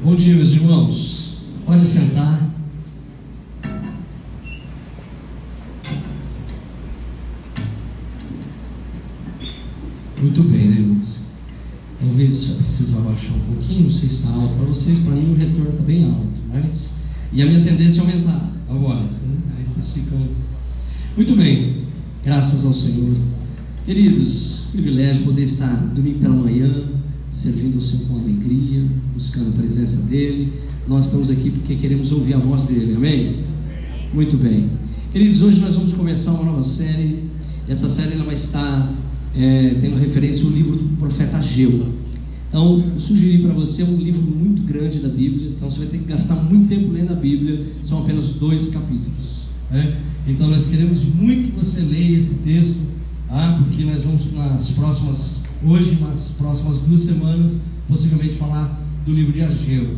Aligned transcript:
Bom 0.00 0.14
dia, 0.14 0.36
meus 0.36 0.52
irmãos. 0.52 1.38
Pode 1.66 1.84
sentar. 1.84 2.48
Muito 10.22 10.42
bem, 10.44 10.68
né, 10.68 10.76
irmãos? 10.78 11.32
Talvez 11.98 12.44
já 12.44 12.54
precise 12.54 12.96
abaixar 12.96 13.32
um 13.32 13.54
pouquinho, 13.54 13.84
não 13.84 13.90
sei 13.90 14.08
se 14.08 14.14
está 14.14 14.30
alto 14.30 14.54
para 14.54 14.66
vocês, 14.66 15.00
para 15.00 15.16
mim 15.16 15.32
o 15.32 15.34
retorno 15.34 15.70
está 15.70 15.82
bem 15.82 16.04
alto, 16.04 16.28
mas. 16.48 16.92
E 17.32 17.42
a 17.42 17.46
minha 17.46 17.64
tendência 17.64 18.00
é 18.00 18.02
aumentar 18.02 18.52
a 18.70 18.74
voz, 18.74 19.22
né? 19.22 19.36
Aí 19.58 19.66
vocês 19.66 19.94
ficam. 19.94 20.28
Muito 21.16 21.34
bem, 21.34 21.86
graças 22.24 22.64
ao 22.64 22.72
Senhor. 22.72 23.16
Queridos, 23.84 24.68
privilégio 24.70 25.24
poder 25.24 25.42
estar 25.42 25.74
domingo 25.92 26.20
pela 26.20 26.36
manhã, 26.36 26.86
servindo 27.30 27.76
ao 27.76 27.80
Senhor 27.80 28.06
com 28.06 28.18
alegria, 28.18 28.84
buscando 29.14 29.50
a 29.50 29.52
presença 29.52 30.02
dEle. 30.02 30.52
Nós 30.86 31.06
estamos 31.06 31.30
aqui 31.30 31.50
porque 31.50 31.74
queremos 31.74 32.12
ouvir 32.12 32.34
a 32.34 32.38
voz 32.38 32.64
dEle, 32.66 32.94
amém? 32.94 33.44
Muito 34.12 34.36
bem. 34.36 34.70
Queridos, 35.12 35.42
hoje 35.42 35.60
nós 35.60 35.74
vamos 35.74 35.92
começar 35.92 36.32
uma 36.32 36.44
nova 36.44 36.62
série. 36.62 37.24
Essa 37.68 37.88
série 37.88 38.14
ela 38.14 38.24
vai 38.24 38.34
estar 38.34 38.92
é, 39.34 39.76
tendo 39.80 39.96
referência 39.96 40.44
ao 40.44 40.50
livro 40.50 40.76
do 40.76 40.96
profeta 40.96 41.38
Ageu. 41.38 41.92
Então, 42.48 42.92
eu 42.94 43.00
sugeri 43.00 43.38
para 43.38 43.52
você 43.52 43.82
um 43.82 43.96
livro 43.96 44.22
muito 44.22 44.62
grande 44.62 45.00
da 45.00 45.08
Bíblia, 45.08 45.46
então 45.46 45.70
você 45.70 45.80
vai 45.80 45.88
ter 45.88 45.98
que 45.98 46.04
gastar 46.04 46.34
muito 46.36 46.68
tempo 46.68 46.90
lendo 46.90 47.12
a 47.12 47.16
Bíblia, 47.16 47.66
são 47.84 47.98
apenas 47.98 48.30
dois 48.36 48.68
capítulos. 48.68 49.44
Né? 49.70 49.98
Então, 50.26 50.48
nós 50.48 50.66
queremos 50.66 51.04
muito 51.04 51.52
que 51.52 51.56
você 51.58 51.80
leia 51.82 52.16
esse 52.16 52.36
texto, 52.36 52.80
ah, 53.28 53.58
porque 53.58 53.84
nós 53.84 54.02
vamos 54.02 54.32
nas 54.32 54.70
próximas, 54.70 55.37
hoje, 55.64 55.98
nas 56.00 56.30
próximas 56.38 56.80
duas 56.80 57.00
semanas, 57.00 57.58
possivelmente 57.88 58.34
falar 58.34 58.80
do 59.04 59.12
livro 59.12 59.32
de 59.32 59.42
Ageu. 59.42 59.96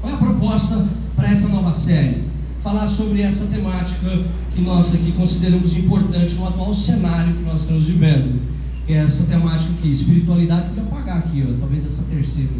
Qual 0.00 0.12
é 0.12 0.16
a 0.16 0.18
proposta 0.18 0.86
para 1.16 1.30
essa 1.30 1.48
nova 1.48 1.72
série? 1.72 2.24
Falar 2.62 2.88
sobre 2.88 3.20
essa 3.20 3.46
temática 3.46 4.24
que 4.54 4.60
nós 4.62 4.94
aqui 4.94 5.12
consideramos 5.12 5.76
importante 5.76 6.34
no 6.34 6.46
atual 6.46 6.72
cenário 6.72 7.34
que 7.34 7.42
nós 7.42 7.62
estamos 7.62 7.84
vivendo 7.84 8.54
que 8.86 8.92
é 8.92 8.98
essa 8.98 9.24
temática 9.24 9.72
aqui, 9.78 9.90
espiritualidade, 9.90 10.68
podia 10.68 10.82
apagar 10.82 11.18
aqui, 11.18 11.42
ó, 11.48 11.58
talvez 11.58 11.86
essa 11.86 12.04
terceira. 12.04 12.50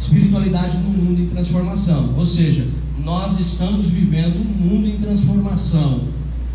Espiritualidade 0.00 0.78
no 0.78 0.90
mundo 0.90 1.20
em 1.20 1.26
transformação. 1.26 2.14
Ou 2.16 2.24
seja, 2.24 2.66
nós 3.04 3.40
estamos 3.40 3.86
vivendo 3.86 4.40
um 4.40 4.44
mundo 4.44 4.86
em 4.86 4.96
transformação. 4.96 6.04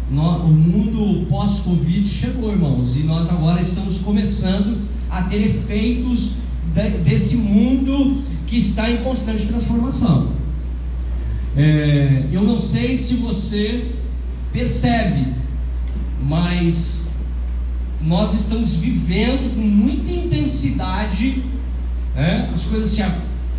o 0.10 0.48
mundo 0.48 1.28
pós-Covid 1.28 2.08
chegou, 2.08 2.52
irmãos, 2.52 2.96
e 2.96 3.00
nós 3.00 3.30
agora 3.30 3.62
estamos 3.62 3.98
começando 3.98 4.78
a 5.14 5.22
ter 5.24 5.42
efeitos 5.42 6.38
de, 6.74 6.90
desse 7.04 7.36
mundo 7.38 8.24
que 8.48 8.58
está 8.58 8.90
em 8.90 8.98
constante 8.98 9.46
transformação. 9.46 10.34
É, 11.56 12.26
eu 12.32 12.42
não 12.42 12.60
sei 12.60 12.98
se 12.98 13.16
você 13.16 13.92
percebe, 14.52 15.28
mas 16.20 17.14
nós 18.02 18.34
estamos 18.34 18.74
vivendo 18.74 19.54
com 19.56 19.62
muita 19.62 20.12
intensidade, 20.12 21.44
né? 22.16 22.50
as 22.54 22.66
coisas 22.66 22.90
se, 22.90 23.04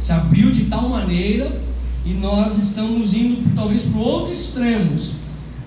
se 0.00 0.12
abriu 0.12 0.50
de 0.50 0.64
tal 0.64 0.88
maneira 0.88 1.60
e 2.04 2.12
nós 2.12 2.58
estamos 2.58 3.14
indo 3.14 3.54
talvez 3.54 3.84
para 3.84 4.00
outros 4.00 4.38
extremos. 4.40 5.12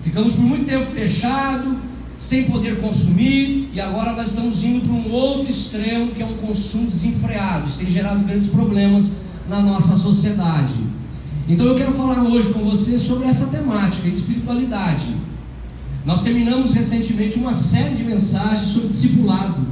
Ficamos 0.01 0.33
por 0.33 0.43
muito 0.43 0.65
tempo 0.65 0.91
fechado, 0.91 1.77
sem 2.17 2.45
poder 2.45 2.81
consumir, 2.81 3.69
e 3.71 3.79
agora 3.79 4.13
nós 4.13 4.29
estamos 4.29 4.63
indo 4.63 4.81
para 4.81 4.93
um 4.93 5.11
outro 5.11 5.49
extremo 5.49 6.11
que 6.11 6.21
é 6.21 6.25
um 6.25 6.37
consumo 6.37 6.87
desenfreado. 6.87 7.67
Isso 7.67 7.77
tem 7.77 7.91
gerado 7.91 8.25
grandes 8.25 8.47
problemas 8.47 9.17
na 9.47 9.61
nossa 9.61 9.95
sociedade. 9.95 10.73
Então 11.47 11.65
eu 11.65 11.75
quero 11.75 11.93
falar 11.93 12.23
hoje 12.23 12.51
com 12.51 12.59
você 12.63 12.97
sobre 12.97 13.27
essa 13.27 13.47
temática, 13.47 14.07
espiritualidade. 14.07 15.05
Nós 16.03 16.21
terminamos 16.21 16.73
recentemente 16.73 17.37
uma 17.37 17.53
série 17.53 17.95
de 17.95 18.03
mensagens 18.03 18.67
sobre 18.67 18.89
discipulado. 18.89 19.67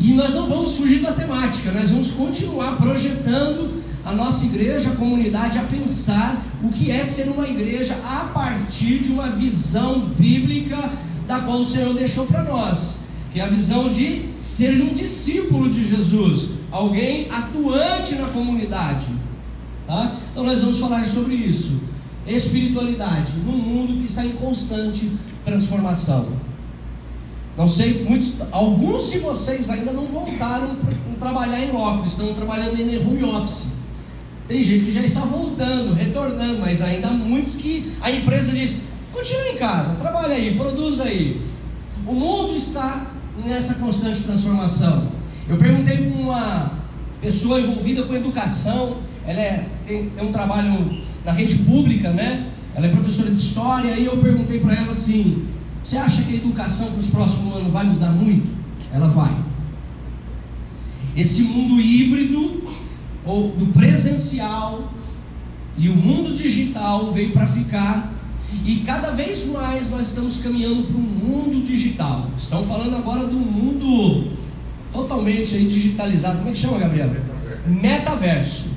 E 0.00 0.12
nós 0.12 0.34
não 0.34 0.46
vamos 0.46 0.74
fugir 0.74 1.00
da 1.00 1.12
temática, 1.12 1.72
nós 1.72 1.90
vamos 1.90 2.10
continuar 2.10 2.76
projetando 2.76 3.82
a 4.04 4.12
nossa 4.12 4.46
igreja, 4.46 4.90
a 4.90 4.96
comunidade, 4.96 5.58
a 5.58 5.62
pensar 5.62 6.42
o 6.62 6.68
que 6.68 6.90
é 6.90 7.02
ser 7.02 7.28
uma 7.30 7.46
igreja 7.46 7.94
a 8.04 8.30
partir 8.32 9.00
de 9.00 9.10
uma 9.10 9.28
visão 9.30 10.00
bíblica 10.16 11.05
da 11.26 11.40
qual 11.40 11.60
o 11.60 11.64
Senhor 11.64 11.94
deixou 11.94 12.26
para 12.26 12.42
nós, 12.44 13.00
que 13.32 13.40
é 13.40 13.44
a 13.44 13.48
visão 13.48 13.88
de 13.88 14.26
ser 14.38 14.80
um 14.82 14.94
discípulo 14.94 15.68
de 15.68 15.84
Jesus, 15.84 16.50
alguém 16.70 17.28
atuante 17.30 18.14
na 18.14 18.28
comunidade. 18.28 19.06
Tá? 19.86 20.16
Então 20.32 20.44
nós 20.44 20.60
vamos 20.60 20.78
falar 20.78 21.04
sobre 21.04 21.34
isso 21.34 21.86
espiritualidade 22.26 23.32
num 23.44 23.56
mundo 23.56 23.98
que 23.98 24.04
está 24.04 24.24
em 24.24 24.32
constante 24.32 25.12
transformação. 25.44 26.26
Não 27.56 27.68
sei, 27.68 28.04
muitos, 28.04 28.34
alguns 28.50 29.10
de 29.10 29.18
vocês 29.18 29.70
ainda 29.70 29.92
não 29.92 30.06
voltaram 30.06 30.76
para 30.76 30.94
trabalhar 31.18 31.64
em 31.64 31.72
loco, 31.72 32.06
estão 32.06 32.34
trabalhando 32.34 32.78
em 32.78 32.98
home 32.98 33.24
office. 33.24 33.68
Tem 34.46 34.62
gente 34.62 34.84
que 34.86 34.92
já 34.92 35.00
está 35.00 35.20
voltando, 35.20 35.94
retornando, 35.94 36.60
mas 36.60 36.82
ainda 36.82 37.08
muitos 37.10 37.56
que 37.56 37.92
a 38.00 38.10
empresa 38.10 38.52
diz: 38.52 38.76
continue 39.16 39.54
em 39.54 39.56
casa, 39.56 39.94
trabalhe 39.94 40.34
aí, 40.34 40.54
produza 40.54 41.04
aí. 41.04 41.40
O 42.06 42.12
mundo 42.12 42.54
está 42.54 43.06
nessa 43.42 43.76
constante 43.76 44.20
transformação. 44.20 45.08
Eu 45.48 45.56
perguntei 45.56 45.96
para 45.96 46.20
uma 46.20 46.72
pessoa 47.20 47.60
envolvida 47.60 48.02
com 48.02 48.14
educação, 48.14 48.98
ela 49.26 49.40
é, 49.40 49.68
tem, 49.86 50.10
tem 50.10 50.28
um 50.28 50.32
trabalho 50.32 51.02
na 51.24 51.32
rede 51.32 51.56
pública, 51.56 52.10
né? 52.10 52.52
Ela 52.74 52.86
é 52.86 52.90
professora 52.90 53.30
de 53.30 53.38
história, 53.38 53.98
e 53.98 54.04
eu 54.04 54.18
perguntei 54.18 54.60
para 54.60 54.74
ela 54.74 54.90
assim: 54.90 55.46
você 55.82 55.96
acha 55.96 56.22
que 56.22 56.34
a 56.34 56.36
educação 56.36 56.90
para 56.90 57.00
os 57.00 57.08
próximos 57.08 57.56
anos 57.56 57.72
vai 57.72 57.84
mudar 57.84 58.10
muito? 58.10 58.46
Ela 58.92 59.08
vai. 59.08 59.34
Esse 61.16 61.42
mundo 61.42 61.80
híbrido, 61.80 62.64
ou 63.24 63.48
do 63.48 63.66
presencial, 63.68 64.92
e 65.78 65.88
o 65.88 65.96
mundo 65.96 66.34
digital 66.34 67.12
veio 67.12 67.32
para 67.32 67.46
ficar, 67.46 68.15
e 68.64 68.76
cada 68.78 69.10
vez 69.10 69.46
mais 69.46 69.90
nós 69.90 70.08
estamos 70.08 70.38
caminhando 70.38 70.84
para 70.84 70.96
um 70.96 71.00
mundo 71.00 71.64
digital. 71.64 72.30
Estão 72.38 72.64
falando 72.64 72.96
agora 72.96 73.26
do 73.26 73.38
mundo 73.38 74.30
totalmente 74.92 75.54
aí 75.54 75.66
digitalizado. 75.66 76.38
Como 76.38 76.50
é 76.50 76.52
que 76.52 76.58
chama, 76.58 76.78
Gabriel? 76.78 77.14
Metaverso. 77.66 78.70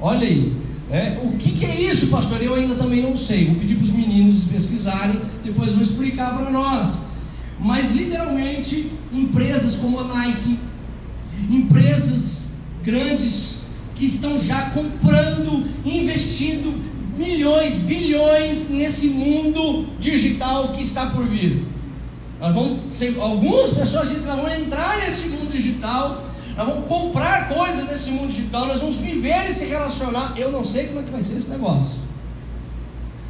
Olha 0.00 0.26
aí. 0.26 0.56
É, 0.90 1.18
o 1.24 1.32
que, 1.38 1.52
que, 1.52 1.64
é 1.64 1.80
isso, 1.80 2.08
pastor? 2.08 2.42
Eu 2.42 2.54
ainda 2.54 2.74
também 2.74 3.02
não 3.02 3.16
sei. 3.16 3.46
Vou 3.46 3.54
pedir 3.54 3.76
para 3.76 3.84
os 3.84 3.92
meninos 3.92 4.44
pesquisarem, 4.44 5.20
depois 5.42 5.72
vou 5.72 5.82
explicar 5.82 6.36
para 6.36 6.50
nós. 6.50 7.06
Mas 7.58 7.94
literalmente, 7.94 8.92
empresas 9.12 9.76
como 9.76 10.00
a 10.00 10.04
Nike, 10.04 10.58
empresas 11.48 12.58
grandes 12.84 13.62
que 13.94 14.04
estão 14.04 14.38
já 14.38 14.70
comprando, 14.70 15.66
investindo 15.84 16.74
milhões, 17.16 17.74
bilhões 17.74 18.70
nesse 18.70 19.08
mundo 19.08 19.86
digital 19.98 20.68
que 20.68 20.82
está 20.82 21.06
por 21.06 21.24
vir. 21.24 21.64
Nós 22.40 22.54
vamos, 22.54 22.80
algumas 23.20 23.70
pessoas 23.70 24.08
dizem 24.08 24.22
que 24.22 24.28
nós 24.28 24.36
vamos 24.36 24.52
entrar 24.52 24.98
nesse 24.98 25.28
mundo 25.28 25.50
digital 25.52 26.32
nós 26.56 26.66
vamos 26.66 26.86
comprar 26.86 27.48
coisas 27.48 27.88
nesse 27.88 28.10
mundo 28.10 28.30
digital, 28.30 28.66
nós 28.66 28.80
vamos 28.80 28.96
viver 28.96 29.48
e 29.48 29.52
se 29.52 29.64
relacionar. 29.66 30.34
Eu 30.36 30.52
não 30.52 30.64
sei 30.64 30.88
como 30.88 31.00
é 31.00 31.02
que 31.02 31.10
vai 31.10 31.22
ser 31.22 31.38
esse 31.38 31.50
negócio. 31.50 32.00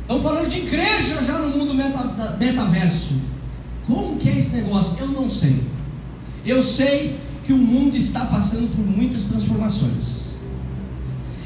Estamos 0.00 0.22
falando 0.22 0.48
de 0.48 0.58
igreja 0.58 1.24
já 1.24 1.38
no 1.38 1.56
mundo 1.56 1.72
meta, 1.72 2.36
metaverso. 2.38 3.14
Como 3.86 4.16
que 4.18 4.28
é 4.28 4.38
esse 4.38 4.56
negócio? 4.56 4.96
Eu 4.98 5.08
não 5.08 5.30
sei. 5.30 5.62
Eu 6.44 6.60
sei 6.62 7.16
que 7.44 7.52
o 7.52 7.58
mundo 7.58 7.96
está 7.96 8.26
passando 8.26 8.74
por 8.74 8.84
muitas 8.84 9.26
transformações. 9.26 10.31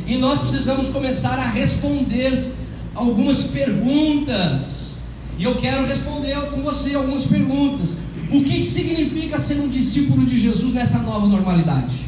E 0.06 0.17
nós 0.17 0.38
precisamos 0.38 0.88
começar 0.91 1.37
a 1.38 1.49
responder 1.49 2.53
algumas 2.94 3.44
perguntas. 3.49 5.03
E 5.37 5.44
eu 5.44 5.56
quero 5.56 5.87
responder 5.87 6.35
com 6.50 6.62
você 6.62 6.94
algumas 6.94 7.26
perguntas. 7.26 8.03
O 8.31 8.43
que 8.43 8.62
significa 8.62 9.37
ser 9.37 9.61
um 9.61 9.69
discípulo 9.69 10.25
de 10.25 10.38
Jesus 10.38 10.73
nessa 10.73 11.00
nova 11.00 11.26
normalidade? 11.26 12.06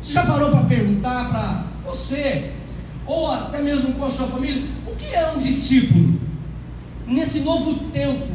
Você 0.00 0.12
já 0.12 0.24
parou 0.24 0.50
para 0.50 0.64
perguntar 0.64 1.28
para 1.28 1.64
você, 1.84 2.52
ou 3.06 3.30
até 3.30 3.62
mesmo 3.62 3.92
com 3.94 4.04
a 4.04 4.10
sua 4.10 4.26
família, 4.26 4.64
o 4.86 4.94
que 4.94 5.14
é 5.14 5.32
um 5.32 5.38
discípulo? 5.38 6.20
Nesse 7.06 7.40
novo 7.40 7.74
tempo, 7.90 8.32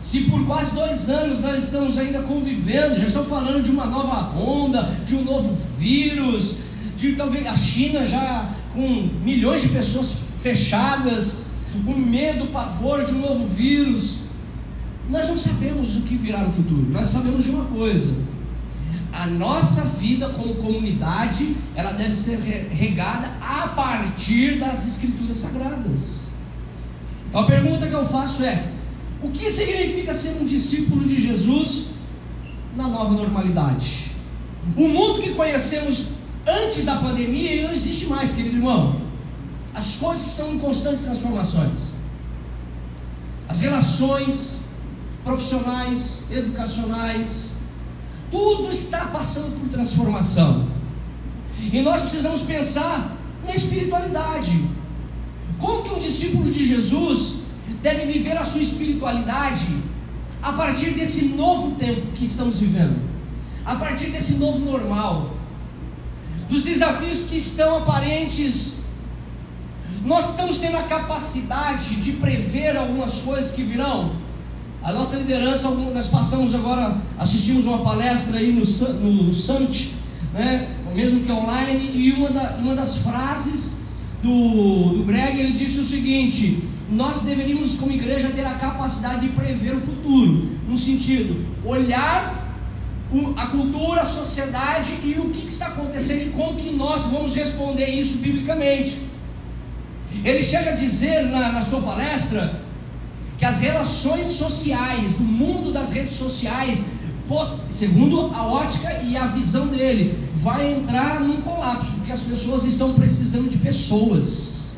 se 0.00 0.20
por 0.22 0.44
quase 0.46 0.74
dois 0.74 1.08
anos 1.08 1.40
nós 1.40 1.64
estamos 1.64 1.98
ainda 1.98 2.22
convivendo, 2.22 3.00
já 3.00 3.06
estão 3.06 3.24
falando 3.24 3.62
de 3.62 3.70
uma 3.70 3.86
nova 3.86 4.36
onda, 4.38 4.96
de 5.04 5.14
um 5.14 5.24
novo 5.24 5.56
vírus, 5.78 6.63
de 6.96 7.12
talvez 7.12 7.46
a 7.46 7.56
China 7.56 8.04
já 8.04 8.52
com 8.72 9.08
milhões 9.22 9.62
de 9.62 9.68
pessoas 9.68 10.24
fechadas, 10.42 11.46
o 11.86 11.92
medo, 11.92 12.44
o 12.44 12.48
pavor 12.48 13.04
de 13.04 13.12
um 13.12 13.20
novo 13.20 13.46
vírus. 13.46 14.18
Nós 15.08 15.28
não 15.28 15.36
sabemos 15.36 15.96
o 15.96 16.02
que 16.02 16.16
virá 16.16 16.40
no 16.40 16.52
futuro, 16.52 16.86
nós 16.90 17.08
sabemos 17.08 17.44
de 17.44 17.50
uma 17.50 17.64
coisa: 17.66 18.14
a, 19.12 19.26
nossa 19.26 19.82
vida 19.98 20.28
como 20.30 20.54
comunidade, 20.54 21.56
ela 21.74 21.92
deve 21.92 22.14
ser 22.14 22.38
regada 22.70 23.32
a 23.40 23.68
partir 23.68 24.58
das 24.58 24.86
escrituras 24.86 25.36
sagradas. 25.36 26.28
Então 27.28 27.42
a 27.42 27.46
pergunta 27.46 27.86
que 27.86 27.92
eu 27.92 28.04
faço 28.04 28.44
é: 28.44 28.70
o 29.22 29.30
que 29.30 29.50
significa 29.50 30.14
ser 30.14 30.40
um 30.40 30.46
discípulo 30.46 31.04
de 31.04 31.20
Jesus 31.20 31.88
na 32.76 32.88
nova 32.88 33.12
normalidade? 33.12 34.12
O 34.76 34.88
mundo 34.88 35.20
que 35.20 35.34
conhecemos 35.34 36.14
antes 36.46 36.84
da 36.84 36.96
pandemia 36.96 37.66
não 37.66 37.72
existe 37.72 38.06
mais, 38.06 38.32
querido 38.32 38.56
irmão. 38.56 39.00
As 39.74 39.96
coisas 39.96 40.26
estão 40.28 40.54
em 40.54 40.58
constante 40.58 41.02
transformações. 41.02 41.94
As 43.48 43.60
relações 43.60 44.58
profissionais, 45.24 46.26
educacionais, 46.30 47.52
tudo 48.30 48.70
está 48.70 49.06
passando 49.06 49.58
por 49.58 49.68
transformação. 49.68 50.68
E 51.58 51.80
nós 51.80 52.02
precisamos 52.02 52.42
pensar 52.42 53.16
na 53.44 53.54
espiritualidade. 53.54 54.64
Como 55.58 55.82
que 55.82 55.94
um 55.94 55.98
discípulo 55.98 56.50
de 56.50 56.66
Jesus 56.66 57.42
deve 57.82 58.12
viver 58.12 58.36
a 58.36 58.44
sua 58.44 58.60
espiritualidade 58.60 59.82
a 60.42 60.52
partir 60.52 60.90
desse 60.90 61.28
novo 61.28 61.76
tempo 61.76 62.12
que 62.12 62.24
estamos 62.24 62.58
vivendo? 62.58 63.00
A 63.64 63.76
partir 63.76 64.10
desse 64.10 64.34
novo 64.34 64.58
normal? 64.58 65.33
Dos 66.48 66.64
desafios 66.64 67.22
que 67.22 67.36
estão 67.36 67.78
aparentes 67.78 68.74
nós 70.04 70.30
estamos 70.30 70.58
tendo 70.58 70.76
a 70.76 70.82
capacidade 70.82 71.96
de 71.96 72.12
prever 72.12 72.76
algumas 72.76 73.20
coisas 73.22 73.52
que 73.52 73.62
virão. 73.62 74.12
A 74.82 74.92
nossa 74.92 75.16
liderança, 75.16 75.70
nós 75.70 76.08
passamos 76.08 76.54
agora, 76.54 76.98
assistimos 77.18 77.64
uma 77.64 77.78
palestra 77.78 78.38
aí 78.38 78.52
no, 78.52 78.62
no, 79.00 79.22
no 79.24 79.32
né, 80.34 80.68
mesmo 80.94 81.20
que 81.20 81.32
online, 81.32 81.90
e 81.94 82.12
uma, 82.12 82.28
da, 82.28 82.56
uma 82.58 82.74
das 82.74 82.98
frases 82.98 83.84
do, 84.22 84.98
do 84.98 85.04
Greg, 85.04 85.40
ele 85.40 85.52
disse 85.52 85.80
o 85.80 85.84
seguinte: 85.84 86.62
nós 86.90 87.22
deveríamos, 87.22 87.76
como 87.76 87.92
igreja, 87.92 88.28
ter 88.28 88.44
a 88.44 88.52
capacidade 88.52 89.22
de 89.22 89.28
prever 89.28 89.76
o 89.76 89.80
futuro, 89.80 90.50
no 90.68 90.76
sentido, 90.76 91.46
olhar 91.64 92.43
a 93.36 93.46
cultura, 93.46 94.02
a 94.02 94.06
sociedade 94.06 94.92
e 95.02 95.14
o 95.18 95.30
que 95.30 95.46
está 95.46 95.66
acontecendo 95.68 96.28
e 96.28 96.30
como 96.30 96.56
que 96.56 96.70
nós 96.70 97.04
vamos 97.04 97.34
responder 97.34 97.88
isso 97.88 98.18
biblicamente. 98.18 98.98
Ele 100.24 100.42
chega 100.42 100.70
a 100.70 100.74
dizer 100.74 101.24
na, 101.26 101.52
na 101.52 101.62
sua 101.62 101.82
palestra 101.82 102.62
que 103.38 103.44
as 103.44 103.58
relações 103.58 104.26
sociais, 104.26 105.12
do 105.14 105.24
mundo 105.24 105.72
das 105.72 105.92
redes 105.92 106.14
sociais, 106.14 106.86
segundo 107.68 108.30
a 108.34 108.46
ótica 108.46 109.02
e 109.02 109.16
a 109.16 109.26
visão 109.26 109.68
dele, 109.68 110.28
vai 110.36 110.72
entrar 110.72 111.20
num 111.20 111.40
colapso, 111.40 111.92
porque 111.92 112.12
as 112.12 112.20
pessoas 112.20 112.64
estão 112.64 112.94
precisando 112.94 113.48
de 113.48 113.58
pessoas. 113.58 114.74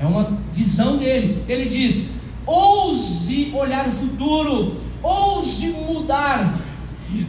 É 0.00 0.04
uma 0.04 0.36
visão 0.52 0.96
dele. 0.96 1.42
Ele 1.48 1.68
diz: 1.68 2.10
ouse 2.44 3.52
olhar 3.54 3.88
o 3.88 3.92
futuro, 3.92 4.80
ouse 5.02 5.68
mudar. 5.68 6.52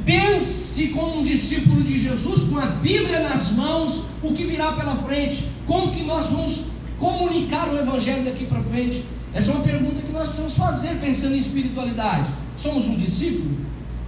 Pense 0.06 0.88
como 0.90 1.20
um 1.20 1.24
discípulo 1.24 1.84
de 1.84 2.00
Jesus, 2.00 2.50
com 2.50 2.58
a 2.58 2.66
Bíblia 2.66 3.20
nas 3.20 3.52
mãos, 3.52 4.06
o 4.22 4.34
que 4.34 4.46
virá 4.46 4.72
pela 4.74 4.96
frente. 4.96 5.46
Como 5.66 5.92
que 5.92 6.04
nós 6.04 6.30
vamos 6.30 6.66
comunicar 6.98 7.70
o 7.70 7.78
Evangelho 7.78 8.24
daqui 8.24 8.46
para 8.46 8.62
frente? 8.62 9.04
Essa 9.34 9.52
é 9.52 9.56
uma 9.56 9.64
pergunta 9.64 10.02
que 10.02 10.12
nós 10.12 10.24
precisamos 10.24 10.54
fazer 10.54 10.96
pensando 11.00 11.36
em 11.36 11.40
espiritualidade. 11.40 12.30
Somos 12.56 12.86
um 12.88 12.96
discípulo? 12.96 13.58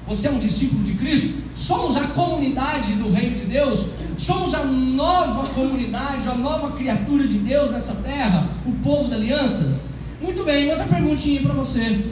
Você 0.08 0.28
é 0.28 0.32
um 0.32 0.40
discípulo 0.40 0.84
de 0.84 0.94
Cristo? 0.94 1.34
Somos 1.56 1.98
a 1.98 2.02
comunidade 2.08 2.94
do 2.94 3.12
Reino 3.12 3.36
de 3.36 3.46
Deus? 3.46 3.88
Somos 4.18 4.54
a 4.54 4.64
nova 4.64 5.50
comunidade, 5.50 6.28
a 6.30 6.36
nova 6.36 6.72
criatura 6.74 7.28
de 7.28 7.40
Deus 7.40 7.72
nessa 7.72 7.96
terra? 7.96 8.50
O 8.66 8.72
povo 8.84 9.10
da 9.10 9.16
aliança? 9.16 9.80
Muito 10.22 10.44
bem, 10.44 10.70
outra 10.70 10.86
perguntinha 10.86 11.42
para 11.42 11.54
você. 11.54 12.06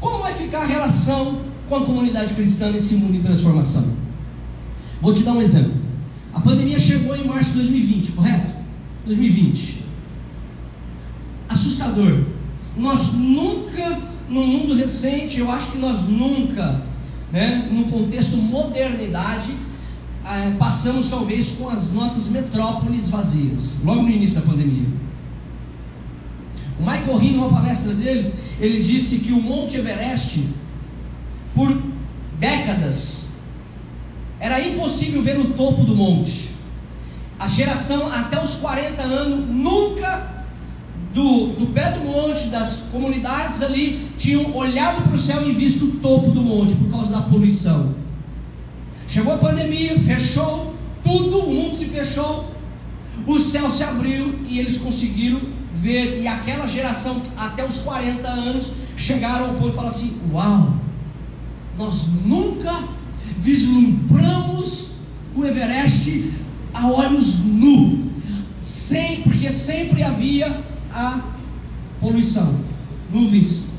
Como 0.00 0.18
vai 0.18 0.32
ficar 0.32 0.62
a 0.62 0.66
relação 0.66 1.45
com 1.68 1.76
a 1.76 1.84
comunidade 1.84 2.34
cristã 2.34 2.70
nesse 2.70 2.94
mundo 2.94 3.16
em 3.16 3.20
transformação? 3.20 3.84
Vou 5.00 5.12
te 5.12 5.22
dar 5.22 5.32
um 5.32 5.42
exemplo. 5.42 5.72
A 6.32 6.40
pandemia 6.40 6.78
chegou 6.78 7.16
em 7.16 7.24
março 7.24 7.52
de 7.52 7.58
2020, 7.58 8.12
correto? 8.12 8.52
2020. 9.06 9.84
Assustador. 11.48 12.24
Nós 12.76 13.14
nunca, 13.14 13.98
no 14.28 14.46
mundo 14.46 14.74
recente, 14.74 15.40
eu 15.40 15.50
acho 15.50 15.72
que 15.72 15.78
nós 15.78 16.02
nunca, 16.02 16.82
né, 17.32 17.68
no 17.70 17.84
contexto 17.86 18.36
modernidade, 18.36 19.52
eh, 20.26 20.54
passamos 20.58 21.08
talvez 21.08 21.52
com 21.52 21.68
as 21.68 21.92
nossas 21.92 22.28
metrópoles 22.28 23.08
vazias, 23.08 23.80
logo 23.84 24.02
no 24.02 24.10
início 24.10 24.36
da 24.36 24.42
pandemia. 24.42 24.86
O 26.78 26.82
Michael 26.82 27.16
Rin, 27.16 27.32
numa 27.32 27.48
palestra 27.48 27.94
dele, 27.94 28.34
ele 28.60 28.82
disse 28.82 29.20
que 29.20 29.32
o 29.32 29.40
Monte 29.40 29.78
Everest, 29.78 30.40
por 31.56 31.76
décadas, 32.38 33.32
era 34.38 34.60
impossível 34.60 35.20
ver 35.22 35.40
o 35.40 35.54
topo 35.54 35.82
do 35.82 35.96
monte 35.96 36.46
a 37.38 37.46
geração 37.46 38.10
até 38.12 38.42
os 38.42 38.54
40 38.54 39.02
anos 39.02 39.48
nunca 39.48 40.44
do, 41.12 41.48
do 41.48 41.66
pé 41.68 41.92
do 41.92 42.04
monte, 42.04 42.48
das 42.48 42.88
comunidades 42.92 43.62
ali, 43.62 44.10
tinham 44.18 44.54
olhado 44.54 45.02
para 45.02 45.14
o 45.14 45.18
céu 45.18 45.46
e 45.46 45.52
visto 45.52 45.84
o 45.84 45.92
topo 45.96 46.30
do 46.30 46.42
monte 46.42 46.74
por 46.74 46.90
causa 46.90 47.10
da 47.10 47.22
poluição. 47.22 47.94
Chegou 49.06 49.34
a 49.34 49.38
pandemia, 49.38 49.98
fechou 50.00 50.74
tudo, 51.02 51.40
o 51.40 51.54
mundo 51.54 51.76
se 51.76 51.86
fechou, 51.86 52.52
o 53.26 53.38
céu 53.38 53.70
se 53.70 53.82
abriu 53.82 54.40
e 54.48 54.58
eles 54.58 54.78
conseguiram 54.78 55.40
ver. 55.72 56.22
E 56.22 56.26
aquela 56.26 56.66
geração, 56.66 57.22
até 57.36 57.64
os 57.64 57.78
40 57.78 58.28
anos, 58.28 58.72
chegaram 58.96 59.46
ao 59.46 59.54
ponto 59.54 59.70
de 59.70 59.76
falar 59.76 59.88
assim: 59.88 60.20
Uau, 60.32 60.74
nós 61.78 62.06
nunca 62.24 62.84
vislumbramos 63.38 64.96
o 65.34 65.44
Everest 65.44 66.32
a 66.72 66.88
olhos 66.88 67.38
nu, 67.44 68.10
sem, 68.60 69.22
porque 69.22 69.50
sempre 69.50 70.02
havia 70.02 70.64
a 70.92 71.20
poluição, 72.00 72.60
nuvens. 73.12 73.74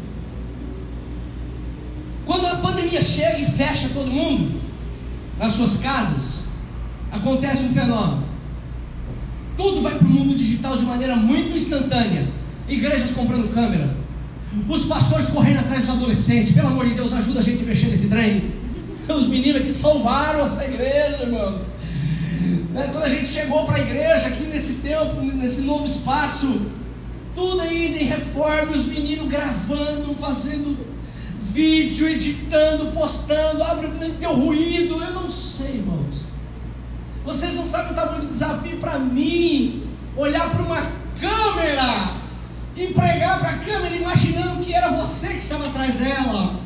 Quando 2.25 2.45
a 2.45 2.57
pandemia 2.57 3.01
chega 3.01 3.39
e 3.39 3.45
fecha 3.45 3.89
todo 3.93 4.11
mundo 4.11 4.59
nas 5.39 5.53
suas 5.53 5.77
casas, 5.77 6.47
acontece 7.11 7.63
um 7.63 7.73
fenômeno. 7.73 8.27
Tudo 9.55 9.81
vai 9.81 9.95
para 9.95 10.07
o 10.07 10.09
mundo 10.09 10.35
digital 10.35 10.77
de 10.77 10.85
maneira 10.85 11.15
muito 11.15 11.55
instantânea. 11.55 12.31
Igrejas 12.67 13.11
comprando 13.11 13.51
câmera, 13.53 13.95
os 14.67 14.85
pastores 14.85 15.29
correndo 15.29 15.59
atrás 15.59 15.85
dos 15.85 15.95
adolescentes. 15.95 16.53
Pelo 16.53 16.67
amor 16.67 16.87
de 16.87 16.93
Deus, 16.95 17.13
ajuda 17.13 17.39
a 17.39 17.43
gente 17.43 17.63
a 17.63 17.65
mexer 17.65 17.87
nesse 17.87 18.07
trem. 18.07 18.53
Os 19.07 19.27
meninos 19.27 19.61
que 19.61 19.71
salvaram 19.71 20.45
essa 20.45 20.65
igreja, 20.65 21.23
irmãos. 21.23 21.71
Né? 22.71 22.89
Quando 22.91 23.03
a 23.03 23.09
gente 23.09 23.27
chegou 23.27 23.65
para 23.65 23.77
a 23.77 23.79
igreja 23.79 24.27
aqui 24.27 24.43
nesse 24.43 24.75
tempo, 24.75 25.21
nesse 25.21 25.61
novo 25.61 25.85
espaço, 25.85 26.61
tudo 27.33 27.61
ainda 27.61 27.97
em 27.97 28.05
reforma, 28.05 28.75
os 28.75 28.85
meninos 28.85 29.29
gravando, 29.29 30.13
fazendo 30.15 30.77
vídeo, 31.53 32.07
editando, 32.07 32.91
postando, 32.91 33.63
abre 33.63 33.87
deu 34.19 34.35
ruído, 34.35 35.01
eu 35.01 35.13
não 35.13 35.29
sei, 35.29 35.75
irmãos. 35.75 36.27
Vocês 37.23 37.55
não 37.55 37.65
sabem 37.65 37.93
o 37.93 37.95
tamanho 37.95 38.21
do 38.21 38.27
desafio 38.27 38.77
para 38.77 38.99
mim, 38.99 39.83
olhar 40.15 40.49
para 40.49 40.63
uma 40.63 40.81
câmera 41.19 42.26
e 42.77 42.93
pregar 42.93 43.39
para 43.39 43.49
a 43.49 43.57
câmera 43.57 43.95
imaginando 43.95 44.63
que 44.63 44.73
era 44.73 44.89
você 44.89 45.29
que 45.29 45.37
estava 45.37 45.67
atrás 45.67 45.95
dela. 45.95 46.61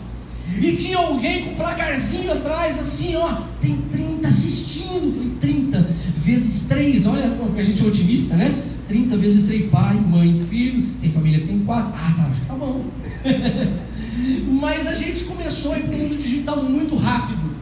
E 0.60 0.76
tinha 0.76 0.98
alguém 0.98 1.46
com 1.46 1.52
um 1.52 1.56
placarzinho 1.56 2.32
atrás, 2.34 2.78
assim, 2.78 3.16
ó, 3.16 3.42
tem 3.62 3.78
30 3.90 4.28
assistindo. 4.28 5.14
Falei, 5.14 5.32
30 5.40 5.88
vezes 6.18 6.68
3, 6.68 7.08
olha 7.08 7.30
como 7.32 7.58
a 7.58 7.64
gente 7.64 7.82
é 7.82 7.88
otimista, 7.88 8.36
né? 8.36 8.62
30 8.88 9.16
vezes 9.16 9.46
3, 9.46 9.70
pai, 9.70 9.96
mãe, 9.96 10.46
filho, 10.50 10.86
tem 11.00 11.10
família 11.10 11.40
que 11.40 11.48
tem 11.48 11.64
4. 11.64 11.94
Ah, 11.96 12.14
tá, 12.18 12.30
que 12.30 12.46
tá 12.46 12.54
bom. 12.54 12.86
Mas 14.60 14.88
a 14.88 14.96
gente 14.96 15.24
começou 15.24 15.74
a 15.74 15.80
ir 15.80 15.84
para 15.84 15.96
o 15.96 16.18
digital 16.18 16.64
muito 16.64 16.98
rápido. 16.98 17.56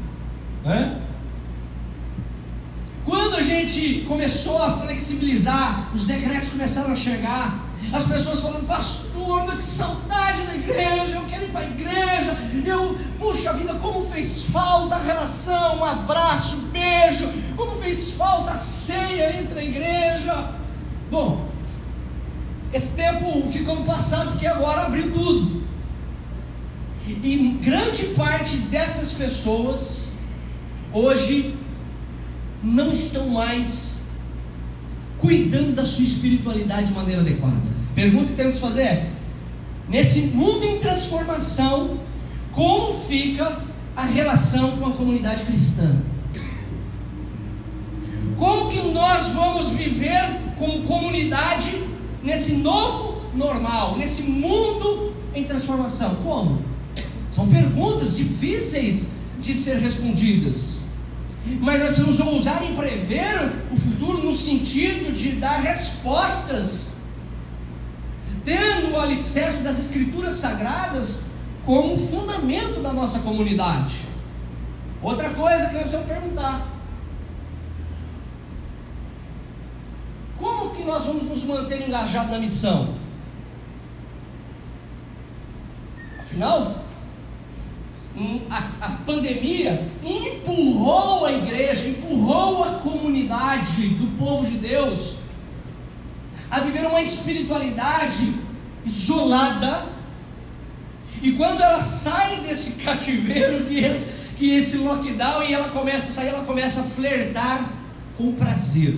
Né? 0.65 0.97
Quando 3.05 3.35
a 3.35 3.41
gente 3.41 4.03
começou 4.07 4.61
a 4.61 4.71
flexibilizar, 4.71 5.91
os 5.93 6.05
decretos 6.05 6.49
começaram 6.49 6.91
a 6.91 6.95
chegar, 6.95 7.68
as 7.91 8.05
pessoas 8.05 8.39
falando, 8.39 8.67
pastor, 8.67 9.09
que 9.55 9.63
saudade 9.63 10.43
da 10.43 10.55
igreja, 10.55 11.15
eu 11.15 11.25
quero 11.25 11.45
ir 11.45 11.51
para 11.51 11.61
a 11.61 11.65
igreja, 11.65 12.37
eu, 12.65 12.97
puxa 13.17 13.53
vida, 13.53 13.73
como 13.75 14.03
fez 14.03 14.43
falta 14.43 14.95
a 14.95 15.03
relação, 15.03 15.77
um 15.77 15.85
abraço, 15.85 16.57
um 16.57 16.69
beijo, 16.69 17.27
como 17.55 17.75
fez 17.75 18.11
falta 18.11 18.51
a 18.51 18.55
ceia 18.55 19.39
entre 19.39 19.59
a 19.59 19.63
igreja. 19.63 20.53
Bom, 21.11 21.49
esse 22.71 22.95
tempo 22.95 23.49
ficou 23.49 23.75
no 23.75 23.85
passado 23.85 24.31
porque 24.31 24.47
agora 24.47 24.85
abriu 24.85 25.11
tudo. 25.11 25.63
E 27.07 27.57
grande 27.61 28.05
parte 28.15 28.55
dessas 28.57 29.13
pessoas 29.13 30.13
hoje 30.93 31.55
não 32.61 32.91
estão 32.91 33.29
mais 33.29 34.09
cuidando 35.17 35.73
da 35.73 35.85
sua 35.85 36.03
espiritualidade 36.03 36.87
de 36.87 36.93
maneira 36.93 37.21
adequada. 37.21 37.78
Pergunta 37.99 38.27
que 38.27 38.35
temos 38.37 38.55
que 38.55 38.61
fazer 38.61 38.81
é: 38.83 39.09
nesse 39.89 40.27
mundo 40.27 40.63
em 40.63 40.79
transformação, 40.79 41.99
como 42.49 42.97
fica 42.97 43.59
a 43.93 44.05
relação 44.05 44.77
com 44.77 44.85
a 44.85 44.91
comunidade 44.91 45.43
cristã? 45.43 45.97
Como 48.37 48.69
que 48.69 48.81
nós 48.83 49.33
vamos 49.33 49.71
viver 49.71 50.29
como 50.57 50.83
comunidade 50.83 51.83
nesse 52.23 52.53
novo 52.53 53.21
normal, 53.35 53.97
nesse 53.97 54.21
mundo 54.21 55.13
em 55.35 55.43
transformação? 55.43 56.15
Como? 56.23 56.61
São 57.29 57.49
perguntas 57.49 58.15
difíceis 58.15 59.09
de 59.41 59.53
ser 59.53 59.79
respondidas. 59.79 60.83
Mas 61.59 61.79
nós 61.79 61.95
precisamos 61.95 62.19
ousar 62.21 62.63
em 62.63 62.73
prever 62.75 63.51
o 63.69 63.75
futuro 63.75 64.23
no 64.23 64.31
sentido 64.31 65.11
de 65.13 65.31
dar 65.31 65.59
respostas, 65.59 66.98
tendo 68.49 68.93
o 68.93 68.99
alicerce 68.99 69.61
das 69.61 69.77
Escrituras 69.77 70.33
Sagradas 70.33 71.25
como 71.63 71.95
fundamento 71.95 72.81
da 72.81 72.91
nossa 72.91 73.19
comunidade. 73.19 73.93
Outra 75.03 75.29
coisa 75.29 75.67
que 75.67 75.73
nós 75.73 75.83
precisamos 75.83 76.07
perguntar: 76.07 76.67
como 80.35 80.71
que 80.71 80.83
nós 80.83 81.05
vamos 81.05 81.25
nos 81.25 81.43
manter 81.43 81.87
engajados 81.87 82.31
na 82.31 82.39
missão? 82.39 82.89
Afinal, 86.17 86.85
a, 88.49 88.85
a 88.85 88.89
pandemia 89.05 89.91
empurrou 90.03 91.27
a 91.27 91.31
igreja, 91.33 91.87
empurrou 91.87 92.63
a 92.63 92.71
comunidade 92.79 93.89
do 93.89 94.17
povo 94.17 94.47
de 94.47 94.57
Deus 94.57 95.18
a 96.49 96.59
viver 96.59 96.85
uma 96.85 97.01
espiritualidade 97.01 98.33
isolada. 98.85 99.85
E 101.21 101.33
quando 101.33 101.61
ela 101.61 101.81
sai 101.81 102.41
desse 102.41 102.73
cativeiro, 102.83 103.65
que 103.65 103.79
esse, 103.79 104.35
que 104.35 104.55
esse 104.55 104.77
lockdown, 104.77 105.43
e 105.43 105.53
ela 105.53 105.69
começa 105.69 106.09
a 106.09 106.13
sair, 106.13 106.29
ela 106.29 106.45
começa 106.45 106.81
a 106.81 106.83
flertar 106.83 107.71
com 108.17 108.29
o 108.29 108.33
prazer. 108.33 108.97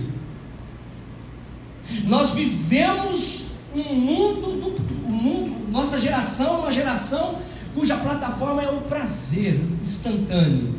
Nós 2.04 2.30
vivemos 2.30 3.52
um 3.74 3.94
mundo, 3.94 4.52
do, 4.60 5.06
um 5.06 5.12
mundo, 5.12 5.70
nossa 5.70 6.00
geração, 6.00 6.60
uma 6.60 6.72
geração 6.72 7.40
cuja 7.74 7.96
plataforma 7.96 8.62
é 8.62 8.68
o 8.68 8.82
prazer 8.82 9.58
instantâneo. 9.80 10.74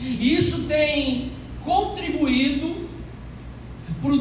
E 0.00 0.34
isso 0.34 0.62
tem 0.62 1.32
contribuído 1.62 2.88
por 4.00 4.18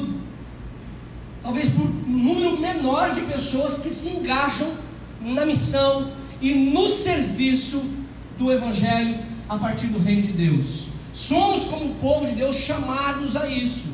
talvez 1.50 1.68
por 1.70 1.82
um 1.82 2.18
número 2.18 2.60
menor 2.60 3.12
de 3.12 3.22
pessoas 3.22 3.79
que 3.79 3.89
se 3.89 4.18
engajam 4.18 4.72
na 5.20 5.48
missão 5.48 6.12
e 6.39 6.53
no 6.53 6.88
serviço 6.88 7.89
do 8.38 8.51
evangelho 8.51 9.18
a 9.50 9.58
partir 9.58 9.88
do 9.88 9.98
reino 9.98 10.22
de 10.22 10.32
Deus. 10.32 10.89
Somos 11.12 11.63
como 11.63 11.96
povo 11.96 12.27
de 12.27 12.34
Deus 12.34 12.56
chamados 12.56 13.36
a 13.36 13.48
isso. 13.48 13.88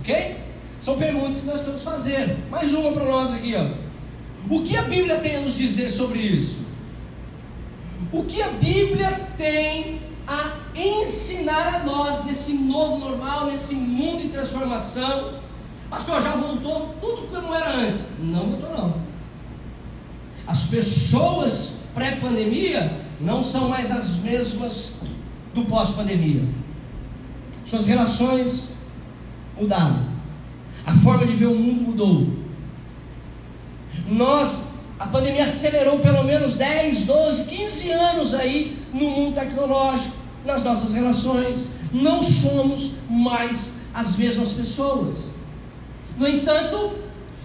OK? 0.00 0.36
São 0.82 0.98
perguntas 0.98 1.40
que 1.40 1.46
nós 1.46 1.62
temos 1.62 1.78
que 1.78 1.84
fazer. 1.84 2.36
Mais 2.50 2.74
uma 2.74 2.92
para 2.92 3.04
nós 3.04 3.32
aqui, 3.32 3.54
ó. 3.56 3.66
O 4.50 4.62
que 4.62 4.76
a 4.76 4.82
Bíblia 4.82 5.16
tem 5.20 5.36
a 5.36 5.40
nos 5.40 5.56
dizer 5.56 5.88
sobre 5.88 6.18
isso? 6.18 6.58
O 8.12 8.24
que 8.24 8.42
a 8.42 8.50
Bíblia 8.50 9.28
tem 9.38 10.02
a 10.26 10.52
ensinar 10.76 11.76
a 11.76 11.84
nós 11.84 12.26
nesse 12.26 12.52
novo 12.52 12.98
normal, 12.98 13.46
nesse 13.46 13.74
mundo 13.74 14.22
em 14.22 14.28
transformação? 14.28 15.47
Pastor, 15.90 16.22
já 16.22 16.32
voltou 16.32 16.94
tudo 17.00 17.28
como 17.28 17.54
era 17.54 17.76
antes? 17.76 18.10
Não 18.18 18.46
voltou, 18.46 18.70
não. 18.70 18.94
As 20.46 20.64
pessoas 20.64 21.78
pré-pandemia 21.94 23.00
não 23.20 23.42
são 23.42 23.68
mais 23.68 23.90
as 23.90 24.18
mesmas 24.18 24.96
do 25.54 25.64
pós-pandemia. 25.64 26.44
Suas 27.64 27.86
relações 27.86 28.74
mudaram. 29.58 30.06
A 30.86 30.94
forma 30.94 31.26
de 31.26 31.34
ver 31.34 31.46
o 31.46 31.54
mundo 31.54 31.82
mudou. 31.82 32.26
Nós, 34.06 34.74
a 34.98 35.06
pandemia 35.06 35.44
acelerou 35.44 35.98
pelo 35.98 36.22
menos 36.22 36.54
10, 36.54 37.04
12, 37.04 37.44
15 37.44 37.90
anos 37.90 38.34
aí 38.34 38.78
no 38.92 39.10
mundo 39.10 39.34
tecnológico, 39.34 40.16
nas 40.44 40.62
nossas 40.62 40.94
relações. 40.94 41.70
Não 41.92 42.22
somos 42.22 42.92
mais 43.08 43.74
as 43.92 44.16
mesmas 44.16 44.52
pessoas. 44.52 45.37
No 46.18 46.28
entanto, 46.28 46.98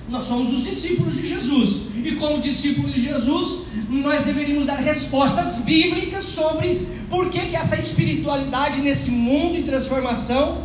nós 0.09 0.25
somos 0.25 0.53
os 0.53 0.63
discípulos 0.63 1.15
de 1.15 1.27
Jesus. 1.27 1.83
E 2.03 2.11
como 2.13 2.39
discípulos 2.39 2.93
de 2.93 3.01
Jesus, 3.01 3.63
nós 3.89 4.23
deveríamos 4.23 4.65
dar 4.65 4.79
respostas 4.79 5.59
bíblicas 5.59 6.25
sobre 6.25 6.87
por 7.09 7.29
que, 7.29 7.39
que 7.39 7.55
essa 7.55 7.77
espiritualidade 7.77 8.81
nesse 8.81 9.11
mundo 9.11 9.57
em 9.57 9.63
transformação 9.63 10.63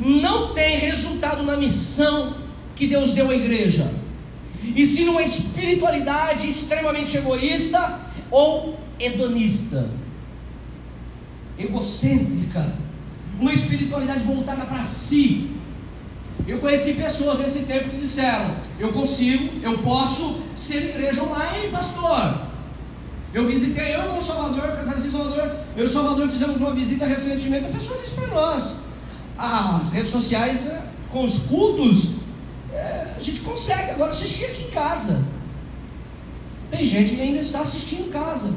não 0.00 0.54
tem 0.54 0.78
resultado 0.78 1.42
na 1.42 1.56
missão 1.56 2.34
que 2.74 2.86
Deus 2.86 3.12
deu 3.12 3.30
à 3.30 3.36
igreja 3.36 3.90
e 4.74 4.86
sim 4.86 5.04
numa 5.04 5.22
espiritualidade 5.22 6.48
extremamente 6.48 7.16
egoísta 7.16 8.00
ou 8.30 8.78
hedonista, 8.98 9.88
egocêntrica, 11.58 12.74
uma 13.38 13.52
espiritualidade 13.52 14.24
voltada 14.24 14.64
para 14.64 14.84
si. 14.84 15.50
Eu 16.46 16.58
conheci 16.58 16.94
pessoas 16.94 17.38
nesse 17.38 17.60
tempo 17.60 17.90
que 17.90 17.96
disseram: 17.96 18.54
Eu 18.78 18.92
consigo, 18.92 19.60
eu 19.62 19.78
posso 19.78 20.40
ser 20.54 20.90
igreja 20.90 21.22
online, 21.22 21.68
pastor. 21.70 22.46
Eu 23.34 23.46
visitei, 23.46 23.94
eu 23.94 24.14
no 24.14 24.22
Salvador, 24.22 24.76
Francisco 24.84 25.18
Salvador, 25.18 25.56
eu 25.76 25.84
e 25.84 25.88
Salvador 25.88 26.28
fizemos 26.28 26.56
uma 26.58 26.72
visita 26.72 27.04
recentemente. 27.04 27.66
A 27.66 27.70
pessoa 27.70 28.00
disse 28.00 28.14
para 28.14 28.28
nós: 28.28 28.78
as 29.36 29.92
redes 29.92 30.10
sociais, 30.10 30.70
eh, 30.70 30.82
com 31.10 31.24
os 31.24 31.40
cultos, 31.40 32.16
a 33.16 33.20
gente 33.20 33.40
consegue 33.40 33.90
agora 33.90 34.10
assistir 34.10 34.44
aqui 34.44 34.64
em 34.64 34.70
casa. 34.70 35.24
Tem 36.70 36.84
gente 36.84 37.14
que 37.14 37.20
ainda 37.20 37.38
está 37.38 37.60
assistindo 37.60 38.08
em 38.08 38.10
casa. 38.10 38.54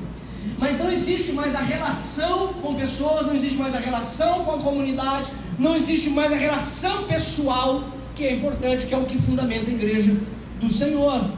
Mas 0.57 0.77
não 0.77 0.91
existe 0.91 1.31
mais 1.33 1.55
a 1.55 1.59
relação 1.59 2.53
com 2.61 2.75
pessoas, 2.75 3.25
não 3.25 3.35
existe 3.35 3.57
mais 3.57 3.73
a 3.75 3.79
relação 3.79 4.45
com 4.45 4.51
a 4.51 4.57
comunidade, 4.57 5.29
não 5.59 5.75
existe 5.75 6.09
mais 6.09 6.31
a 6.31 6.37
relação 6.37 7.03
pessoal, 7.03 7.83
que 8.15 8.23
é 8.23 8.33
importante, 8.33 8.85
que 8.85 8.93
é 8.93 8.97
o 8.97 9.05
que 9.05 9.17
fundamenta 9.17 9.69
a 9.69 9.73
igreja 9.73 10.15
do 10.59 10.71
Senhor. 10.71 11.31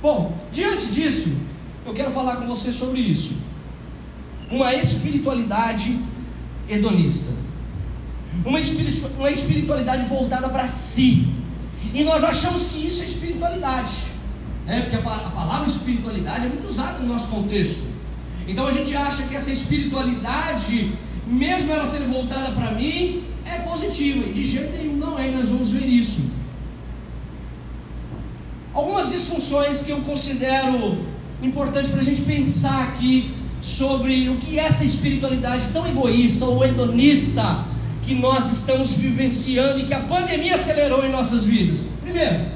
Bom, 0.00 0.34
diante 0.52 0.86
disso, 0.86 1.36
eu 1.84 1.92
quero 1.92 2.10
falar 2.10 2.36
com 2.36 2.46
você 2.46 2.72
sobre 2.72 3.00
isso. 3.00 3.34
Uma 4.50 4.74
espiritualidade 4.74 5.98
hedonista. 6.68 7.32
Uma, 8.44 8.58
espiritualidade 8.58 10.04
voltada 10.08 10.48
para 10.48 10.66
si. 10.66 11.28
E 11.92 12.02
nós 12.04 12.24
achamos 12.24 12.66
que 12.66 12.86
isso 12.86 13.02
é 13.02 13.04
espiritualidade, 13.04 13.92
né? 14.66 14.82
porque 14.82 14.96
a, 14.96 15.14
a 15.14 15.30
palavra 15.30 15.66
espiritualidade 15.66 16.46
é 16.46 16.48
muito 16.48 16.66
usada 16.66 17.00
no 17.00 17.06
nosso 17.06 17.28
contexto. 17.28 17.82
Então 18.46 18.66
a 18.66 18.70
gente 18.70 18.94
acha 18.96 19.24
que 19.24 19.34
essa 19.34 19.50
espiritualidade, 19.50 20.92
mesmo 21.26 21.72
ela 21.72 21.84
sendo 21.84 22.12
voltada 22.12 22.52
para 22.52 22.72
mim, 22.72 23.24
é 23.54 23.58
positiva, 23.60 24.26
e 24.26 24.32
de 24.32 24.44
jeito 24.44 24.76
nenhum 24.76 24.96
não 24.96 25.18
é, 25.18 25.28
e 25.28 25.30
nós 25.30 25.48
vamos 25.48 25.70
ver 25.70 25.86
isso. 25.86 26.30
Algumas 28.74 29.10
disfunções 29.10 29.80
que 29.80 29.90
eu 29.90 30.00
considero 30.02 30.98
importante 31.42 31.90
para 31.90 32.00
a 32.00 32.04
gente 32.04 32.22
pensar 32.22 32.88
aqui 32.88 33.34
sobre 33.60 34.28
o 34.28 34.36
que 34.36 34.58
é 34.58 34.64
essa 34.64 34.84
espiritualidade 34.84 35.68
tão 35.72 35.86
egoísta 35.86 36.44
ou 36.44 36.64
hedonista 36.64 37.64
que 38.04 38.14
nós 38.14 38.52
estamos 38.52 38.92
vivenciando 38.92 39.80
e 39.80 39.86
que 39.86 39.94
a 39.94 40.00
pandemia 40.00 40.54
acelerou 40.54 41.04
em 41.04 41.10
nossas 41.10 41.44
vidas? 41.44 41.86
Primeiro, 42.00 42.46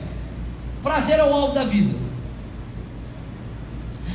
prazer 0.82 1.18
é 1.18 1.24
o 1.24 1.32
alvo 1.32 1.54
da 1.54 1.64
vida. 1.64 2.02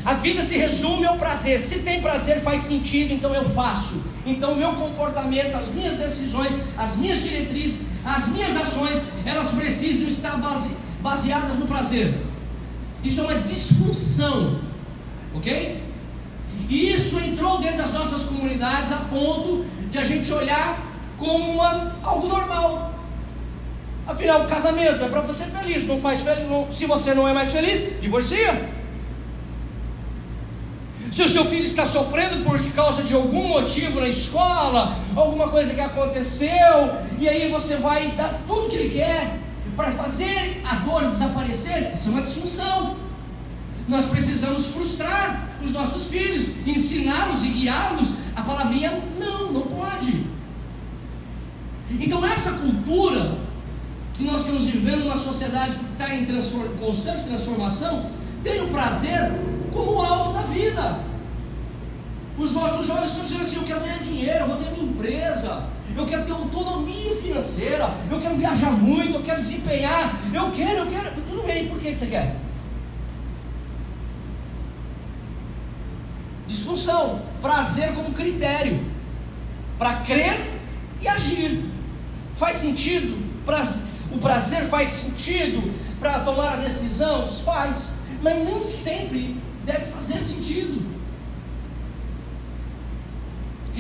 A 0.05 0.13
vida 0.13 0.41
se 0.41 0.57
resume 0.57 1.05
ao 1.05 1.17
prazer. 1.17 1.59
Se 1.59 1.79
tem 1.79 2.01
prazer, 2.01 2.39
faz 2.39 2.61
sentido, 2.61 3.13
então 3.13 3.35
eu 3.35 3.43
faço. 3.49 4.01
Então, 4.27 4.51
o 4.51 4.55
meu 4.57 4.73
comportamento, 4.73 5.55
as 5.55 5.69
minhas 5.69 5.95
decisões, 5.95 6.53
as 6.77 6.97
minhas 6.97 7.23
diretrizes, 7.23 7.87
as 8.03 8.27
minhas 8.27 8.57
ações, 8.57 9.01
elas 9.25 9.51
precisam 9.51 10.09
estar 10.09 10.35
base, 10.37 10.75
baseadas 11.01 11.57
no 11.57 11.65
prazer. 11.65 12.13
Isso 13.01 13.21
é 13.21 13.23
uma 13.23 13.35
disfunção, 13.35 14.59
ok? 15.33 15.81
E 16.67 16.93
isso 16.93 17.17
entrou 17.19 17.57
dentro 17.59 17.77
das 17.77 17.93
nossas 17.93 18.23
comunidades 18.23 18.91
a 18.91 18.97
ponto 18.97 19.65
de 19.89 19.97
a 19.97 20.03
gente 20.03 20.31
olhar 20.33 20.77
como 21.15 21.53
uma, 21.53 21.95
algo 22.03 22.27
normal. 22.27 22.93
Afinal, 24.05 24.43
o 24.43 24.47
casamento 24.47 25.03
é 25.03 25.07
para 25.07 25.21
você 25.21 25.45
feliz. 25.45 25.87
Não 25.87 26.01
faz 26.01 26.19
feliz, 26.19 26.49
não, 26.49 26.69
se 26.69 26.85
você 26.85 27.13
não 27.13 27.25
é 27.25 27.31
mais 27.31 27.49
feliz, 27.49 28.01
divorcia. 28.01 28.76
Se 31.17 31.23
o 31.23 31.27
seu 31.27 31.45
filho 31.45 31.63
está 31.63 31.83
sofrendo 31.83 32.43
por 32.43 32.61
causa 32.73 33.01
de 33.01 33.15
algum 33.15 33.47
motivo 33.47 33.99
na 33.99 34.07
escola, 34.07 34.99
alguma 35.15 35.47
coisa 35.47 35.73
que 35.73 35.81
aconteceu, 35.81 36.93
e 37.19 37.27
aí 37.27 37.49
você 37.49 37.77
vai 37.77 38.11
dar 38.11 38.39
tudo 38.45 38.69
que 38.69 38.75
ele 38.75 38.91
quer 38.91 39.39
para 39.75 39.89
fazer 39.93 40.61
a 40.63 40.75
dor 40.75 41.07
desaparecer, 41.07 41.91
isso 41.91 42.09
é 42.09 42.11
uma 42.11 42.21
disfunção. 42.21 42.97
Nós 43.87 44.05
precisamos 44.05 44.67
frustrar 44.67 45.57
os 45.65 45.71
nossos 45.71 46.05
filhos, 46.05 46.49
ensiná-los 46.67 47.43
e 47.45 47.47
guiá-los. 47.47 48.17
A 48.35 48.43
palavrinha 48.43 49.01
não, 49.19 49.51
não 49.51 49.61
pode. 49.61 50.23
Então, 51.99 52.23
essa 52.27 52.59
cultura 52.59 53.39
que 54.13 54.23
nós 54.23 54.41
estamos 54.41 54.65
vivendo 54.65 55.05
numa 55.05 55.17
sociedade 55.17 55.77
que 55.77 55.93
está 55.93 56.13
em 56.13 56.27
transform, 56.27 56.77
constante 56.79 57.23
transformação, 57.23 58.05
tem 58.43 58.61
o 58.61 58.67
prazer 58.67 59.31
como 59.77 60.01
alvo 60.01 60.33
da 60.33 60.41
vida. 60.41 60.99
Os 62.37 62.53
nossos 62.53 62.85
jovens 62.85 63.09
estão 63.09 63.23
dizendo 63.23 63.41
assim: 63.41 63.55
eu 63.55 63.63
quero 63.63 63.79
ganhar 63.81 63.99
dinheiro, 63.99 64.39
eu 64.39 64.47
vou 64.47 64.57
ter 64.57 64.71
minha 64.71 64.85
empresa, 64.85 65.63
eu 65.95 66.05
quero 66.05 66.25
ter 66.25 66.31
autonomia 66.31 67.15
financeira, 67.15 67.91
eu 68.09 68.19
quero 68.19 68.35
viajar 68.35 68.71
muito, 68.71 69.15
eu 69.15 69.23
quero 69.23 69.41
desempenhar, 69.41 70.15
eu 70.33 70.51
quero, 70.51 70.79
eu 70.79 70.87
quero. 70.87 71.21
Tudo 71.27 71.43
bem, 71.45 71.67
por 71.67 71.79
que 71.79 71.95
você 71.95 72.05
quer? 72.05 72.35
Disfunção, 76.47 77.21
prazer 77.41 77.93
como 77.93 78.13
critério 78.13 78.79
para 79.77 79.95
crer 79.97 80.51
e 81.01 81.07
agir. 81.07 81.65
Faz 82.35 82.57
sentido? 82.57 83.17
O 84.11 84.17
prazer 84.19 84.63
faz 84.65 84.89
sentido 84.89 85.73
para 85.99 86.19
tomar 86.19 86.53
a 86.53 86.55
decisão? 86.57 87.27
Faz, 87.27 87.93
mas 88.21 88.43
nem 88.45 88.59
sempre 88.59 89.37
deve 89.67 89.85
fazer 89.85 90.23
sentido. 90.23 90.81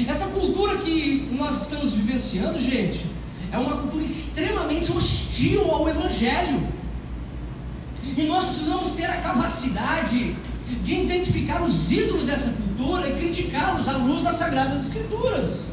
Essa 0.07 0.27
cultura 0.27 0.77
que 0.77 1.29
nós 1.31 1.63
estamos 1.63 1.93
vivenciando, 1.93 2.59
gente, 2.59 3.05
é 3.51 3.57
uma 3.57 3.77
cultura 3.77 4.03
extremamente 4.03 4.91
hostil 4.91 5.71
ao 5.71 5.89
Evangelho. 5.89 6.67
E 8.15 8.23
nós 8.23 8.45
precisamos 8.45 8.91
ter 8.91 9.05
a 9.05 9.17
capacidade 9.17 10.35
de 10.83 10.93
identificar 10.93 11.63
os 11.63 11.91
ídolos 11.91 12.25
dessa 12.25 12.51
cultura 12.51 13.09
e 13.09 13.17
criticá-los 13.17 13.87
à 13.87 13.97
luz 13.97 14.21
das 14.21 14.35
Sagradas 14.35 14.85
Escrituras. 14.87 15.71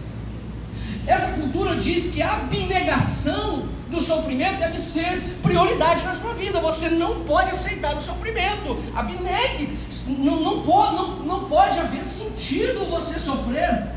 Essa 1.06 1.32
cultura 1.32 1.76
diz 1.76 2.12
que 2.12 2.22
a 2.22 2.32
abnegação 2.32 3.68
do 3.90 4.00
sofrimento 4.00 4.58
deve 4.58 4.78
ser 4.78 5.20
prioridade 5.42 6.02
na 6.02 6.14
sua 6.14 6.32
vida. 6.32 6.60
Você 6.60 6.88
não 6.88 7.20
pode 7.24 7.50
aceitar 7.50 7.94
o 7.94 8.00
sofrimento. 8.00 8.78
Abnegue. 8.94 9.76
Não, 10.06 10.40
não, 10.40 10.62
pode, 10.62 10.96
não, 10.96 11.18
não 11.20 11.44
pode 11.48 11.78
haver 11.78 12.04
sentido 12.04 12.88
você 12.88 13.18
sofrer. 13.18 13.94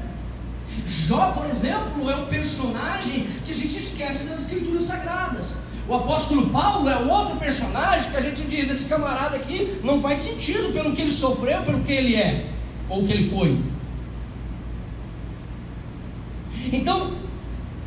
Jó, 0.85 1.31
por 1.31 1.45
exemplo, 1.45 2.09
é 2.09 2.15
um 2.15 2.27
personagem 2.27 3.27
que 3.45 3.51
a 3.51 3.53
gente 3.53 3.77
esquece 3.77 4.25
das 4.25 4.39
escrituras 4.39 4.83
sagradas. 4.83 5.57
O 5.87 5.95
apóstolo 5.95 6.49
Paulo 6.49 6.89
é 6.89 6.97
outro 6.97 7.37
personagem 7.37 8.11
que 8.11 8.17
a 8.17 8.21
gente 8.21 8.43
diz: 8.43 8.69
esse 8.69 8.85
camarada 8.85 9.35
aqui 9.35 9.79
não 9.83 10.01
faz 10.01 10.19
sentido 10.19 10.73
pelo 10.73 10.95
que 10.95 11.01
ele 11.01 11.11
sofreu, 11.11 11.61
pelo 11.63 11.81
que 11.83 11.91
ele 11.91 12.15
é, 12.15 12.49
ou 12.89 13.05
que 13.05 13.11
ele 13.11 13.29
foi. 13.29 13.61
Então, 16.71 17.13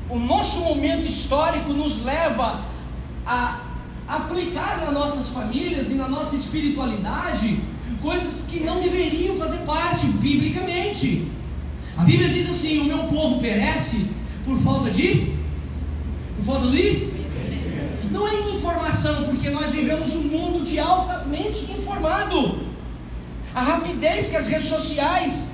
o 0.09 0.19
nosso 0.19 0.61
momento 0.61 1.07
histórico 1.07 1.73
nos 1.73 2.03
leva 2.03 2.65
a 3.27 3.61
aplicar 4.09 4.81
nas 4.81 4.93
nossas 4.93 5.29
famílias 5.29 5.91
e 5.91 5.95
na 5.95 6.09
nossa 6.09 6.35
espiritualidade 6.35 7.61
coisas 8.01 8.47
que 8.51 8.61
não 8.61 8.81
deveriam 8.81 9.37
fazer 9.37 9.59
parte 9.59 10.07
biblicamente. 10.07 11.29
A 11.97 12.05
Bíblia 12.05 12.29
diz 12.29 12.49
assim: 12.49 12.81
o 12.81 12.85
meu 12.85 13.05
povo 13.05 13.41
perece 13.41 14.07
por 14.45 14.59
falta 14.59 14.91
de. 14.91 15.35
Por 16.37 16.45
falta 16.45 16.69
de. 16.69 17.11
Não 18.11 18.27
é 18.27 18.51
informação, 18.51 19.25
porque 19.25 19.51
nós 19.51 19.71
vivemos 19.71 20.15
um 20.17 20.23
mundo 20.25 20.65
de 20.65 20.79
altamente 20.79 21.71
informado. 21.71 22.61
A 23.55 23.63
rapidez 23.63 24.31
que 24.31 24.37
as 24.37 24.49
redes 24.49 24.69
sociais, 24.69 25.53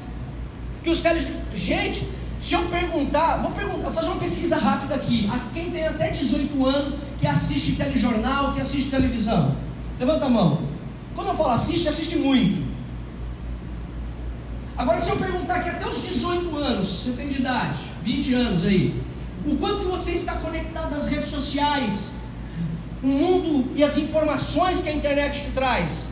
que 0.82 0.90
os 0.90 1.00
teles. 1.00 1.28
Gente, 1.54 2.06
se 2.38 2.54
eu 2.54 2.64
perguntar, 2.66 3.38
vou 3.38 3.50
perguntar, 3.50 3.84
vou 3.84 3.92
fazer 3.92 4.08
uma 4.08 4.20
pesquisa 4.20 4.56
rápida 4.56 4.94
aqui. 4.94 5.28
A 5.32 5.52
quem 5.52 5.70
tem 5.70 5.86
até 5.86 6.10
18 6.10 6.66
anos 6.66 6.94
que 7.18 7.26
assiste 7.26 7.72
telejornal, 7.72 8.52
que 8.52 8.60
assiste 8.60 8.90
televisão. 8.90 9.56
Levanta 9.98 10.26
a 10.26 10.28
mão. 10.28 10.75
Quando 11.16 11.28
eu 11.28 11.34
falo 11.34 11.50
assiste, 11.50 11.88
assiste 11.88 12.16
muito. 12.16 12.64
Agora, 14.76 15.00
se 15.00 15.08
eu 15.08 15.16
perguntar 15.16 15.60
que 15.60 15.70
até 15.70 15.88
os 15.88 16.02
18 16.02 16.54
anos, 16.56 16.88
você 16.88 17.12
tem 17.12 17.28
de 17.28 17.38
idade, 17.38 17.78
20 18.04 18.34
anos 18.34 18.62
aí, 18.62 19.02
o 19.46 19.56
quanto 19.56 19.80
que 19.80 19.86
você 19.86 20.10
está 20.10 20.34
conectado 20.34 20.94
às 20.94 21.06
redes 21.06 21.30
sociais, 21.30 22.12
o 23.02 23.06
mundo 23.06 23.72
e 23.74 23.82
as 23.82 23.96
informações 23.96 24.82
que 24.82 24.90
a 24.90 24.92
internet 24.92 25.44
te 25.44 25.50
traz, 25.52 26.08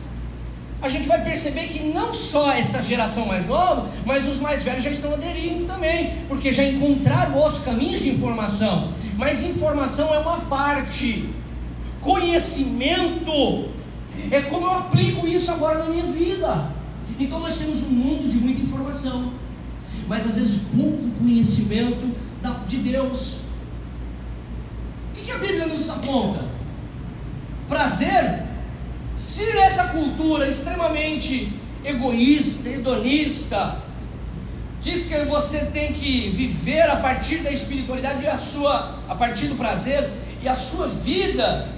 a 0.81 0.89
gente 0.89 1.07
vai 1.07 1.23
perceber 1.23 1.67
que 1.67 1.83
não 1.83 2.11
só 2.13 2.51
essa 2.51 2.81
geração 2.81 3.27
mais 3.27 3.45
nova, 3.45 3.89
mas 4.05 4.27
os 4.27 4.39
mais 4.39 4.63
velhos 4.63 4.83
já 4.83 4.89
estão 4.89 5.13
aderindo 5.13 5.65
também, 5.65 6.15
porque 6.27 6.51
já 6.51 6.63
encontraram 6.63 7.35
outros 7.35 7.63
caminhos 7.63 7.99
de 7.99 8.09
informação. 8.09 8.89
Mas 9.15 9.43
informação 9.43 10.13
é 10.13 10.19
uma 10.19 10.39
parte, 10.41 11.29
conhecimento 12.01 13.74
é 14.31 14.41
como 14.41 14.65
eu 14.65 14.71
aplico 14.71 15.27
isso 15.27 15.51
agora 15.51 15.79
na 15.79 15.89
minha 15.89 16.05
vida. 16.05 16.71
Então 17.19 17.39
nós 17.39 17.57
temos 17.57 17.83
um 17.83 17.89
mundo 17.89 18.27
de 18.27 18.37
muita 18.37 18.61
informação, 18.61 19.33
mas 20.07 20.27
às 20.27 20.35
vezes 20.35 20.67
pouco 20.75 21.09
conhecimento 21.19 22.15
de 22.67 22.77
Deus. 22.77 23.41
O 25.11 25.23
que 25.23 25.31
a 25.31 25.37
Bíblia 25.37 25.65
nos 25.65 25.89
aponta? 25.89 26.43
Prazer? 27.67 28.43
Se 29.15 29.57
essa 29.57 29.85
cultura 29.85 30.47
extremamente 30.47 31.51
egoísta, 31.83 32.69
hedonista, 32.69 33.77
diz 34.81 35.05
que 35.05 35.17
você 35.25 35.65
tem 35.67 35.93
que 35.93 36.29
viver 36.29 36.83
a 36.83 36.97
partir 36.97 37.37
da 37.37 37.51
espiritualidade, 37.51 38.27
a 38.27 38.37
sua, 38.37 38.99
a 39.07 39.15
partir 39.15 39.47
do 39.47 39.55
prazer, 39.55 40.09
e 40.43 40.47
a 40.47 40.53
sua 40.53 40.87
vida, 40.87 41.69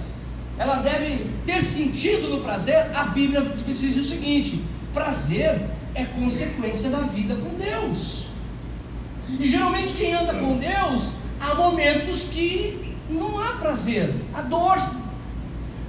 ela 0.58 0.76
deve 0.76 1.26
ter 1.46 1.62
sentido 1.62 2.28
no 2.28 2.42
prazer. 2.42 2.90
A 2.94 3.04
Bíblia 3.04 3.40
diz 3.66 3.96
o 3.96 4.04
seguinte: 4.04 4.62
Prazer 4.92 5.60
é 5.94 6.04
consequência 6.04 6.90
da 6.90 7.00
vida 7.00 7.36
com 7.36 7.54
Deus. 7.54 8.28
E 9.38 9.46
geralmente 9.46 9.92
quem 9.94 10.14
anda 10.14 10.34
com 10.34 10.56
Deus, 10.56 11.14
há 11.40 11.54
momentos 11.54 12.24
que 12.24 12.96
não 13.08 13.38
há 13.38 13.52
prazer, 13.52 14.12
há 14.34 14.42
dor. 14.42 14.78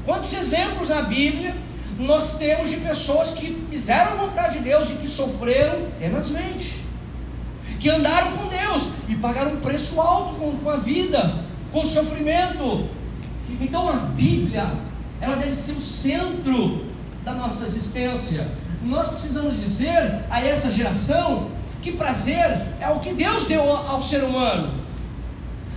Quantos 0.06 0.34
exemplos 0.34 0.90
na 0.90 1.04
Bíblia 1.04 1.56
nós 1.98 2.38
temos 2.38 2.70
de 2.70 2.78
pessoas 2.78 3.32
que 3.32 3.54
fizeram 3.70 4.14
a 4.14 4.16
vontade 4.26 4.58
de 4.58 4.64
Deus 4.64 4.90
e 4.90 4.94
que 4.94 5.08
sofreram 5.08 5.88
tenazmente, 6.00 6.84
que 7.80 7.90
andaram 7.90 8.38
com 8.38 8.48
Deus 8.48 8.90
e 9.08 9.16
pagaram 9.16 9.54
um 9.54 9.60
preço 9.60 10.00
alto 10.00 10.36
com, 10.36 10.58
com 10.58 10.70
a 10.70 10.78
vida, 10.78 11.44
com 11.72 11.82
o 11.82 11.86
sofrimento. 11.86 12.88
Então 13.60 13.90
a 13.90 13.94
Bíblia, 13.94 14.72
ela 15.20 15.36
deve 15.36 15.54
ser 15.54 15.74
o 15.74 15.82
centro 15.82 16.86
da 17.24 17.34
nossa 17.34 17.66
existência 17.66 18.48
nós 18.82 19.10
precisamos 19.10 19.60
dizer 19.60 20.24
a 20.30 20.44
essa 20.44 20.72
geração 20.72 21.50
que 21.82 21.92
prazer 21.92 22.66
é 22.80 22.90
o 22.90 23.00
que 23.00 23.14
Deus 23.14 23.46
deu 23.46 23.72
ao 23.72 24.00
ser 24.00 24.24
humano. 24.24 24.74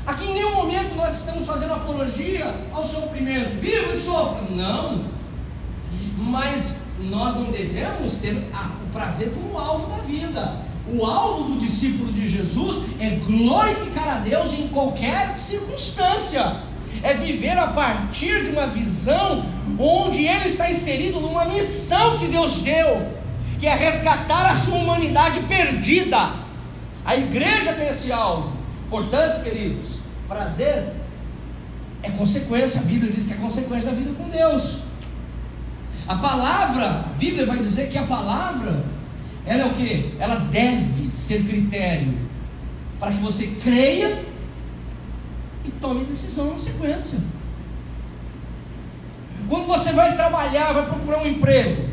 Aqui 0.07 0.25
em 0.25 0.35
nenhum 0.35 0.55
momento 0.55 0.95
nós 0.95 1.21
estamos 1.21 1.47
fazendo 1.47 1.75
apologia 1.75 2.55
ao 2.73 2.83
sofrimento. 2.83 3.61
Viva 3.61 3.93
e 3.93 3.97
sofra. 3.97 4.43
Não. 4.51 5.05
Mas 6.17 6.85
nós 7.01 7.35
não 7.35 7.51
devemos 7.51 8.19
ter 8.19 8.35
o 8.35 8.93
prazer 8.93 9.33
como 9.33 9.59
alvo 9.59 9.89
da 9.95 10.03
vida. 10.03 10.63
O 10.93 11.05
alvo 11.05 11.55
do 11.55 11.59
discípulo 11.59 12.13
de 12.13 12.27
Jesus 12.27 12.85
é 12.99 13.11
glorificar 13.17 14.17
a 14.17 14.19
Deus 14.19 14.53
em 14.53 14.69
qualquer 14.69 15.39
circunstância 15.39 16.57
é 17.03 17.15
viver 17.15 17.59
a 17.59 17.69
partir 17.69 18.45
de 18.45 18.51
uma 18.51 18.67
visão 18.69 19.45
onde 19.79 20.25
ele 20.27 20.47
está 20.47 20.71
inserido 20.71 21.21
numa 21.21 21.45
missão 21.45 22.19
que 22.19 22.27
Deus 22.27 22.63
deu, 22.63 23.09
que 23.59 23.67
é 23.67 23.75
resgatar 23.75 24.53
a 24.53 24.57
sua 24.57 24.77
humanidade 24.77 25.41
perdida. 25.41 26.31
A 27.05 27.17
igreja 27.17 27.73
tem 27.73 27.89
esse 27.89 28.13
alvo. 28.13 28.57
Portanto, 28.89 29.43
queridos, 29.43 29.99
prazer 30.29 30.93
é 32.03 32.11
consequência, 32.11 32.81
a 32.81 32.85
Bíblia 32.85 33.13
diz 33.13 33.27
que 33.27 33.33
é 33.33 33.37
consequência 33.37 33.91
da 33.91 33.97
vida 33.97 34.13
com 34.17 34.29
Deus. 34.29 34.79
A 36.07 36.17
palavra, 36.17 36.87
a 36.87 37.15
Bíblia 37.19 37.47
vai 37.47 37.59
dizer 37.59 37.91
que 37.91 37.99
a 37.99 38.03
palavra, 38.03 38.85
ela 39.47 39.63
é 39.63 39.67
o 39.67 39.75
que? 39.75 40.15
Ela 40.19 40.37
deve 40.37 41.11
ser 41.11 41.45
critério 41.45 42.15
para 42.99 43.13
que 43.13 43.19
você 43.19 43.57
creia 43.63 44.32
e 45.65 45.71
tome 45.71 46.05
decisão 46.05 46.51
na 46.51 46.59
sequência. 46.59 47.19
Quando 49.49 49.67
você 49.67 49.93
vai 49.93 50.15
trabalhar, 50.15 50.73
vai 50.73 50.87
procurar 50.87 51.23
um 51.23 51.27
emprego, 51.27 51.89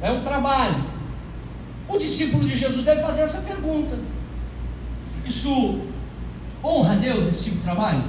é 0.00 0.10
um 0.10 0.22
trabalho. 0.22 0.84
o 1.88 1.98
discípulo 1.98 2.46
de 2.46 2.54
Jesus 2.54 2.84
deve 2.84 3.02
fazer 3.02 3.22
essa 3.22 3.42
pergunta. 3.42 3.98
Isso 5.24 5.82
honra 6.62 6.92
a 6.92 6.96
Deus, 6.96 7.26
esse 7.26 7.44
tipo 7.44 7.56
de 7.56 7.62
trabalho? 7.62 8.04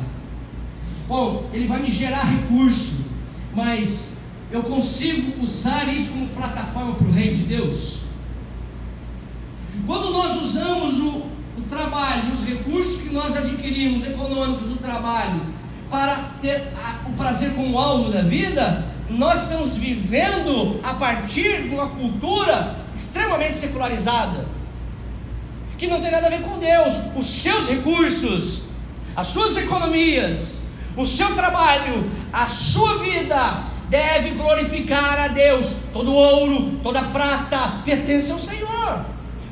Bom, 1.07 1.49
ele 1.53 1.67
vai 1.67 1.81
me 1.81 1.89
gerar 1.89 2.23
recurso, 2.23 3.05
mas 3.53 4.17
eu 4.51 4.63
consigo 4.63 5.41
usar 5.43 5.87
isso 5.93 6.11
como 6.11 6.27
plataforma 6.29 6.95
para 6.95 7.07
o 7.07 7.11
reino 7.11 7.35
de 7.35 7.43
Deus? 7.43 7.99
Quando 9.85 10.11
nós 10.11 10.41
usamos 10.41 10.99
o, 10.99 11.23
o 11.59 11.69
trabalho, 11.69 12.31
os 12.31 12.45
recursos 12.45 13.01
que 13.01 13.13
nós 13.13 13.35
adquirimos 13.35 14.03
econômicos 14.05 14.67
do 14.67 14.77
trabalho, 14.77 15.41
para 15.89 16.15
ter 16.41 16.71
a, 16.75 17.09
o 17.09 17.13
prazer 17.13 17.53
como 17.53 17.77
alvo 17.77 18.11
da 18.11 18.21
vida, 18.21 18.85
nós 19.09 19.43
estamos 19.43 19.75
vivendo 19.75 20.79
a 20.83 20.93
partir 20.93 21.63
de 21.63 21.75
uma 21.75 21.87
cultura 21.87 22.75
extremamente 22.93 23.55
secularizada, 23.55 24.45
que 25.77 25.87
não 25.87 26.01
tem 26.01 26.11
nada 26.11 26.27
a 26.27 26.29
ver 26.29 26.41
com 26.41 26.59
Deus. 26.59 26.93
Os 27.15 27.25
seus 27.25 27.67
recursos, 27.67 28.63
as 29.15 29.27
suas 29.27 29.57
economias, 29.57 30.67
o 30.95 31.05
seu 31.05 31.33
trabalho, 31.35 32.11
a 32.31 32.47
sua 32.47 32.99
vida 32.99 33.63
deve 33.89 34.31
glorificar 34.31 35.17
a 35.19 35.27
Deus. 35.29 35.77
Todo 35.91 36.13
ouro, 36.13 36.79
toda 36.83 37.01
prata 37.01 37.81
pertence 37.83 38.31
ao 38.31 38.39
Senhor. 38.39 39.05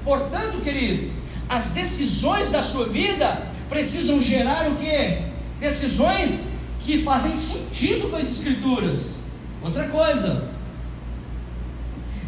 Portanto, 0.04 0.62
querido, 0.62 1.17
as 1.50 1.72
decisões 1.72 2.52
da 2.52 2.62
sua 2.62 2.88
vida 2.88 3.48
precisam 3.70 4.22
gerar 4.22 4.70
o 4.70 4.76
que? 4.76 5.22
Decisões 5.60 6.42
que 6.82 7.04
fazem 7.04 7.36
sentido 7.36 8.10
com 8.10 8.16
as 8.16 8.28
Escrituras. 8.28 9.22
Outra 9.64 9.88
coisa, 9.88 10.50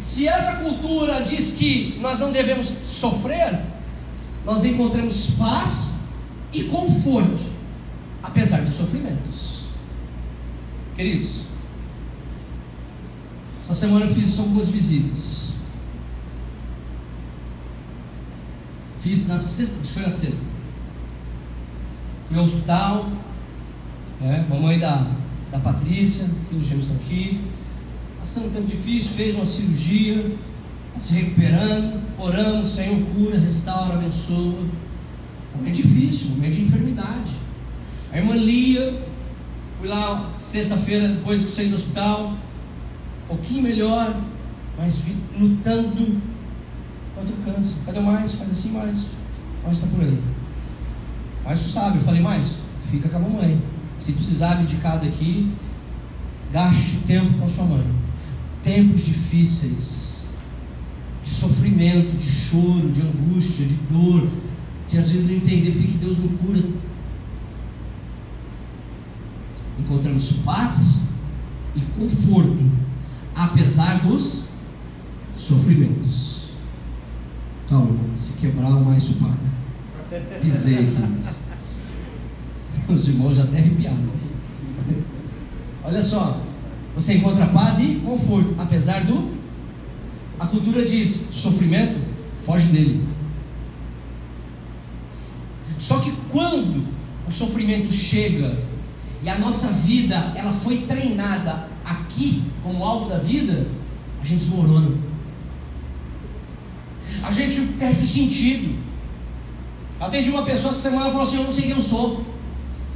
se 0.00 0.26
essa 0.26 0.56
cultura 0.56 1.22
diz 1.22 1.52
que 1.52 1.98
nós 2.00 2.18
não 2.18 2.32
devemos 2.32 2.66
sofrer, 2.66 3.60
nós 4.44 4.64
encontramos 4.64 5.32
paz 5.32 6.00
e 6.52 6.64
conforto, 6.64 7.40
apesar 8.22 8.62
dos 8.62 8.74
sofrimentos. 8.74 9.64
Queridos, 10.96 11.40
essa 13.64 13.74
semana 13.74 14.06
eu 14.06 14.14
fiz 14.14 14.38
algumas 14.38 14.68
visitas. 14.68 15.49
Fiz 19.00 19.28
na 19.28 19.40
sexta, 19.40 19.82
foi 19.84 20.02
na 20.02 20.10
sexta. 20.10 20.44
Fui 22.28 22.36
ao 22.36 22.44
hospital, 22.44 23.10
né, 24.20 24.46
mamãe 24.48 24.78
da, 24.78 25.06
da 25.50 25.58
Patrícia, 25.58 26.28
que 26.48 26.56
os 26.56 26.66
gêmeos 26.66 26.86
estão 26.86 26.96
aqui, 26.96 27.40
passando 28.18 28.48
um 28.48 28.50
tempo 28.50 28.66
difícil, 28.66 29.12
fez 29.12 29.34
uma 29.34 29.46
cirurgia, 29.46 30.36
está 30.88 31.00
se 31.00 31.14
recuperando, 31.14 32.00
oramos, 32.18 32.68
Senhor 32.68 33.00
cura, 33.14 33.38
restaura, 33.38 33.94
abençoa. 33.94 34.64
É 35.66 35.70
difícil, 35.70 36.30
momento 36.30 36.54
de 36.54 36.62
enfermidade. 36.62 37.32
A 38.12 38.18
irmã 38.18 38.34
Lia, 38.34 39.02
fui 39.78 39.88
lá 39.88 40.30
sexta-feira, 40.34 41.08
depois 41.08 41.44
que 41.44 41.50
saí 41.50 41.68
do 41.68 41.74
hospital, 41.74 42.34
um 43.24 43.28
pouquinho 43.28 43.62
melhor, 43.62 44.14
mas 44.78 45.02
lutando 45.38 46.20
contra 47.20 47.34
o 47.34 47.54
câncer. 47.54 47.74
Cadê 47.84 48.00
mais? 48.00 48.32
Faz 48.32 48.50
assim 48.50 48.70
mais. 48.70 49.06
Mais 49.62 49.76
está 49.76 49.86
por 49.88 50.02
aí. 50.02 50.18
Mas 51.44 51.62
tu 51.62 51.68
sabe, 51.68 51.98
eu 51.98 52.02
falei 52.02 52.22
mais? 52.22 52.54
Fica 52.90 53.08
com 53.08 53.16
a 53.16 53.20
mamãe. 53.20 53.60
Se 53.98 54.12
precisar 54.12 54.52
abdicar 54.52 54.98
daqui, 55.00 55.50
gaste 56.52 56.96
tempo 57.06 57.38
com 57.38 57.44
a 57.44 57.48
sua 57.48 57.64
mãe. 57.64 57.86
Tempos 58.62 59.04
difíceis, 59.04 60.30
de 61.22 61.30
sofrimento, 61.30 62.16
de 62.16 62.30
choro, 62.30 62.90
de 62.90 63.02
angústia, 63.02 63.66
de 63.66 63.74
dor, 63.90 64.28
de 64.88 64.98
às 64.98 65.10
vezes 65.10 65.28
não 65.28 65.36
entender 65.36 65.72
porque 65.72 65.86
que 65.88 65.98
Deus 65.98 66.18
não 66.18 66.28
cura. 66.28 66.62
Encontramos 69.78 70.32
paz 70.44 71.10
e 71.74 71.80
conforto, 71.98 72.58
apesar 73.34 74.02
dos 74.02 74.46
sofrimentos. 75.34 76.39
Se 78.16 78.32
quebrar 78.32 78.70
o 78.70 78.84
mais 78.84 79.08
paga. 79.10 80.40
Pisei 80.40 80.74
aqui. 80.74 81.32
Os 82.88 83.06
irmãos 83.06 83.36
já 83.36 83.44
até 83.44 83.58
arrepiaram. 83.58 84.10
Olha 85.84 86.02
só, 86.02 86.40
você 86.96 87.14
encontra 87.14 87.46
paz 87.46 87.78
e 87.78 88.00
conforto, 88.04 88.56
apesar 88.58 89.04
do. 89.04 89.34
A 90.40 90.48
cultura 90.48 90.84
diz: 90.84 91.28
sofrimento, 91.30 92.00
foge 92.44 92.66
dele. 92.66 93.06
Só 95.78 96.00
que 96.00 96.12
quando 96.32 96.88
o 97.28 97.30
sofrimento 97.30 97.92
chega 97.92 98.58
e 99.22 99.28
a 99.28 99.38
nossa 99.38 99.68
vida 99.68 100.32
ela 100.34 100.52
foi 100.52 100.78
treinada 100.78 101.68
aqui 101.84 102.42
como 102.64 102.82
alvo 102.82 103.08
da 103.08 103.18
vida, 103.18 103.68
a 104.20 104.26
gente 104.26 104.40
desmorona. 104.40 105.09
A 107.22 107.30
gente 107.30 107.60
perde 107.78 108.02
o 108.02 108.06
sentido. 108.06 108.78
Atendi 110.00 110.30
uma 110.30 110.42
pessoa 110.42 110.72
essa 110.72 110.82
semana 110.88 111.08
e 111.08 111.10
falou 111.10 111.26
assim: 111.26 111.36
Eu 111.36 111.44
não 111.44 111.52
sei 111.52 111.64
quem 111.64 111.72
eu 111.72 111.82
sou. 111.82 112.24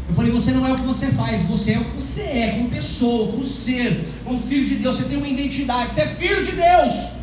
Eu 0.09 0.15
falei, 0.15 0.31
você 0.31 0.51
não 0.51 0.67
é 0.67 0.73
o 0.73 0.77
que 0.77 0.87
você 0.87 1.07
faz, 1.13 1.43
você 1.43 1.73
é 1.73 1.79
o 1.79 1.85
que 1.85 1.97
você 1.97 2.23
é, 2.23 2.51
como 2.51 2.69
pessoa, 2.69 3.31
como 3.31 3.43
ser, 3.43 4.07
como 4.23 4.39
filho 4.39 4.67
de 4.67 4.75
Deus, 4.77 4.97
você 4.97 5.05
tem 5.05 5.17
uma 5.17 5.27
identidade, 5.27 5.95
você 5.95 6.03
é 6.03 6.09
filho 6.09 6.45
de 6.45 6.53
Deus. 6.53 7.15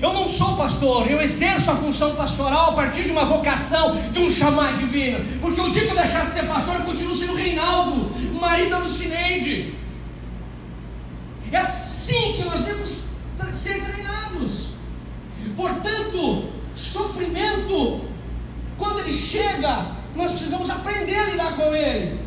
Eu 0.00 0.12
não 0.12 0.26
sou 0.26 0.56
pastor, 0.56 1.10
eu 1.10 1.20
exerço 1.20 1.70
a 1.70 1.76
função 1.76 2.14
pastoral 2.14 2.70
a 2.70 2.72
partir 2.72 3.02
de 3.02 3.10
uma 3.10 3.24
vocação, 3.24 3.96
de 4.12 4.20
um 4.20 4.30
chamado 4.30 4.78
divino. 4.78 5.24
Porque 5.40 5.60
o 5.60 5.70
dia 5.70 5.84
que 5.84 5.90
eu 5.90 5.96
deixar 5.96 6.24
de 6.24 6.32
ser 6.32 6.44
pastor, 6.44 6.76
eu 6.76 6.82
continuo 6.82 7.14
sendo 7.14 7.34
Reinaldo, 7.34 8.10
marido 8.40 8.70
da 8.70 8.78
Lucineide. 8.78 9.74
É 11.50 11.58
assim 11.58 12.32
que 12.32 12.44
nós 12.44 12.64
temos 12.64 12.88
que 13.38 13.56
ser 13.56 13.84
treinados. 13.84 14.71
Portanto, 15.56 16.48
sofrimento, 16.74 18.00
quando 18.78 19.00
ele 19.00 19.12
chega, 19.12 19.86
nós 20.14 20.30
precisamos 20.30 20.68
aprender 20.70 21.16
a 21.16 21.26
lidar 21.26 21.56
com 21.56 21.74
ele. 21.74 22.20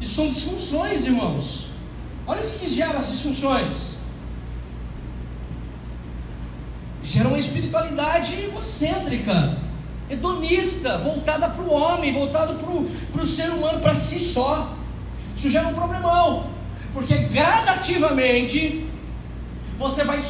E 0.00 0.06
são 0.06 0.26
disfunções, 0.28 1.04
irmãos. 1.04 1.66
Olha 2.26 2.46
o 2.46 2.50
que, 2.58 2.66
gera 2.66 2.98
as 2.98 3.10
disfunções. 3.10 3.90
Gera 7.02 7.28
uma 7.28 7.38
espiritualidade 7.38 8.40
egocêntrica, 8.40 9.58
hedonista, 10.08 10.98
voltada 10.98 11.48
para 11.48 11.64
o 11.64 11.72
homem, 11.72 12.12
voltada 12.12 12.54
para 12.54 13.22
o 13.22 13.26
ser 13.26 13.50
humano, 13.50 13.80
para 13.80 13.94
si 13.94 14.20
só. 14.20 14.74
Isso 15.36 15.48
gera 15.48 15.68
um 15.68 15.74
problemão, 15.74 16.50
porque 16.92 17.16
gradativamente 17.16 18.86
você 19.78 20.04
vai 20.04 20.22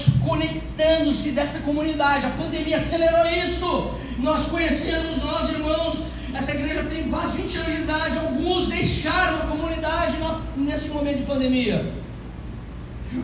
desconectando-se 0.80 1.30
dessa 1.32 1.60
comunidade. 1.60 2.26
A 2.26 2.30
pandemia 2.30 2.78
acelerou 2.78 3.26
isso. 3.26 3.90
Nós 4.18 4.46
conhecemos, 4.46 5.22
nós 5.22 5.50
irmãos, 5.50 6.02
essa 6.34 6.52
igreja 6.52 6.82
tem 6.84 7.08
quase 7.08 7.42
20 7.42 7.56
anos 7.58 7.76
de 7.76 7.82
idade. 7.82 8.18
Alguns 8.18 8.68
deixaram 8.68 9.36
a 9.42 9.46
comunidade 9.46 10.16
nesse 10.56 10.88
momento 10.88 11.18
de 11.18 11.24
pandemia. 11.24 11.92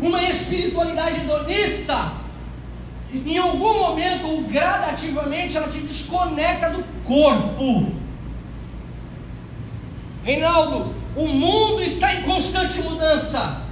Uma 0.00 0.22
espiritualidade 0.28 1.20
hedonista, 1.20 2.12
em 3.14 3.38
algum 3.38 3.78
momento, 3.78 4.42
gradativamente, 4.48 5.56
ela 5.56 5.68
te 5.68 5.78
desconecta 5.78 6.70
do 6.70 6.84
corpo. 7.04 7.92
Reinaldo, 10.24 10.92
o 11.14 11.26
mundo 11.28 11.82
está 11.82 12.14
em 12.14 12.22
constante 12.22 12.80
mudança. 12.82 13.65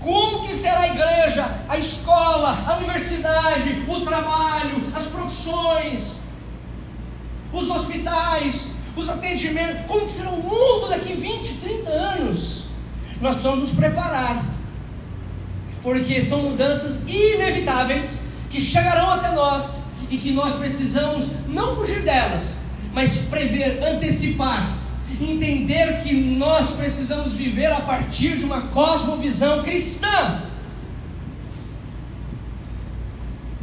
Como 0.00 0.46
que 0.46 0.54
será 0.54 0.80
a 0.80 0.88
igreja, 0.88 1.64
a 1.68 1.78
escola, 1.78 2.64
a 2.66 2.76
universidade, 2.76 3.84
o 3.88 4.00
trabalho, 4.04 4.92
as 4.94 5.06
profissões? 5.06 6.24
os 7.54 7.70
hospitais, 7.70 8.74
os 8.96 9.08
atendimentos, 9.08 9.86
como 9.86 10.08
será 10.08 10.30
o 10.30 10.42
mundo 10.42 10.88
daqui 10.88 11.14
20, 11.14 11.54
30 11.58 11.90
anos? 11.90 12.64
Nós 13.20 13.34
precisamos 13.34 13.60
nos 13.60 13.72
preparar, 13.72 14.44
porque 15.82 16.20
são 16.20 16.42
mudanças 16.42 17.04
inevitáveis 17.08 18.28
que 18.50 18.60
chegarão 18.60 19.10
até 19.10 19.32
nós 19.32 19.84
e 20.10 20.18
que 20.18 20.32
nós 20.32 20.54
precisamos 20.54 21.28
não 21.46 21.76
fugir 21.76 22.02
delas, 22.02 22.64
mas 22.92 23.18
prever, 23.18 23.82
antecipar, 23.82 24.78
entender 25.20 26.02
que 26.02 26.14
nós 26.14 26.72
precisamos 26.72 27.32
viver 27.32 27.72
a 27.72 27.80
partir 27.80 28.38
de 28.38 28.44
uma 28.44 28.62
cosmovisão 28.62 29.62
cristã. 29.62 30.42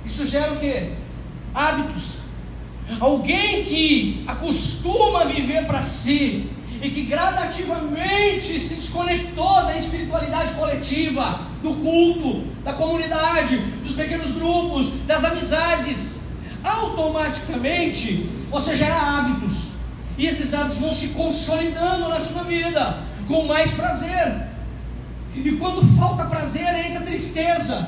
Isso 0.05 0.25
gera 0.25 0.53
o 0.53 0.57
que? 0.59 0.91
Hábitos 1.53 2.21
Alguém 2.99 3.63
que 3.63 4.23
acostuma 4.27 5.25
viver 5.25 5.65
para 5.65 5.81
si 5.81 6.49
e 6.81 6.89
que 6.89 7.03
gradativamente 7.03 8.59
se 8.59 8.75
desconectou 8.75 9.65
da 9.65 9.75
espiritualidade 9.75 10.53
coletiva, 10.53 11.41
do 11.61 11.75
culto, 11.75 12.47
da 12.63 12.73
comunidade, 12.73 13.57
dos 13.83 13.93
pequenos 13.93 14.31
grupos, 14.31 14.89
das 15.05 15.23
amizades, 15.23 16.21
automaticamente 16.63 18.29
você 18.49 18.75
gera 18.75 18.95
hábitos. 18.95 19.71
E 20.17 20.25
esses 20.25 20.53
hábitos 20.53 20.77
vão 20.77 20.91
se 20.91 21.09
consolidando 21.09 22.09
na 22.09 22.19
sua 22.19 22.43
vida 22.43 23.03
com 23.27 23.45
mais 23.45 23.71
prazer. 23.71 24.47
E 25.35 25.51
quando 25.53 25.81
falta 25.97 26.25
prazer, 26.25 26.73
entra 26.85 27.01
tristeza. 27.01 27.87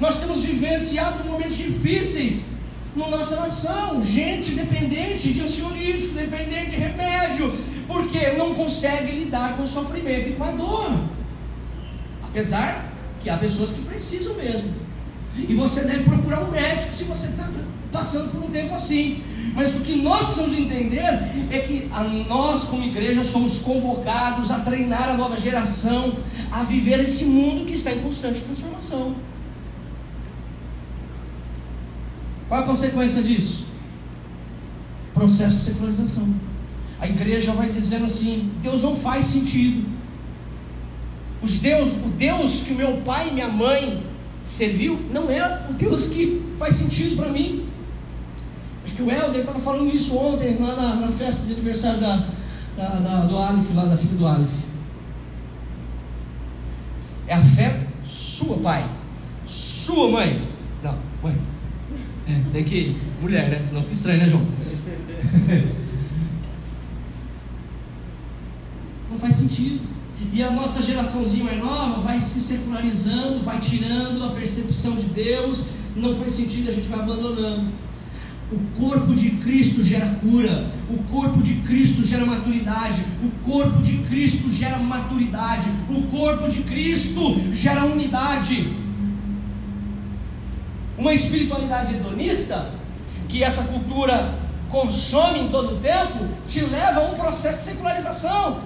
Nós 0.00 0.18
temos 0.18 0.42
vivenciado 0.42 1.22
momentos 1.24 1.56
difíceis 1.56 2.52
na 2.96 3.08
nossa 3.08 3.36
nação. 3.36 4.02
Gente 4.02 4.52
dependente 4.52 5.32
de 5.32 5.42
ansiolítico, 5.42 6.14
dependente 6.14 6.70
de 6.70 6.76
remédio, 6.76 7.54
porque 7.86 8.30
não 8.32 8.54
consegue 8.54 9.12
lidar 9.12 9.56
com 9.56 9.62
o 9.62 9.66
sofrimento 9.66 10.30
e 10.30 10.32
com 10.32 10.44
a 10.44 10.50
dor. 10.52 11.04
Apesar 12.22 12.90
que 13.20 13.28
há 13.28 13.36
pessoas 13.36 13.70
que 13.70 13.82
precisam 13.82 14.34
mesmo. 14.34 14.72
E 15.36 15.54
você 15.54 15.84
deve 15.84 16.04
procurar 16.04 16.40
um 16.40 16.50
médico 16.50 16.94
se 16.94 17.04
você 17.04 17.26
está 17.26 17.48
passando 17.92 18.30
por 18.30 18.44
um 18.44 18.50
tempo 18.50 18.74
assim. 18.74 19.22
Mas 19.54 19.76
o 19.76 19.80
que 19.80 19.96
nós 19.96 20.26
precisamos 20.26 20.58
entender 20.58 21.02
é 21.50 21.58
que 21.58 21.90
nós, 22.28 22.64
como 22.64 22.84
igreja, 22.84 23.24
somos 23.24 23.58
convocados 23.58 24.50
a 24.50 24.60
treinar 24.60 25.08
a 25.08 25.16
nova 25.16 25.36
geração 25.36 26.16
a 26.50 26.62
viver 26.62 27.00
esse 27.00 27.24
mundo 27.24 27.66
que 27.66 27.72
está 27.72 27.92
em 27.92 28.00
constante 28.00 28.40
transformação. 28.40 29.14
Qual 32.48 32.60
a 32.60 32.66
consequência 32.66 33.22
disso? 33.22 33.66
Processo 35.14 35.56
de 35.56 35.62
secularização. 35.62 36.28
A 37.00 37.08
igreja 37.08 37.52
vai 37.52 37.70
dizendo 37.70 38.06
assim: 38.06 38.50
Deus 38.62 38.82
não 38.82 38.96
faz 38.96 39.26
sentido. 39.26 39.88
Os 41.42 41.58
Deus, 41.58 41.92
o 41.92 42.08
Deus 42.08 42.62
que 42.64 42.74
meu 42.74 42.98
pai 42.98 43.28
e 43.28 43.32
minha 43.32 43.48
mãe 43.48 44.04
serviu 44.42 45.00
não 45.12 45.30
é 45.30 45.66
o 45.70 45.72
Deus 45.72 46.08
que 46.08 46.42
faz 46.58 46.74
sentido 46.74 47.16
para 47.16 47.30
mim. 47.30 47.69
Que 49.00 49.04
o 49.04 49.10
Helder 49.10 49.40
estava 49.40 49.58
falando 49.58 49.94
isso 49.94 50.14
ontem 50.14 50.58
lá 50.60 50.76
na, 50.76 50.96
na, 50.96 51.08
festa 51.08 51.46
de 51.46 51.54
aniversário 51.54 51.98
da, 52.00 52.22
da, 52.76 52.86
da, 52.98 53.20
do 53.24 53.38
Aleph, 53.38 53.74
lá 53.74 53.86
da 53.86 53.96
filha 53.96 54.14
do 54.14 54.26
Aleph. 54.26 54.52
É 57.26 57.32
a 57.32 57.42
fé 57.42 57.80
sua, 58.02 58.58
pai. 58.58 58.86
Sua 59.46 60.10
mãe. 60.10 60.46
Não, 60.82 60.94
mãe. 61.22 61.34
É, 62.28 62.42
tem 62.52 62.62
que. 62.62 62.94
Mulher, 63.22 63.48
né? 63.48 63.62
Senão 63.64 63.80
fica 63.82 63.94
estranho, 63.94 64.18
né, 64.20 64.28
João? 64.28 64.44
Não 69.10 69.18
faz 69.18 69.36
sentido. 69.36 69.80
E 70.30 70.42
a 70.42 70.50
nossa 70.50 70.82
geraçãozinha 70.82 71.44
mais 71.44 71.58
nova 71.58 72.02
vai 72.02 72.20
se 72.20 72.38
secularizando, 72.38 73.42
vai 73.42 73.58
tirando 73.60 74.22
a 74.24 74.28
percepção 74.32 74.94
de 74.94 75.06
Deus. 75.06 75.64
Não 75.96 76.14
faz 76.14 76.32
sentido, 76.32 76.68
a 76.68 76.72
gente 76.72 76.86
vai 76.88 77.00
abandonando. 77.00 77.80
O 78.52 78.58
corpo 78.80 79.14
de 79.14 79.30
Cristo 79.30 79.84
gera 79.84 80.06
cura, 80.20 80.66
o 80.88 80.98
corpo 81.04 81.40
de 81.40 81.54
Cristo 81.60 82.04
gera 82.04 82.26
maturidade, 82.26 83.00
o 83.22 83.30
corpo 83.44 83.80
de 83.80 83.98
Cristo 83.98 84.50
gera 84.50 84.76
maturidade, 84.76 85.68
o 85.88 86.02
corpo 86.08 86.48
de 86.48 86.62
Cristo 86.62 87.40
gera 87.52 87.84
unidade. 87.84 88.76
Uma 90.98 91.14
espiritualidade 91.14 91.94
hedonista, 91.94 92.72
que 93.28 93.44
essa 93.44 93.62
cultura 93.64 94.34
consome 94.68 95.40
em 95.40 95.48
todo 95.48 95.76
o 95.76 95.78
tempo, 95.78 96.28
te 96.48 96.60
leva 96.62 97.00
a 97.00 97.04
um 97.04 97.14
processo 97.14 97.58
de 97.58 97.64
secularização. 97.64 98.62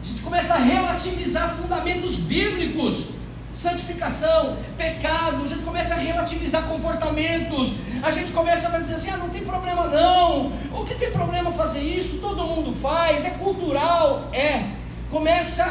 A 0.00 0.06
gente 0.06 0.22
começa 0.22 0.54
a 0.54 0.58
relativizar 0.58 1.56
fundamentos 1.56 2.16
bíblicos 2.16 3.15
santificação, 3.56 4.58
pecado, 4.76 5.42
a 5.44 5.48
gente 5.48 5.62
começa 5.62 5.94
a 5.94 5.96
relativizar 5.96 6.64
comportamentos, 6.64 7.72
a 8.02 8.10
gente 8.10 8.30
começa 8.32 8.68
a 8.68 8.78
dizer 8.78 8.96
assim: 8.96 9.10
ah, 9.10 9.16
não 9.16 9.30
tem 9.30 9.42
problema 9.44 9.86
não, 9.86 10.52
o 10.72 10.84
que 10.84 10.94
tem 10.94 11.10
problema 11.10 11.50
fazer 11.50 11.80
isso? 11.80 12.18
Todo 12.18 12.44
mundo 12.44 12.74
faz, 12.74 13.24
é 13.24 13.30
cultural, 13.30 14.28
é. 14.34 14.62
Começa 15.10 15.64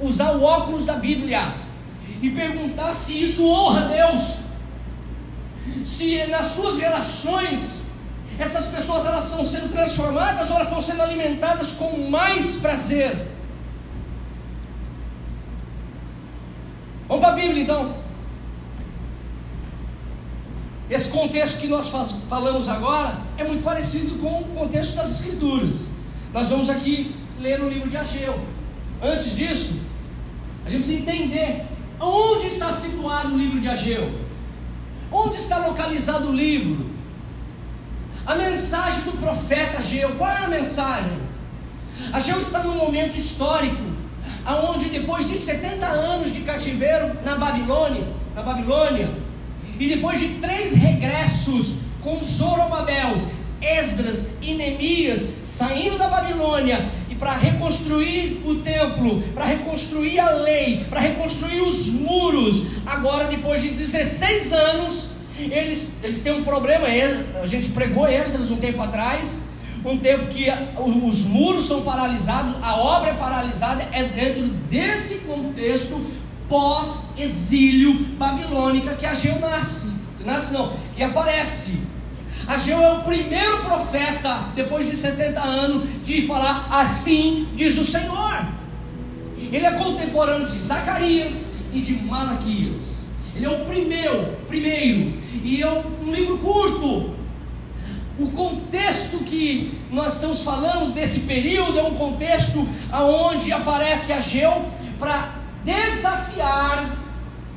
a 0.00 0.04
usar 0.04 0.32
o 0.32 0.44
óculos 0.44 0.86
da 0.86 0.94
Bíblia 0.94 1.54
e 2.22 2.30
perguntar 2.30 2.94
se 2.94 3.20
isso 3.20 3.48
honra 3.48 3.80
a 3.80 3.88
Deus, 3.88 4.36
se 5.84 6.24
nas 6.28 6.52
suas 6.52 6.78
relações 6.78 7.82
essas 8.38 8.66
pessoas 8.66 9.04
elas 9.04 9.24
estão 9.26 9.44
sendo 9.44 9.72
transformadas 9.72 10.48
ou 10.48 10.54
elas 10.54 10.68
estão 10.68 10.80
sendo 10.80 11.02
alimentadas 11.02 11.72
com 11.72 12.08
mais 12.08 12.56
prazer. 12.56 13.26
Vamos 17.12 17.26
para 17.26 17.34
a 17.34 17.38
Bíblia 17.38 17.62
então. 17.62 17.94
Esse 20.88 21.10
contexto 21.10 21.60
que 21.60 21.66
nós 21.66 21.92
falamos 22.26 22.66
agora 22.70 23.18
é 23.36 23.44
muito 23.44 23.62
parecido 23.62 24.18
com 24.18 24.40
o 24.40 24.44
contexto 24.44 24.96
das 24.96 25.20
Escrituras. 25.20 25.90
Nós 26.32 26.48
vamos 26.48 26.70
aqui 26.70 27.14
ler 27.38 27.60
o 27.60 27.68
livro 27.68 27.90
de 27.90 27.98
Ageu. 27.98 28.40
Antes 29.02 29.36
disso, 29.36 29.82
a 30.64 30.70
gente 30.70 30.84
precisa 30.84 31.00
entender 31.02 31.66
onde 32.00 32.46
está 32.46 32.72
situado 32.72 33.34
o 33.34 33.36
livro 33.36 33.60
de 33.60 33.68
Ageu. 33.68 34.10
Onde 35.10 35.36
está 35.36 35.58
localizado 35.66 36.30
o 36.30 36.32
livro? 36.32 36.86
A 38.24 38.34
mensagem 38.36 39.02
do 39.02 39.12
profeta 39.18 39.76
Ageu, 39.76 40.12
qual 40.12 40.30
é 40.30 40.44
a 40.46 40.48
mensagem? 40.48 41.18
Ageu 42.10 42.40
está 42.40 42.60
num 42.60 42.78
momento 42.78 43.18
histórico 43.18 43.91
aonde 44.44 44.86
depois 44.86 45.28
de 45.28 45.36
70 45.36 45.86
anos 45.86 46.32
de 46.32 46.40
cativeiro 46.40 47.12
na 47.24 47.36
Babilônia, 47.36 48.06
na 48.34 48.42
Babilônia, 48.42 49.10
e 49.78 49.88
depois 49.88 50.20
de 50.20 50.28
três 50.34 50.74
regressos 50.74 51.78
com 52.00 52.22
Zorobabel, 52.22 53.22
Esdras 53.60 54.38
e 54.42 54.54
Neemias 54.54 55.28
saindo 55.44 55.96
da 55.96 56.08
Babilônia 56.08 56.90
e 57.08 57.14
para 57.14 57.32
reconstruir 57.32 58.42
o 58.44 58.56
templo, 58.56 59.22
para 59.34 59.44
reconstruir 59.44 60.18
a 60.18 60.30
lei, 60.30 60.84
para 60.90 61.00
reconstruir 61.00 61.60
os 61.60 61.92
muros, 61.92 62.64
agora 62.84 63.28
depois 63.28 63.62
de 63.62 63.68
16 63.68 64.52
anos, 64.52 65.10
eles, 65.38 65.92
eles 66.02 66.22
têm 66.22 66.32
um 66.32 66.44
problema, 66.44 66.86
a 66.86 67.46
gente 67.46 67.68
pregou 67.68 68.08
Esdras 68.08 68.50
um 68.50 68.56
tempo 68.56 68.82
atrás, 68.82 69.51
um 69.84 69.98
tempo 69.98 70.26
que 70.26 70.46
os 70.78 71.24
muros 71.24 71.66
são 71.66 71.82
paralisados, 71.82 72.54
a 72.62 72.76
obra 72.76 73.10
é 73.10 73.14
paralisada, 73.14 73.88
é 73.92 74.04
dentro 74.04 74.48
desse 74.70 75.26
contexto 75.26 76.00
pós-exílio 76.48 77.94
babilônica 78.16 78.94
que 78.94 79.06
Ageu 79.06 79.38
nasce. 79.40 79.92
Nasce 80.24 80.52
não, 80.52 80.72
que 80.94 81.02
aparece. 81.02 81.80
Ageu 82.46 82.80
é 82.80 82.92
o 82.92 83.02
primeiro 83.02 83.58
profeta, 83.58 84.48
depois 84.54 84.88
de 84.88 84.96
70 84.96 85.40
anos, 85.40 85.88
de 86.04 86.22
falar 86.26 86.68
assim 86.70 87.48
diz 87.54 87.76
o 87.78 87.84
Senhor. 87.84 88.46
Ele 89.50 89.66
é 89.66 89.72
contemporâneo 89.72 90.46
de 90.46 90.58
Zacarias 90.58 91.52
e 91.72 91.80
de 91.80 91.94
Malaquias. 91.94 93.08
Ele 93.34 93.46
é 93.46 93.50
o 93.50 93.64
primeiro, 93.64 94.36
primeiro. 94.46 95.14
E 95.42 95.62
é 95.62 95.70
um 95.70 96.12
livro 96.12 96.38
curto, 96.38 97.14
o 98.22 98.30
contexto 98.30 99.18
que 99.18 99.72
nós 99.90 100.14
estamos 100.14 100.42
falando 100.42 100.92
desse 100.92 101.20
período 101.20 101.78
é 101.78 101.82
um 101.82 101.94
contexto 101.94 102.66
aonde 102.90 103.52
aparece 103.52 104.12
Ageu 104.12 104.64
para 104.98 105.30
desafiar 105.64 106.96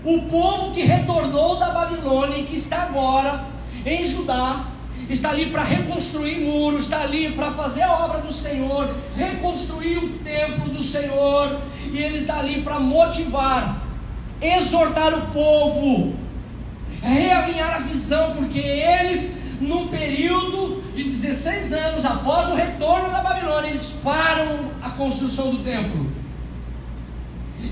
o 0.04 0.23
povo 0.23 0.73
que 0.73 0.82
retornou 0.84 1.58
da 1.58 1.69
Babilônia 1.69 2.39
e 2.39 2.43
que 2.43 2.56
está 2.56 2.84
agora 2.84 3.45
em 3.86 4.04
Judá, 4.04 4.67
está 5.08 5.30
ali 5.30 5.47
para 5.47 5.63
reconstruir 5.63 6.39
muros, 6.39 6.86
está 6.86 7.01
ali 7.01 7.32
para 7.34 7.51
fazer 7.51 7.84
a 7.84 8.06
obra 8.06 8.21
do 8.21 8.34
Senhor, 8.34 8.93
reconstruir 9.15 9.97
o 9.97 10.10
templo 10.19 10.69
do 10.69 10.82
Senhor, 10.82 11.60
e 11.91 11.97
ele 11.97 12.17
está 12.17 12.39
ali 12.39 12.62
para 12.62 12.80
motivar, 12.80 13.84
exortar 14.41 15.13
o 15.13 15.21
povo, 15.28 16.15
realinhar 17.01 17.75
a 17.75 17.80
visão, 17.80 18.32
porque 18.36 18.60
eles 18.60 19.44
num 19.59 19.87
período 19.87 20.83
de 20.93 21.03
16 21.03 21.73
anos 21.73 22.05
após 22.05 22.49
o 22.49 22.55
retorno 22.55 23.11
da 23.11 23.21
Babilônia, 23.21 23.69
eles 23.69 23.99
param 24.03 24.71
a 24.81 24.89
construção 24.91 25.51
do 25.51 25.63
templo. 25.63 26.09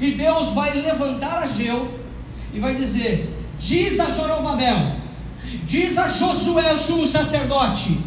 E 0.02 0.12
Deus 0.12 0.50
vai 0.50 0.74
levantar 0.74 1.44
Ageu 1.44 2.00
e 2.54 2.60
vai 2.60 2.76
dizer: 2.76 3.34
Diz 3.60 4.00
a 4.00 4.06
Zorobabel, 4.06 4.96
diz 5.64 5.98
a 5.98 6.08
Josué, 6.08 6.74
o 6.74 6.78
sumo 6.78 7.06
sacerdote, 7.06 8.00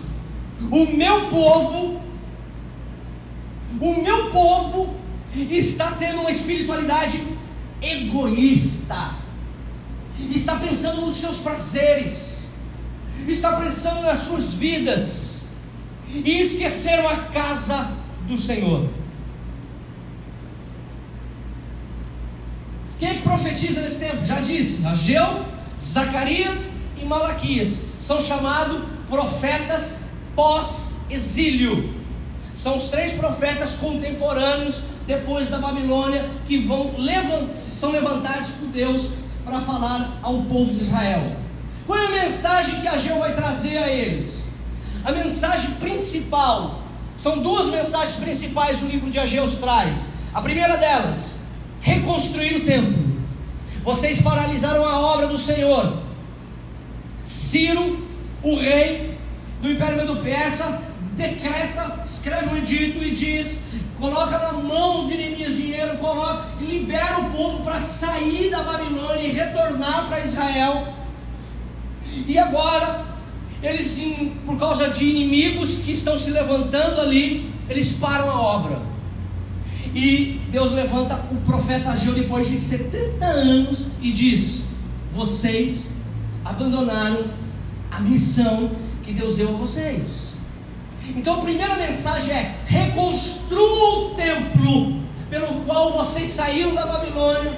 o 0.70 0.86
meu 0.86 1.28
povo, 1.28 2.00
o 3.80 4.02
meu 4.02 4.30
povo 4.30 4.96
está 5.34 5.92
tendo 5.92 6.20
uma 6.20 6.30
espiritualidade 6.30 7.22
egoísta, 7.80 9.14
está 10.30 10.56
pensando 10.56 11.02
nos 11.02 11.16
seus 11.16 11.40
prazeres 11.40 12.35
está 13.32 13.52
pensando 13.56 14.02
nas 14.02 14.20
suas 14.20 14.54
vidas 14.54 15.48
e 16.08 16.40
esqueceram 16.40 17.08
a 17.08 17.16
casa 17.26 17.90
do 18.26 18.38
Senhor. 18.38 18.88
Quem 22.98 23.08
é 23.10 23.14
que 23.14 23.22
profetiza 23.22 23.82
nesse 23.82 24.00
tempo? 24.00 24.24
Já 24.24 24.40
disse, 24.40 24.86
Ageu, 24.86 25.44
Zacarias 25.78 26.78
e 27.00 27.04
Malaquias. 27.04 27.80
São 27.98 28.22
chamados 28.22 28.82
profetas 29.08 30.06
pós-exílio. 30.34 31.94
São 32.54 32.76
os 32.76 32.88
três 32.88 33.12
profetas 33.12 33.74
contemporâneos 33.74 34.84
depois 35.06 35.48
da 35.48 35.58
Babilônia 35.58 36.28
que 36.46 36.58
vão 36.58 36.94
levant 36.98 37.52
são 37.52 37.92
levantados 37.92 38.48
por 38.52 38.68
Deus 38.68 39.10
para 39.44 39.60
falar 39.60 40.18
ao 40.22 40.42
povo 40.42 40.72
de 40.72 40.80
Israel. 40.80 41.45
Qual 41.86 41.98
é 41.98 42.06
a 42.06 42.10
mensagem 42.10 42.80
que 42.80 42.88
Ageu 42.88 43.18
vai 43.20 43.34
trazer 43.34 43.78
a 43.78 43.88
eles? 43.88 44.48
A 45.04 45.12
mensagem 45.12 45.70
principal, 45.76 46.82
são 47.16 47.38
duas 47.38 47.68
mensagens 47.68 48.16
principais 48.16 48.82
o 48.82 48.86
livro 48.86 49.08
de 49.08 49.20
Ageu 49.20 49.48
traz. 49.58 50.08
A 50.34 50.42
primeira 50.42 50.76
delas, 50.76 51.38
reconstruir 51.80 52.56
o 52.56 52.64
templo. 52.64 53.16
Vocês 53.84 54.20
paralisaram 54.20 54.84
a 54.84 54.98
obra 54.98 55.28
do 55.28 55.38
Senhor. 55.38 56.02
Ciro, 57.22 58.04
o 58.42 58.56
rei 58.56 59.16
do 59.62 59.70
Império 59.70 59.96
Medo-Persa, 59.96 60.82
decreta, 61.12 62.02
escreve 62.04 62.48
um 62.48 62.56
edito 62.56 63.02
e 63.02 63.14
diz: 63.14 63.68
coloca 63.98 64.38
na 64.38 64.52
mão 64.54 65.06
de 65.06 65.16
Neemias 65.16 65.54
dinheiro, 65.54 65.96
coloca 65.98 66.46
e 66.60 66.64
libera 66.64 67.20
o 67.20 67.30
povo 67.30 67.62
para 67.62 67.80
sair 67.80 68.50
da 68.50 68.64
Babilônia 68.64 69.22
e 69.22 69.30
retornar 69.30 70.08
para 70.08 70.20
Israel. 70.20 70.95
E 72.26 72.38
agora, 72.38 73.04
eles, 73.62 74.00
por 74.44 74.58
causa 74.58 74.88
de 74.88 75.04
inimigos 75.04 75.78
que 75.78 75.92
estão 75.92 76.16
se 76.16 76.30
levantando 76.30 77.00
ali, 77.00 77.50
eles 77.68 77.94
param 77.94 78.30
a 78.30 78.40
obra. 78.40 78.80
E 79.94 80.40
Deus 80.50 80.72
levanta 80.72 81.14
o 81.30 81.36
profeta 81.36 81.90
Ageu 81.90 82.12
depois 82.12 82.48
de 82.48 82.56
70 82.56 83.24
anos 83.24 83.86
e 84.00 84.12
diz: 84.12 84.68
Vocês 85.12 85.96
abandonaram 86.44 87.24
a 87.90 88.00
missão 88.00 88.70
que 89.02 89.12
Deus 89.12 89.36
deu 89.36 89.48
a 89.48 89.52
vocês. 89.52 90.36
Então 91.14 91.36
a 91.36 91.40
primeira 91.40 91.76
mensagem 91.76 92.32
é: 92.32 92.56
reconstrua 92.66 93.98
o 94.00 94.14
templo 94.14 95.00
pelo 95.30 95.62
qual 95.64 95.92
vocês 95.92 96.28
saíram 96.28 96.74
da 96.74 96.86
Babilônia 96.86 97.52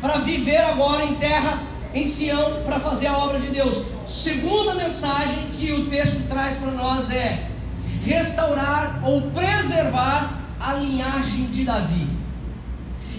para 0.00 0.18
viver 0.18 0.56
agora 0.56 1.04
em 1.04 1.14
terra 1.16 1.69
em 1.94 2.06
Sião 2.06 2.62
para 2.64 2.78
fazer 2.78 3.08
a 3.08 3.18
obra 3.18 3.38
de 3.38 3.48
Deus. 3.48 3.84
Segunda 4.06 4.74
mensagem 4.74 5.46
que 5.58 5.72
o 5.72 5.88
texto 5.88 6.28
traz 6.28 6.56
para 6.56 6.70
nós 6.70 7.10
é 7.10 7.50
restaurar 8.04 9.00
ou 9.04 9.22
preservar 9.30 10.40
a 10.58 10.74
linhagem 10.74 11.46
de 11.46 11.64
Davi. 11.64 12.06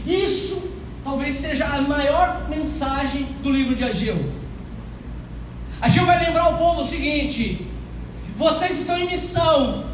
Isso 0.05 0.71
talvez 1.03 1.35
seja 1.35 1.65
a 1.65 1.81
maior 1.81 2.47
mensagem 2.49 3.23
do 3.43 3.51
livro 3.51 3.75
de 3.75 3.83
Ageu. 3.83 4.33
Ageu 5.81 6.05
vai 6.05 6.25
lembrar 6.25 6.49
o 6.49 6.57
povo 6.57 6.81
o 6.81 6.85
seguinte: 6.85 7.67
vocês 8.35 8.79
estão 8.79 8.97
em 8.97 9.07
missão, 9.07 9.85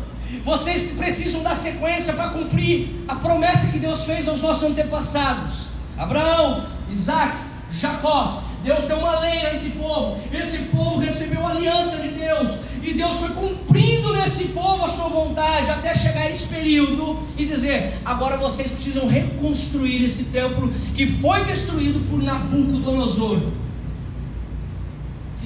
vocês 0.43 0.91
precisam 0.91 1.41
dar 1.43 1.55
sequência 1.55 2.13
para 2.13 2.29
cumprir 2.29 3.03
a 3.07 3.15
promessa 3.15 3.71
que 3.71 3.79
Deus 3.79 4.03
fez 4.03 4.27
aos 4.27 4.41
nossos 4.41 4.63
antepassados: 4.63 5.67
Abraão, 5.97 6.65
Isaac, 6.89 7.37
Jacó. 7.71 8.46
Deus 8.67 8.84
deu 8.84 8.97
uma 8.97 9.17
lei 9.21 9.45
a 9.45 9.53
esse 9.53 9.69
povo. 9.69 10.19
Esse 10.30 10.58
povo 10.63 10.99
recebeu 10.99 11.47
a 11.47 11.51
aliança 11.51 11.97
de 11.99 12.10
Deus. 12.10 12.58
E 12.84 12.93
Deus 12.93 13.15
foi 13.15 13.30
cumprindo 13.30 14.12
nesse 14.12 14.49
povo 14.49 14.84
a 14.84 14.89
sua 14.89 15.08
vontade 15.08 15.71
até 15.71 15.93
chegar 15.93 16.30
esse 16.30 16.47
período 16.47 17.17
e 17.38 17.45
dizer: 17.45 17.93
agora 18.03 18.36
vocês 18.36 18.69
precisam 18.69 19.08
reconstruir 19.08 20.03
esse 20.03 20.25
templo 20.25 20.69
que 20.93 21.08
foi 21.08 21.45
destruído 21.45 22.01
por 22.10 22.21
Nabucodonosor. 22.21 23.39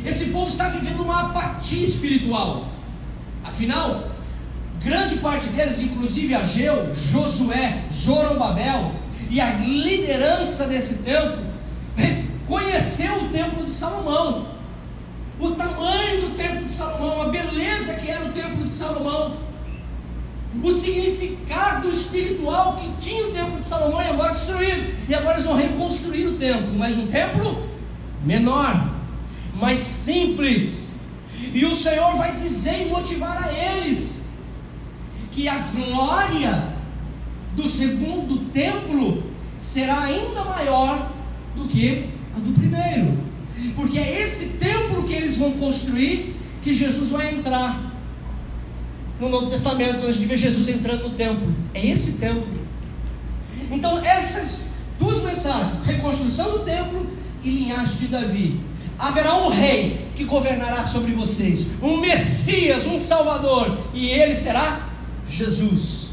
Esse 0.04 0.26
povo 0.26 0.48
está 0.48 0.70
vivendo 0.70 1.04
uma 1.04 1.28
apatia 1.28 1.86
espiritual. 1.86 2.70
Afinal, 3.44 4.10
grande 4.84 5.18
parte 5.18 5.48
deles, 5.50 5.80
inclusive 5.80 6.34
Ageu, 6.34 6.96
Josué, 6.96 7.84
Zorobabel 7.94 8.94
e 9.30 9.40
a 9.40 9.52
liderança 9.58 10.68
desse 10.68 11.04
templo, 11.04 11.51
conheceu 12.52 13.16
o 13.16 13.30
templo 13.30 13.64
de 13.64 13.72
Salomão, 13.72 14.48
o 15.40 15.52
tamanho 15.52 16.28
do 16.28 16.36
templo 16.36 16.66
de 16.66 16.72
Salomão, 16.72 17.22
a 17.22 17.30
beleza 17.30 17.94
que 17.94 18.12
era 18.12 18.26
o 18.26 18.34
templo 18.34 18.66
de 18.66 18.70
Salomão, 18.70 19.38
o 20.62 20.72
significado 20.74 21.90
espiritual 21.90 22.76
que 22.76 22.90
tinha 23.00 23.28
o 23.28 23.32
templo 23.32 23.58
de 23.58 23.66
Salomão 23.66 24.02
e 24.02 24.10
agora 24.10 24.34
destruído, 24.34 24.94
e 25.08 25.16
agora 25.16 25.36
eles 25.36 25.46
vão 25.46 25.56
reconstruir 25.56 26.28
o 26.28 26.38
templo, 26.38 26.74
mas 26.78 26.98
um 26.98 27.08
templo 27.08 27.70
menor, 28.26 28.92
mais 29.56 29.80
simples, 29.80 31.00
e 31.54 31.66
o 31.66 31.74
Senhor 31.74 32.16
vai 32.18 32.34
dizer 32.34 32.86
e 32.86 32.90
motivar 32.90 33.46
a 33.46 33.54
eles 33.54 34.26
que 35.32 35.48
a 35.48 35.58
glória 35.58 36.74
do 37.56 37.66
segundo 37.66 38.50
templo 38.52 39.24
será 39.58 40.02
ainda 40.02 40.44
maior 40.44 41.12
do 41.56 41.66
que 41.70 42.21
a 42.36 42.40
do 42.40 42.54
primeiro. 42.54 43.18
Porque 43.76 43.98
é 43.98 44.22
esse 44.22 44.58
templo 44.58 45.04
que 45.04 45.14
eles 45.14 45.38
vão 45.38 45.54
construir 45.54 46.36
que 46.64 46.74
Jesus 46.74 47.10
vai 47.10 47.34
entrar. 47.34 47.92
No 49.20 49.30
Novo 49.30 49.50
Testamento, 49.50 50.06
a 50.06 50.12
gente 50.12 50.26
vê 50.26 50.36
Jesus 50.36 50.68
entrando 50.68 51.04
no 51.04 51.12
templo, 51.12 51.54
é 51.76 51.86
esse 51.86 52.14
templo. 52.14 52.48
Então, 53.70 54.04
essas 54.04 54.72
duas 55.00 55.24
mensagens, 55.24 55.84
reconstrução 55.86 56.52
do 56.52 56.60
templo 56.60 57.06
e 57.44 57.50
linhagem 57.50 57.98
de 57.98 58.08
Davi. 58.08 58.60
Haverá 58.98 59.36
um 59.38 59.50
rei 59.50 60.08
que 60.16 60.24
governará 60.24 60.84
sobre 60.84 61.12
vocês, 61.14 61.66
um 61.82 61.98
Messias, 61.98 62.86
um 62.86 63.00
Salvador, 63.00 63.80
e 63.94 64.10
ele 64.10 64.36
será 64.36 64.88
Jesus. 65.28 66.10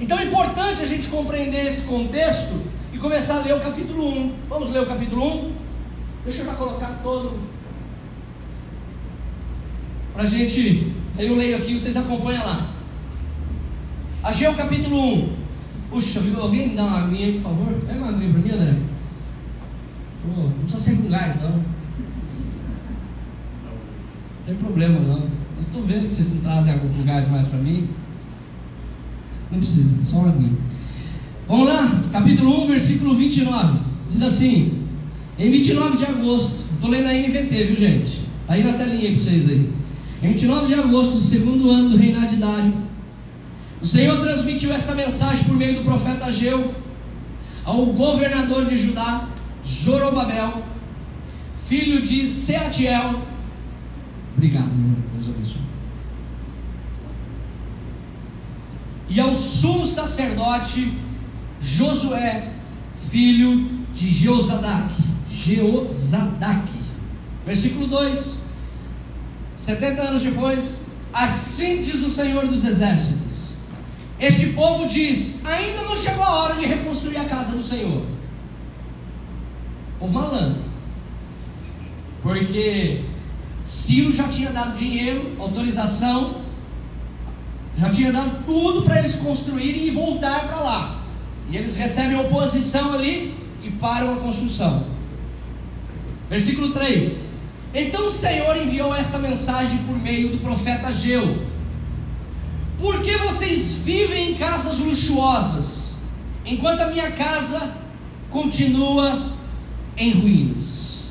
Então 0.00 0.18
é 0.18 0.24
importante 0.24 0.82
a 0.82 0.86
gente 0.86 1.08
compreender 1.08 1.66
esse 1.66 1.84
contexto 1.84 2.60
e 2.92 2.98
começar 2.98 3.36
a 3.36 3.42
ler 3.42 3.54
o 3.54 3.60
capítulo 3.60 4.08
1. 4.08 4.32
Vamos 4.48 4.70
ler 4.70 4.82
o 4.82 4.86
capítulo 4.86 5.46
1? 5.46 5.52
Deixa 6.24 6.42
eu 6.42 6.46
já 6.46 6.54
colocar 6.54 7.00
todo. 7.02 7.38
Para 10.12 10.22
a 10.22 10.26
gente. 10.26 10.92
Eu 11.18 11.36
leio 11.36 11.56
aqui, 11.56 11.78
vocês 11.78 11.96
acompanham 11.96 12.44
lá. 12.44 12.70
Ageu 14.22 14.54
capítulo 14.54 15.24
1. 15.24 15.32
Puxa, 15.90 16.20
alguém 16.38 16.70
me 16.70 16.76
dá 16.76 16.84
uma 16.84 17.02
aguinha 17.02 17.26
aí, 17.26 17.32
por 17.34 17.42
favor? 17.42 17.74
Pega 17.86 17.98
uma 17.98 18.08
aguinha 18.08 18.30
para 18.32 18.40
mim, 18.40 18.50
André. 18.50 18.76
Pô, 20.22 20.42
não 20.42 20.52
precisa 20.62 20.78
ser 20.78 20.96
com 21.02 21.08
gás, 21.08 21.42
não. 21.42 21.50
Não 21.50 21.64
tem 24.46 24.54
problema, 24.54 25.00
não. 25.00 25.18
Eu 25.18 25.62
estou 25.66 25.82
vendo 25.82 26.04
que 26.04 26.10
vocês 26.10 26.34
não 26.34 26.42
trazem 26.42 26.72
água 26.72 26.88
com 26.88 27.02
gás 27.02 27.28
mais 27.28 27.46
para 27.46 27.58
mim. 27.58 27.88
Não 29.50 29.58
precisa, 29.58 29.98
só 30.06 30.18
uma 30.18 30.30
aguinha. 30.30 30.56
Vamos 31.46 31.68
lá, 31.68 32.00
capítulo 32.12 32.64
1, 32.64 32.66
versículo 32.68 33.14
29. 33.14 33.80
Diz 34.10 34.22
assim: 34.22 34.81
em 35.38 35.50
29 35.50 35.96
de 35.96 36.04
agosto, 36.04 36.64
estou 36.74 36.90
lendo 36.90 37.08
a 37.08 37.12
NVT, 37.12 37.64
viu 37.64 37.76
gente? 37.76 38.20
Aí 38.48 38.62
na 38.62 38.74
telinha 38.74 39.10
para 39.12 39.20
vocês 39.20 39.48
aí. 39.48 39.70
Em 40.22 40.28
29 40.28 40.66
de 40.66 40.74
agosto 40.74 41.14
do 41.14 41.20
segundo 41.20 41.70
ano 41.70 41.90
do 41.90 41.96
reinado 41.96 42.28
de 42.28 42.36
Dário, 42.36 42.74
o 43.80 43.86
Senhor 43.86 44.20
transmitiu 44.20 44.72
esta 44.72 44.94
mensagem 44.94 45.44
por 45.44 45.56
meio 45.56 45.78
do 45.78 45.84
profeta 45.84 46.26
Ageu 46.26 46.74
ao 47.64 47.86
governador 47.86 48.66
de 48.66 48.76
Judá, 48.76 49.28
Zorobabel, 49.66 50.62
filho 51.66 52.02
de 52.02 52.26
Seatiel. 52.26 53.22
Obrigado, 54.36 54.70
Deus 55.14 55.28
abençoe. 55.28 55.62
E 59.08 59.20
ao 59.20 59.34
sumo 59.34 59.86
sacerdote 59.86 60.92
Josué, 61.60 62.48
filho 63.10 63.68
de 63.94 64.08
Jeozadak. 64.08 65.11
Jeozadak. 65.44 66.68
Versículo 67.44 67.88
2: 67.88 68.38
70 69.54 70.02
anos 70.02 70.22
depois, 70.22 70.86
assim 71.12 71.82
diz 71.82 72.02
o 72.02 72.08
Senhor 72.08 72.46
dos 72.46 72.64
Exércitos: 72.64 73.56
Este 74.20 74.50
povo 74.50 74.86
diz: 74.86 75.44
Ainda 75.44 75.82
não 75.82 75.96
chegou 75.96 76.24
a 76.24 76.30
hora 76.30 76.54
de 76.54 76.66
reconstruir 76.66 77.16
a 77.16 77.24
casa 77.24 77.52
do 77.52 77.62
Senhor. 77.62 78.04
Povo 79.98 80.12
malandro, 80.12 80.62
porque 82.22 83.04
Ciro 83.64 84.12
já 84.12 84.28
tinha 84.28 84.50
dado 84.50 84.76
dinheiro, 84.76 85.36
autorização, 85.38 86.42
já 87.76 87.90
tinha 87.90 88.12
dado 88.12 88.44
tudo 88.44 88.82
para 88.82 88.98
eles 88.98 89.16
construírem 89.16 89.86
e 89.86 89.90
voltar 89.90 90.46
para 90.46 90.60
lá. 90.60 91.02
E 91.50 91.56
eles 91.56 91.76
recebem 91.76 92.18
oposição 92.18 92.92
ali 92.94 93.34
e 93.62 93.70
param 93.70 94.14
a 94.14 94.16
construção. 94.16 95.01
Versículo 96.32 96.70
3: 96.70 97.34
Então 97.74 98.06
o 98.06 98.10
Senhor 98.10 98.56
enviou 98.56 98.94
esta 98.94 99.18
mensagem 99.18 99.76
por 99.80 99.98
meio 99.98 100.30
do 100.30 100.38
profeta 100.38 100.90
Geu: 100.90 101.42
Por 102.78 103.02
que 103.02 103.18
vocês 103.18 103.74
vivem 103.74 104.30
em 104.30 104.34
casas 104.34 104.78
luxuosas, 104.78 105.96
enquanto 106.46 106.80
a 106.80 106.86
minha 106.86 107.12
casa 107.12 107.76
continua 108.30 109.30
em 109.94 110.10
ruínas? 110.12 111.02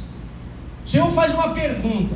O 0.83 0.89
Senhor 0.89 1.11
faz 1.11 1.35
uma 1.35 1.49
pergunta. 1.49 2.15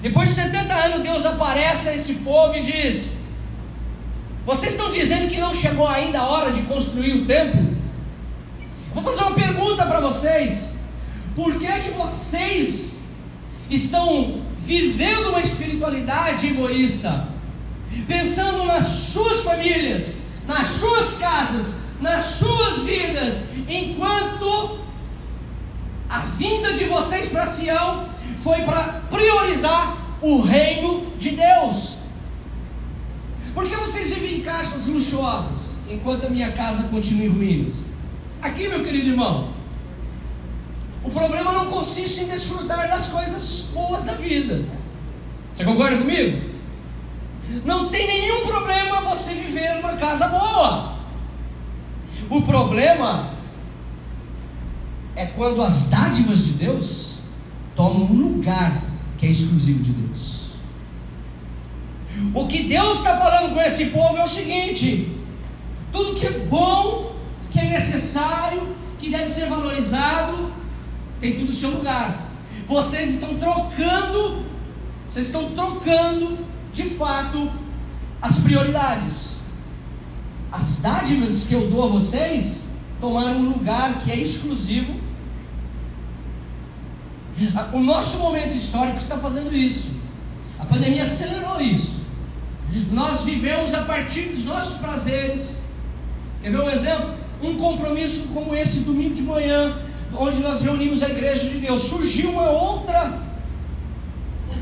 Depois 0.00 0.28
de 0.28 0.36
70 0.36 0.72
anos, 0.72 1.02
Deus 1.02 1.26
aparece 1.26 1.88
a 1.88 1.96
esse 1.96 2.14
povo 2.14 2.56
e 2.56 2.62
diz: 2.62 3.16
Vocês 4.46 4.70
estão 4.70 4.92
dizendo 4.92 5.28
que 5.28 5.40
não 5.40 5.52
chegou 5.52 5.88
ainda 5.88 6.20
a 6.20 6.28
hora 6.28 6.52
de 6.52 6.62
construir 6.62 7.22
o 7.22 7.24
templo? 7.24 7.76
Vou 8.94 9.02
fazer 9.02 9.22
uma 9.22 9.32
pergunta 9.32 9.84
para 9.84 9.98
vocês. 9.98 10.75
Por 11.36 11.58
que 11.58 11.66
é 11.66 11.80
que 11.80 11.90
vocês 11.90 13.02
estão 13.68 14.40
vivendo 14.56 15.28
uma 15.28 15.40
espiritualidade 15.40 16.46
egoísta? 16.46 17.28
Pensando 18.08 18.64
nas 18.64 18.86
suas 18.86 19.42
famílias, 19.42 20.22
nas 20.48 20.68
suas 20.68 21.18
casas, 21.18 21.82
nas 22.00 22.24
suas 22.24 22.78
vidas, 22.78 23.50
enquanto 23.68 24.78
a 26.08 26.20
vinda 26.20 26.72
de 26.72 26.84
vocês 26.84 27.28
para 27.28 27.46
Sião 27.46 28.08
foi 28.38 28.62
para 28.62 29.02
priorizar 29.10 29.94
o 30.22 30.40
reino 30.40 31.06
de 31.18 31.32
Deus. 31.32 31.96
Por 33.52 33.68
que 33.68 33.76
vocês 33.76 34.14
vivem 34.14 34.38
em 34.38 34.40
caixas 34.40 34.86
luxuosas, 34.86 35.76
enquanto 35.90 36.26
a 36.26 36.30
minha 36.30 36.52
casa 36.52 36.84
continua 36.84 37.26
em 37.26 37.28
ruínas? 37.28 37.86
Aqui, 38.40 38.68
meu 38.68 38.82
querido 38.82 39.10
irmão, 39.10 39.50
o 41.06 41.10
problema 41.10 41.52
não 41.52 41.66
consiste 41.66 42.22
em 42.22 42.26
desfrutar 42.26 42.88
das 42.88 43.06
coisas 43.08 43.70
boas 43.72 44.04
da 44.04 44.14
vida. 44.14 44.64
Você 45.54 45.64
concorda 45.64 45.98
comigo? 45.98 46.56
Não 47.64 47.88
tem 47.88 48.06
nenhum 48.08 48.44
problema 48.44 49.02
você 49.02 49.34
viver 49.34 49.76
numa 49.76 49.92
casa 49.92 50.26
boa. 50.28 50.96
O 52.28 52.42
problema 52.42 53.34
é 55.14 55.26
quando 55.26 55.62
as 55.62 55.88
dádivas 55.88 56.44
de 56.44 56.52
Deus 56.54 57.18
tomam 57.76 58.02
um 58.02 58.32
lugar 58.32 58.82
que 59.16 59.26
é 59.26 59.30
exclusivo 59.30 59.82
de 59.84 59.92
Deus. 59.92 60.46
O 62.34 62.48
que 62.48 62.64
Deus 62.64 62.98
está 62.98 63.16
falando 63.16 63.54
com 63.54 63.60
esse 63.60 63.86
povo 63.86 64.16
é 64.16 64.24
o 64.24 64.26
seguinte: 64.26 65.08
tudo 65.92 66.18
que 66.18 66.26
é 66.26 66.30
bom 66.30 67.14
que 67.52 67.60
é 67.60 67.64
necessário, 67.70 68.76
que 68.98 69.08
deve 69.08 69.28
ser 69.28 69.46
valorizado, 69.46 70.52
tem 71.20 71.38
tudo 71.38 71.50
o 71.50 71.52
seu 71.52 71.70
lugar. 71.70 72.30
Vocês 72.66 73.10
estão 73.10 73.36
trocando, 73.36 74.44
vocês 75.08 75.26
estão 75.26 75.50
trocando, 75.50 76.38
de 76.72 76.84
fato, 76.84 77.50
as 78.20 78.38
prioridades. 78.38 79.36
As 80.50 80.80
dádivas 80.80 81.46
que 81.46 81.54
eu 81.54 81.70
dou 81.70 81.84
a 81.84 81.88
vocês 81.88 82.66
tomaram 83.00 83.40
um 83.40 83.50
lugar 83.50 84.00
que 84.00 84.10
é 84.10 84.18
exclusivo. 84.18 84.94
O 87.72 87.80
nosso 87.80 88.18
momento 88.18 88.56
histórico 88.56 88.96
está 88.96 89.18
fazendo 89.18 89.54
isso. 89.54 89.88
A 90.58 90.64
pandemia 90.64 91.04
acelerou 91.04 91.60
isso. 91.60 91.96
Nós 92.90 93.24
vivemos 93.24 93.74
a 93.74 93.82
partir 93.82 94.22
dos 94.30 94.44
nossos 94.44 94.78
prazeres. 94.80 95.60
Quer 96.42 96.50
ver 96.50 96.60
um 96.60 96.70
exemplo? 96.70 97.26
um 97.42 97.56
compromisso 97.56 98.28
como 98.28 98.54
esse 98.54 98.80
domingo 98.80 99.14
de 99.14 99.22
manhã, 99.22 99.76
onde 100.18 100.40
nós 100.40 100.60
reunimos 100.62 101.02
a 101.02 101.08
igreja 101.08 101.48
de 101.48 101.58
Deus, 101.58 101.82
surgiu 101.82 102.30
uma 102.30 102.50
outra. 102.50 103.20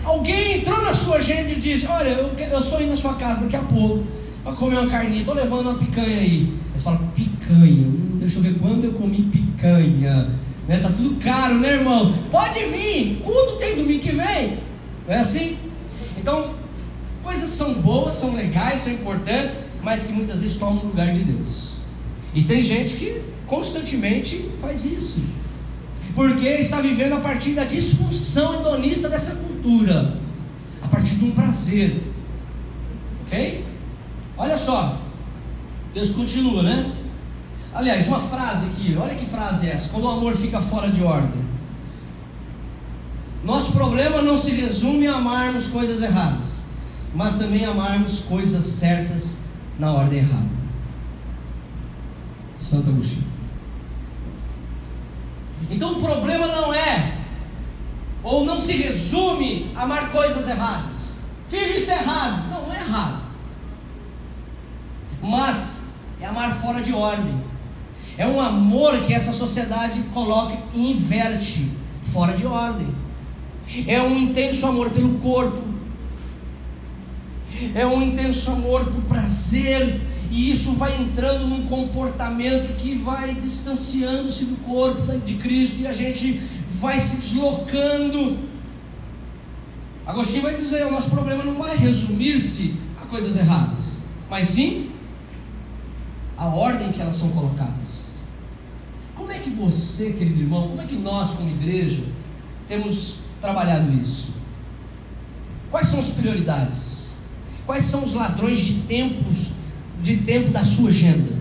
Alguém 0.05 0.59
entrou 0.59 0.82
na 0.82 0.92
sua 0.92 1.16
agenda 1.16 1.50
e 1.50 1.57
disse: 1.57 1.86
Olha, 1.86 2.09
eu, 2.09 2.32
eu 2.36 2.61
estou 2.61 2.80
indo 2.80 2.90
na 2.90 2.96
sua 2.96 3.14
casa 3.14 3.42
daqui 3.42 3.57
a 3.57 3.62
pouco 3.62 4.05
para 4.42 4.52
comer 4.52 4.78
uma 4.78 4.90
carninha, 4.90 5.20
estou 5.20 5.34
levando 5.34 5.70
uma 5.70 5.78
picanha 5.78 6.18
aí. 6.18 6.52
Aí 6.72 6.78
você 6.78 6.84
fala: 6.84 7.00
Picanha, 7.14 7.88
hum, 7.88 8.16
deixa 8.18 8.38
eu 8.38 8.42
ver 8.42 8.55
quando 8.59 8.84
eu 8.84 8.92
comi 8.92 9.22
picanha. 9.22 10.28
Né? 10.68 10.78
Tá 10.78 10.88
tudo 10.88 11.18
caro, 11.22 11.55
né, 11.55 11.74
irmão? 11.74 12.12
Pode 12.30 12.59
vir, 12.66 13.20
culto 13.22 13.57
tem 13.57 13.76
domingo 13.76 14.00
que 14.00 14.12
vem. 14.12 14.59
Não 15.07 15.14
é 15.14 15.18
assim? 15.18 15.59
Então, 16.16 16.50
coisas 17.22 17.50
são 17.50 17.74
boas, 17.74 18.14
são 18.14 18.34
legais, 18.34 18.80
são 18.80 18.92
importantes, 18.92 19.61
mas 19.82 20.02
que 20.02 20.12
muitas 20.12 20.40
vezes 20.40 20.59
tomam 20.59 20.84
o 20.84 20.86
lugar 20.88 21.12
de 21.12 21.20
Deus. 21.20 21.74
E 22.34 22.42
tem 22.42 22.62
gente 22.62 22.96
que 22.96 23.22
constantemente 23.46 24.48
faz 24.61 24.84
isso. 24.84 25.20
Porque 26.14 26.46
está 26.46 26.80
vivendo 26.80 27.14
a 27.14 27.20
partir 27.20 27.52
da 27.52 27.64
disfunção 27.64 28.60
hedonista 28.60 29.08
dessa 29.08 29.36
cultura. 29.36 30.18
A 30.82 30.88
partir 30.88 31.16
de 31.16 31.24
um 31.24 31.32
prazer. 31.32 32.02
Ok? 33.26 33.64
Olha 34.36 34.56
só. 34.56 34.98
Deus 35.92 36.10
continua, 36.10 36.62
né? 36.62 36.92
Aliás, 37.72 38.06
uma 38.06 38.20
frase 38.20 38.66
aqui. 38.66 38.96
Olha 38.96 39.14
que 39.14 39.26
frase 39.26 39.66
é 39.66 39.72
essa. 39.72 39.88
Quando 39.88 40.04
o 40.04 40.10
amor 40.10 40.36
fica 40.36 40.60
fora 40.60 40.90
de 40.90 41.02
ordem. 41.02 41.42
Nosso 43.44 43.72
problema 43.72 44.22
não 44.22 44.38
se 44.38 44.52
resume 44.52 45.06
a 45.06 45.16
amarmos 45.16 45.66
coisas 45.68 46.02
erradas, 46.02 46.64
mas 47.14 47.36
também 47.36 47.64
amarmos 47.64 48.20
coisas 48.20 48.64
certas 48.64 49.40
na 49.78 49.92
ordem 49.92 50.20
errada. 50.20 50.48
Santo 52.56 52.88
Agostinho. 52.88 53.24
Então 55.70 55.92
o 55.92 56.02
problema 56.02 56.46
não 56.46 56.72
é, 56.72 57.18
ou 58.22 58.44
não 58.44 58.58
se 58.58 58.72
resume 58.72 59.70
a 59.74 59.82
amar 59.82 60.10
coisas 60.10 60.48
erradas. 60.48 61.14
Filho, 61.48 61.76
isso 61.76 61.90
é 61.90 61.94
errado. 61.94 62.50
Não, 62.50 62.66
não 62.66 62.74
é 62.74 62.80
errado. 62.80 63.22
Mas 65.22 65.88
é 66.20 66.26
amar 66.26 66.56
fora 66.56 66.80
de 66.80 66.92
ordem. 66.92 67.42
É 68.16 68.26
um 68.26 68.40
amor 68.40 69.00
que 69.02 69.12
essa 69.12 69.32
sociedade 69.32 70.00
coloca 70.12 70.56
e 70.72 70.92
inverte 70.92 71.70
fora 72.12 72.36
de 72.36 72.46
ordem. 72.46 72.94
É 73.86 74.00
um 74.00 74.16
intenso 74.18 74.66
amor 74.66 74.90
pelo 74.90 75.18
corpo. 75.18 75.62
É 77.74 77.86
um 77.86 78.02
intenso 78.02 78.50
amor 78.50 78.84
por 78.86 79.02
prazer 79.02 80.00
e 80.35 80.51
isso 80.51 80.72
vai 80.72 81.01
entrando 81.01 81.47
num 81.47 81.64
comportamento 81.68 82.76
que 82.76 82.97
vai 82.97 83.37
distanciando-se 83.37 84.47
do 84.47 84.57
corpo 84.64 85.16
de 85.20 85.35
Cristo 85.35 85.76
e 85.78 85.87
a 85.87 85.93
gente 85.93 86.43
vai 86.80 86.99
se 86.99 87.18
deslocando. 87.18 88.41
Agostinho 90.05 90.43
vai 90.43 90.53
dizer: 90.53 90.87
o 90.87 90.91
nosso 90.91 91.09
problema 91.09 91.45
não 91.45 91.55
vai 91.55 91.76
resumir-se 91.76 92.74
a 93.01 93.07
coisas 93.07 93.37
erradas, 93.37 93.99
mas 94.28 94.49
sim 94.49 94.91
a 96.37 96.49
ordem 96.49 96.91
que 96.91 97.01
elas 97.01 97.14
são 97.14 97.28
colocadas. 97.28 98.18
Como 99.14 99.30
é 99.30 99.39
que 99.39 99.51
você, 99.51 100.14
querido 100.14 100.41
irmão, 100.41 100.66
como 100.66 100.82
é 100.82 100.87
que 100.87 100.97
nós, 100.97 101.30
como 101.35 101.49
igreja, 101.49 102.03
temos 102.66 103.18
trabalhado 103.41 103.93
isso? 103.93 104.35
Quais 105.70 105.87
são 105.87 106.01
as 106.01 106.09
prioridades? 106.09 107.11
Quais 107.64 107.85
são 107.85 108.05
os 108.05 108.14
ladrões 108.14 108.59
de 108.59 108.80
tempos 108.80 109.55
de 110.05 110.18
tempo 110.18 110.50
da 110.50 110.62
sua 110.62 110.90
agenda, 110.90 111.32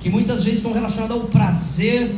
que 0.00 0.08
muitas 0.08 0.44
vezes 0.44 0.60
estão 0.60 0.72
relacionados 0.72 1.16
ao 1.16 1.24
prazer 1.24 2.14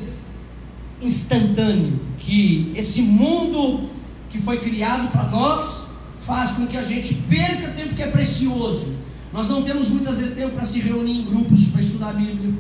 instantâneo, 1.00 1.98
que 2.18 2.70
esse 2.76 3.00
mundo 3.00 3.88
que 4.28 4.38
foi 4.38 4.60
criado 4.60 5.10
para 5.10 5.24
nós 5.24 5.86
faz 6.18 6.50
com 6.50 6.66
que 6.66 6.76
a 6.76 6.82
gente 6.82 7.14
perca 7.14 7.68
tempo 7.68 7.94
que 7.94 8.02
é 8.02 8.08
precioso. 8.08 8.94
Nós 9.32 9.48
não 9.48 9.62
temos 9.62 9.88
muitas 9.88 10.18
vezes 10.18 10.36
tempo 10.36 10.50
para 10.50 10.66
se 10.66 10.80
reunir 10.80 11.12
em 11.12 11.24
grupos 11.24 11.68
para 11.68 11.80
estudar 11.80 12.10
a 12.10 12.12
Bíblia, 12.12 12.52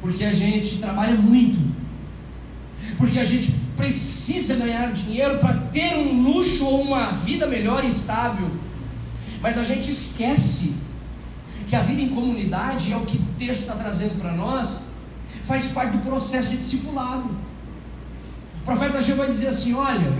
porque 0.00 0.24
a 0.24 0.32
gente 0.32 0.78
trabalha 0.78 1.14
muito, 1.14 1.60
porque 2.98 3.20
a 3.20 3.24
gente 3.24 3.52
precisa 3.76 4.56
ganhar 4.56 4.92
dinheiro 4.92 5.38
para 5.38 5.54
ter 5.54 5.94
um 5.96 6.20
luxo 6.20 6.64
ou 6.64 6.82
uma 6.82 7.12
vida 7.12 7.46
melhor 7.46 7.84
e 7.84 7.88
estável, 7.88 8.50
mas 9.40 9.56
a 9.56 9.62
gente 9.62 9.92
esquece 9.92 10.82
que 11.72 11.76
a 11.76 11.80
vida 11.80 12.02
em 12.02 12.10
comunidade, 12.10 12.92
é 12.92 12.96
o 12.98 13.06
que 13.06 13.16
o 13.16 13.24
texto 13.38 13.62
está 13.62 13.74
trazendo 13.74 14.20
para 14.20 14.34
nós, 14.34 14.82
faz 15.40 15.68
parte 15.68 15.96
do 15.96 16.04
processo 16.04 16.50
de 16.50 16.58
discipulado. 16.58 17.30
O 18.60 18.64
profeta 18.66 19.00
Geu 19.00 19.16
vai 19.16 19.26
dizer 19.26 19.46
assim: 19.46 19.72
olha, 19.72 20.12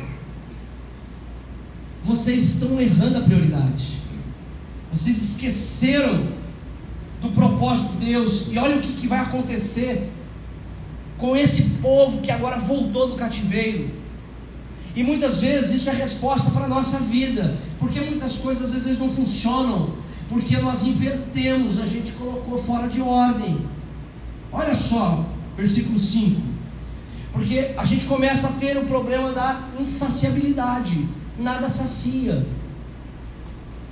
vocês 2.03 2.55
estão 2.55 2.81
errando 2.81 3.19
a 3.19 3.21
prioridade, 3.21 3.99
vocês 4.91 5.15
esqueceram 5.15 6.27
do 7.21 7.29
propósito 7.33 7.99
de 7.99 8.07
Deus, 8.07 8.47
e 8.51 8.57
olha 8.57 8.77
o 8.77 8.81
que, 8.81 8.95
que 8.95 9.07
vai 9.07 9.21
acontecer 9.21 10.11
com 11.19 11.37
esse 11.37 11.81
povo 11.83 12.23
que 12.23 12.31
agora 12.31 12.59
voltou 12.59 13.11
do 13.11 13.17
cativeiro. 13.17 13.91
E 14.97 15.05
muitas 15.05 15.43
vezes 15.43 15.83
isso 15.83 15.91
é 15.91 15.93
resposta 15.93 16.51
para 16.51 16.65
a 16.65 16.69
nossa 16.69 16.97
vida, 17.01 17.59
porque 17.79 18.01
muitas 18.01 18.39
coisas 18.39 18.75
às 18.75 18.85
vezes 18.85 18.99
não 18.99 19.11
funcionam 19.11 20.01
porque 20.33 20.57
nós 20.57 20.83
invertemos, 20.85 21.79
a 21.79 21.85
gente 21.85 22.13
colocou 22.13 22.57
fora 22.57 22.89
de 22.89 23.03
ordem. 23.03 23.67
Olha 24.51 24.75
só, 24.75 25.27
versículo 25.55 25.99
5. 25.99 26.41
Porque 27.33 27.73
a 27.77 27.85
gente 27.85 28.07
começa 28.07 28.49
a 28.49 28.53
ter 28.53 28.79
o 28.79 28.87
problema 28.87 29.33
da 29.33 29.69
insaciabilidade, 29.79 31.07
nada 31.39 31.69
sacia. 31.69 32.47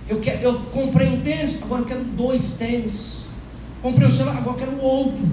Eu, 0.08 0.18
quero, 0.20 0.40
eu 0.40 0.60
comprei 0.72 1.10
um 1.10 1.20
tênis, 1.20 1.62
agora 1.62 1.82
eu 1.82 1.86
quero 1.86 2.04
dois 2.04 2.54
tênis. 2.54 3.26
Comprei 3.82 4.08
o 4.08 4.10
celular, 4.10 4.38
agora 4.38 4.56
eu 4.56 4.66
quero 4.66 4.82
outro. 4.82 5.28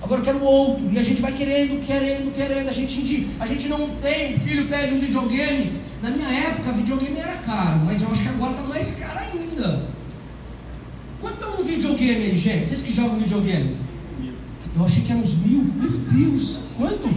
Agora 0.00 0.20
eu 0.20 0.24
quero 0.24 0.42
outro. 0.44 0.88
E 0.92 0.98
a 0.98 1.02
gente 1.02 1.20
vai 1.20 1.32
querendo, 1.32 1.84
querendo, 1.84 2.32
querendo. 2.32 2.68
A 2.68 2.72
gente, 2.72 3.28
a 3.40 3.46
gente 3.46 3.66
não 3.66 3.90
tem. 3.96 4.36
O 4.36 4.40
filho 4.40 4.68
pede 4.68 4.94
um 4.94 5.00
videogame. 5.00 5.80
Na 6.00 6.10
minha 6.10 6.28
época, 6.28 6.70
videogame 6.70 7.18
era 7.18 7.34
caro, 7.38 7.80
mas 7.80 8.00
eu 8.00 8.08
acho 8.10 8.22
que 8.22 8.28
agora 8.28 8.52
está 8.52 8.62
mais 8.62 8.96
caro 9.00 9.18
ainda. 9.18 9.97
Quanto 11.20 11.44
é 11.44 11.48
um 11.48 11.62
videogame 11.62 12.26
aí, 12.26 12.36
gente? 12.36 12.66
Vocês 12.68 12.82
que 12.82 12.92
jogam 12.92 13.18
videogame? 13.18 13.76
Eu 14.76 14.84
achei 14.84 15.02
que 15.02 15.10
era 15.10 15.20
uns 15.20 15.34
mil. 15.38 15.64
Meu 15.74 15.90
Deus! 15.90 16.60
Quanto? 16.76 17.08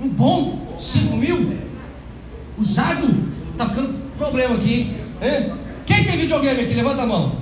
Um 0.00 0.08
bom? 0.08 0.76
Cinco 0.78 1.16
mil? 1.16 1.56
Usado? 2.56 3.08
Tá 3.56 3.68
ficando 3.68 3.94
problema 4.16 4.54
aqui, 4.54 4.96
hein? 5.20 5.52
Quem 5.86 6.04
tem 6.04 6.16
videogame 6.16 6.62
aqui? 6.62 6.74
Levanta 6.74 7.02
a 7.02 7.06
mão. 7.06 7.32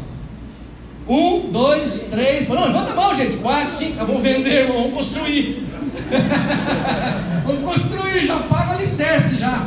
Um, 1.07 1.51
dois, 1.51 2.09
três. 2.11 2.49
Não, 2.49 2.65
levanta 2.65 2.93
a 2.93 2.95
mão, 2.95 3.15
gente. 3.15 3.37
Quatro, 3.39 3.77
cinco. 3.77 4.07
Vamos 4.07 4.23
vender, 4.23 4.69
vamos 4.69 4.95
construir. 4.95 5.67
vamos 7.45 7.65
construir, 7.65 8.27
já 8.27 8.39
paga 8.41 8.71
o 8.71 8.75
alicerce 8.77 9.37
já. 9.37 9.67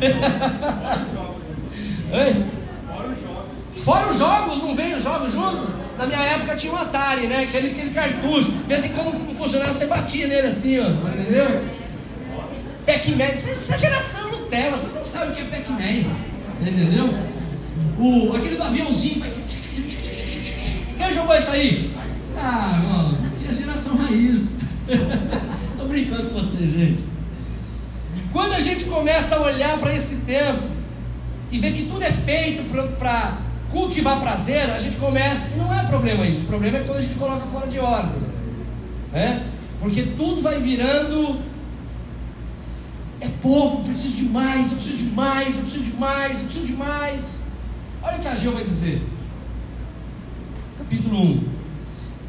Ei? 2.12 2.55
Fora 3.86 4.10
os 4.10 4.18
jogos, 4.18 4.58
não 4.58 4.74
vem 4.74 4.96
os 4.96 5.04
jogos 5.04 5.32
juntos? 5.32 5.68
Na 5.96 6.06
minha 6.06 6.18
época 6.18 6.56
tinha 6.56 6.72
um 6.72 6.76
Atari, 6.76 7.28
né? 7.28 7.44
Aquele, 7.44 7.70
aquele 7.70 7.90
cartucho. 7.90 8.50
De 8.50 8.64
vez 8.64 8.84
em 8.84 8.88
quando 8.88 9.32
funcionava, 9.36 9.72
você 9.72 9.86
batia 9.86 10.26
nele 10.26 10.48
assim, 10.48 10.80
ó. 10.80 10.88
Entendeu? 10.88 11.64
Pac-Man. 12.84 13.24
Essa 13.26 13.78
geração 13.78 14.28
Nutella, 14.32 14.76
vocês 14.76 14.92
não 14.92 15.04
sabem 15.04 15.30
o 15.30 15.36
que 15.36 15.42
é 15.42 15.44
Pac-Man. 15.44 16.16
Entendeu? 16.62 17.14
O, 17.96 18.34
aquele 18.34 18.56
do 18.56 18.64
aviãozinho. 18.64 19.22
Quem 20.98 21.12
jogou 21.12 21.36
isso 21.36 21.50
aí? 21.52 21.92
Ah, 22.36 22.80
irmãos, 22.82 23.24
aqui 23.24 23.46
é 23.46 23.50
a 23.50 23.52
geração 23.52 23.96
raiz. 23.98 24.56
Tô 25.78 25.84
brincando 25.84 26.30
com 26.30 26.34
você, 26.34 26.66
gente. 26.66 27.04
Quando 28.32 28.52
a 28.52 28.58
gente 28.58 28.86
começa 28.86 29.36
a 29.36 29.42
olhar 29.42 29.78
para 29.78 29.94
esse 29.94 30.22
tempo 30.22 30.64
e 31.52 31.58
ver 31.60 31.72
que 31.72 31.84
tudo 31.84 32.02
é 32.02 32.10
feito 32.10 32.64
para 32.98 33.45
cultivar 33.76 34.18
prazer, 34.18 34.70
a 34.70 34.78
gente 34.78 34.96
começa, 34.96 35.54
e 35.54 35.58
não 35.58 35.72
é 35.72 35.84
problema 35.84 36.26
isso, 36.26 36.44
o 36.44 36.46
problema 36.46 36.78
é 36.78 36.84
quando 36.84 36.96
a 36.96 37.00
gente 37.02 37.14
coloca 37.16 37.44
fora 37.46 37.66
de 37.66 37.78
ordem, 37.78 38.22
né? 39.12 39.46
Porque 39.78 40.02
tudo 40.16 40.40
vai 40.40 40.58
virando 40.58 41.38
é 43.20 43.28
pouco, 43.42 43.84
preciso 43.84 44.16
de 44.16 44.24
mais, 44.24 44.70
eu 44.70 44.78
preciso 44.78 45.04
de 45.04 45.10
mais, 45.10 45.54
eu 45.56 45.62
preciso 45.62 45.84
de 45.84 45.92
mais, 45.92 46.38
eu 46.38 46.44
preciso 46.44 46.66
de 46.66 46.72
mais. 46.72 47.46
Olha 48.02 48.16
o 48.16 48.20
que 48.20 48.28
a 48.28 48.34
Geu 48.34 48.52
vai 48.52 48.64
dizer. 48.64 49.02
Capítulo 50.78 51.22
1. 51.22 51.44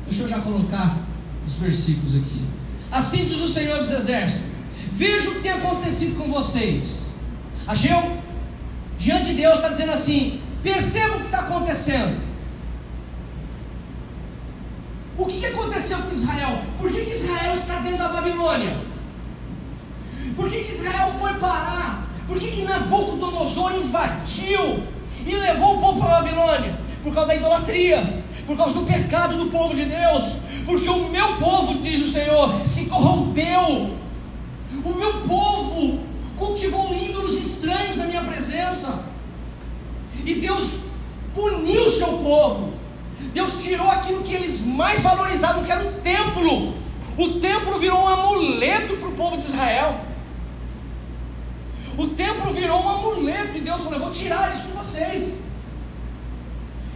Deixa 0.06 0.24
eu 0.24 0.30
já 0.30 0.40
colocar 0.40 0.98
os 1.46 1.56
versículos 1.56 2.16
aqui. 2.16 2.42
Assim 2.92 3.26
diz 3.26 3.40
o 3.40 3.48
Senhor 3.48 3.80
dos 3.80 3.92
Exércitos: 3.92 4.46
Veja 4.92 5.30
o 5.30 5.36
que 5.36 5.42
tem 5.42 5.52
acontecido 5.52 6.18
com 6.18 6.30
vocês. 6.30 7.08
Ageu, 7.66 8.18
diante 8.98 9.32
de 9.32 9.34
Deus, 9.34 9.56
está 9.56 9.70
dizendo 9.70 9.92
assim: 9.92 10.42
Perceba 10.68 11.16
o 11.16 11.20
que 11.22 11.28
está 11.28 11.40
acontecendo. 11.40 12.22
O 15.18 15.26
que, 15.26 15.40
que 15.40 15.46
aconteceu 15.46 15.98
com 16.00 16.12
Israel? 16.12 16.60
Por 16.78 16.92
que, 16.92 17.06
que 17.06 17.12
Israel 17.12 17.54
está 17.54 17.80
dentro 17.80 18.00
da 18.00 18.10
Babilônia? 18.10 18.78
Por 20.36 20.50
que, 20.50 20.66
que 20.66 20.72
Israel 20.74 21.10
foi 21.18 21.36
parar? 21.36 22.06
Por 22.28 22.38
que, 22.38 22.52
que 22.52 22.64
Nabucodonosor 22.64 23.76
invadiu 23.78 24.84
e 25.26 25.36
levou 25.36 25.78
o 25.78 25.80
povo 25.80 26.02
para 26.02 26.18
a 26.18 26.22
Babilônia? 26.22 26.78
Por 27.02 27.14
causa 27.14 27.30
da 27.30 27.36
idolatria, 27.36 28.24
por 28.46 28.58
causa 28.58 28.78
do 28.78 28.86
pecado 28.86 29.38
do 29.38 29.50
povo 29.50 29.74
de 29.74 29.86
Deus, 29.86 30.40
porque 30.66 30.90
o 30.90 31.08
meu 31.08 31.38
povo, 31.38 31.76
diz 31.76 32.06
o 32.06 32.12
Senhor, 32.12 32.66
se 32.66 32.88
corrompeu. 32.88 33.96
O 34.84 34.94
meu 34.94 35.22
povo 35.22 36.02
cultivou 36.36 36.94
ídolos 36.94 37.36
estranhos 37.36 37.96
na 37.96 38.04
minha 38.04 38.22
presença. 38.22 39.16
E 40.28 40.36
Deus 40.36 40.82
puniu 41.34 41.86
o 41.86 41.90
seu 41.90 42.18
povo. 42.18 42.74
Deus 43.34 43.64
tirou 43.64 43.88
aquilo 43.90 44.24
que 44.24 44.34
eles 44.34 44.66
mais 44.66 45.02
valorizavam, 45.02 45.64
que 45.64 45.72
era 45.72 45.88
o 45.88 45.94
templo. 46.02 46.76
O 47.18 47.40
templo 47.40 47.80
virou 47.80 47.98
um 47.98 48.08
amuleto 48.08 48.98
para 48.98 49.08
o 49.08 49.14
povo 49.14 49.38
de 49.38 49.46
Israel. 49.46 50.02
O 51.98 52.08
templo 52.08 52.52
virou 52.52 52.84
um 52.84 52.90
amuleto 52.90 53.58
e 53.58 53.62
Deus 53.62 53.78
falou: 53.82 53.94
Eu 53.94 54.00
vou 54.02 54.12
tirar 54.12 54.54
isso 54.54 54.68
de 54.68 54.74
vocês. 54.74 55.40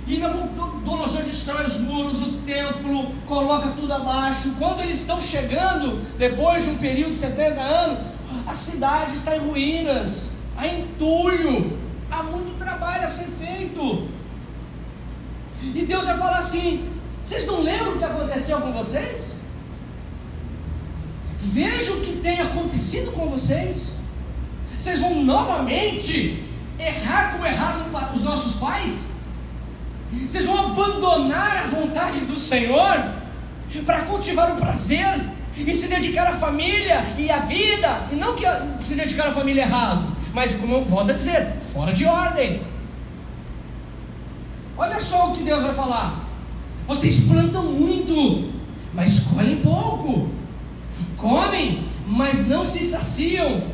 E 0.06 0.18
Nabucodonosor 0.18 1.24
destrói 1.24 1.64
os 1.64 1.80
muros, 1.80 2.22
o 2.22 2.34
templo, 2.40 3.14
coloca 3.28 3.70
tudo 3.70 3.94
abaixo. 3.94 4.56
Quando 4.60 4.82
eles 4.82 5.00
estão 5.00 5.22
chegando, 5.22 6.02
depois 6.18 6.66
de 6.66 6.72
um 6.72 6.78
período 6.78 7.12
de 7.12 7.18
70 7.18 7.62
anos, 7.62 8.00
a 8.46 8.54
cidade 8.54 9.16
está 9.16 9.38
em 9.38 9.40
ruínas, 9.40 10.34
há 10.58 10.68
entulho, 10.68 11.80
há 12.12 12.24
muito 12.24 12.57
trabalho 12.57 13.03
a 13.03 13.07
ser 13.07 13.32
feito. 13.43 14.07
E 15.64 15.86
Deus 15.86 16.05
vai 16.05 16.18
falar 16.18 16.39
assim: 16.39 16.89
vocês 17.24 17.45
não 17.45 17.62
lembram 17.62 17.95
o 17.95 17.97
que 17.97 18.03
aconteceu 18.03 18.59
com 18.62 18.72
vocês? 18.74 19.39
Veja 21.38 21.93
o 21.93 22.01
que 22.01 22.20
tem 22.22 22.39
acontecido 22.39 23.12
com 23.14 23.28
vocês 23.28 24.01
vocês 24.82 24.99
vão 24.99 25.24
novamente 25.24 26.43
errar 26.80 27.34
como 27.34 27.45
erraram 27.45 27.86
os 28.16 28.24
nossos 28.24 28.55
pais? 28.55 29.18
Vocês 30.12 30.43
vão 30.43 30.57
abandonar 30.57 31.55
a 31.57 31.68
vontade 31.68 32.22
do 32.22 32.36
Senhor 32.36 33.14
para 33.86 34.01
cultivar 34.01 34.51
o 34.53 34.55
prazer 34.55 35.22
e 35.55 35.72
se 35.72 35.88
dedicar 35.88 36.26
à 36.34 36.38
família 36.38 37.14
e 37.16 37.30
à 37.30 37.38
vida, 37.38 38.07
e 38.12 38.16
não 38.16 38.36
que 38.36 38.43
se 38.80 38.95
dedicar 38.95 39.28
à 39.28 39.32
família 39.32 39.62
errado, 39.62 40.18
mas 40.34 40.56
como 40.56 40.74
eu 40.74 40.86
volto 40.86 41.12
a 41.12 41.14
dizer, 41.14 41.54
fora 41.74 41.94
de 41.94 42.06
ordem. 42.06 42.62
Olha 44.78 45.00
só 45.00 45.30
o 45.30 45.36
que 45.36 45.44
Deus 45.44 45.64
vai 45.64 45.74
falar. 45.74 46.26
Vocês 46.88 47.26
plantam 47.26 47.64
muito, 47.64 48.52
mas 48.94 49.20
colhem 49.20 49.58
pouco. 49.58 50.30
Comem, 51.18 51.88
mas 52.08 52.48
não 52.48 52.66
se 52.66 52.84
saciam 52.84 53.72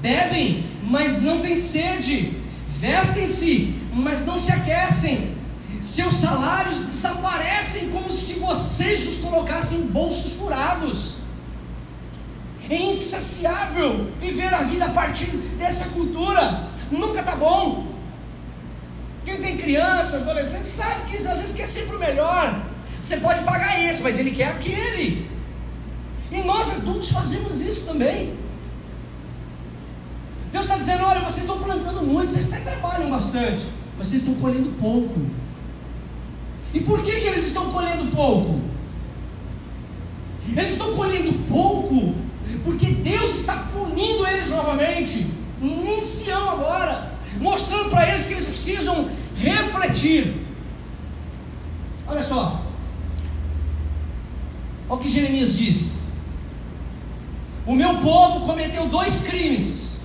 Bebem, 0.00 0.64
mas 0.84 1.22
não 1.22 1.40
têm 1.40 1.56
sede. 1.56 2.32
Vestem-se, 2.68 3.74
mas 3.92 4.24
não 4.24 4.38
se 4.38 4.52
aquecem. 4.52 5.34
Seus 5.80 6.14
salários 6.14 6.80
desaparecem 6.80 7.90
como 7.90 8.10
se 8.10 8.34
vocês 8.34 9.06
os 9.06 9.16
colocassem 9.16 9.78
em 9.78 9.86
bolsos 9.86 10.34
furados. 10.34 11.15
É 12.68 12.82
insaciável 12.82 14.10
viver 14.20 14.52
a 14.52 14.62
vida 14.62 14.86
a 14.86 14.90
partir 14.90 15.26
dessa 15.58 15.90
cultura. 15.90 16.68
Nunca 16.90 17.20
está 17.20 17.36
bom. 17.36 17.86
Quem 19.24 19.40
tem 19.40 19.56
criança, 19.56 20.18
adolescente, 20.18 20.68
sabe 20.68 21.10
que 21.10 21.16
às 21.16 21.24
vezes 21.24 21.52
quer 21.52 21.66
sempre 21.66 21.96
o 21.96 21.98
melhor. 21.98 22.62
Você 23.02 23.18
pode 23.18 23.44
pagar 23.44 23.82
isso, 23.82 24.02
mas 24.02 24.18
ele 24.18 24.32
quer 24.32 24.48
aquele. 24.48 25.28
E 26.30 26.38
nós 26.42 26.76
adultos 26.76 27.10
fazemos 27.10 27.60
isso 27.60 27.86
também. 27.86 28.36
Deus 30.50 30.64
está 30.64 30.76
dizendo: 30.76 31.04
olha, 31.04 31.20
vocês 31.20 31.44
estão 31.44 31.58
plantando 31.58 32.02
muito, 32.02 32.32
vocês 32.32 32.52
até 32.52 32.70
trabalham 32.70 33.10
bastante, 33.10 33.64
mas 33.96 34.08
vocês 34.08 34.22
estão 34.22 34.34
colhendo 34.40 34.70
pouco. 34.80 35.20
E 36.74 36.80
por 36.80 37.02
que, 37.02 37.12
que 37.12 37.26
eles 37.26 37.46
estão 37.46 37.70
colhendo 37.70 38.14
pouco? 38.14 38.60
Eles 40.56 40.72
estão 40.72 40.94
colhendo 40.94 41.32
pouco 41.48 42.14
porque 42.66 42.86
Deus 42.86 43.36
está 43.36 43.68
punindo 43.72 44.26
eles 44.26 44.48
novamente, 44.48 45.24
em 45.62 46.00
Sião 46.00 46.50
agora, 46.50 47.12
mostrando 47.40 47.90
para 47.90 48.08
eles 48.08 48.26
que 48.26 48.32
eles 48.32 48.44
precisam 48.44 49.08
refletir. 49.36 50.34
Olha 52.08 52.24
só, 52.24 52.60
olha 54.88 54.98
o 54.98 55.00
que 55.00 55.08
Jeremias 55.08 55.56
diz: 55.56 56.00
O 57.64 57.76
meu 57.76 57.98
povo 57.98 58.44
cometeu 58.44 58.88
dois 58.88 59.20
crimes. 59.20 59.98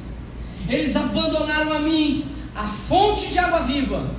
Eles 0.69 0.95
abandonaram 0.95 1.73
a 1.73 1.79
mim, 1.79 2.31
a 2.55 2.67
fonte 2.67 3.29
de 3.29 3.39
água 3.39 3.63
viva, 3.63 4.13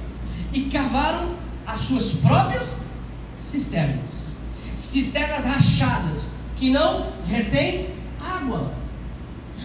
e 0.53 0.63
cavaram 0.63 1.37
as 1.65 1.83
suas 1.83 2.15
próprias 2.15 2.89
cisternas. 3.37 4.33
Cisternas 4.75 5.45
rachadas, 5.45 6.33
que 6.57 6.71
não 6.71 7.13
retêm 7.25 8.02
água. 8.23 8.73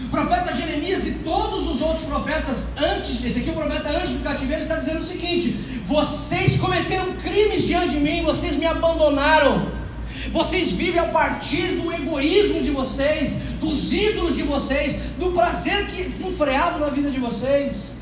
O 0.05 0.09
profeta 0.09 0.53
Jeremias 0.53 1.07
e 1.07 1.13
todos 1.19 1.65
os 1.65 1.81
outros 1.81 2.03
profetas 2.05 2.77
antes, 2.77 3.23
esse 3.23 3.39
aqui 3.39 3.49
é 3.49 3.51
o 3.51 3.55
profeta 3.55 3.89
antes 3.89 4.13
do 4.13 4.23
cativeiro, 4.23 4.61
está 4.61 4.75
dizendo 4.75 4.99
o 4.99 5.03
seguinte: 5.03 5.49
vocês 5.85 6.57
cometeram 6.57 7.13
crimes 7.13 7.63
diante 7.63 7.93
de 7.93 7.99
mim, 7.99 8.23
vocês 8.23 8.55
me 8.55 8.65
abandonaram. 8.65 9.77
Vocês 10.31 10.71
vivem 10.71 10.99
a 10.99 11.05
partir 11.05 11.77
do 11.77 11.91
egoísmo 11.91 12.61
de 12.61 12.71
vocês, 12.71 13.39
dos 13.61 13.91
ídolos 13.93 14.35
de 14.35 14.43
vocês, 14.43 14.93
do 15.17 15.31
prazer 15.31 15.87
que 15.87 16.01
é 16.01 16.03
desenfreado 16.05 16.79
na 16.79 16.89
vida 16.89 17.09
de 17.09 17.19
vocês. 17.19 17.95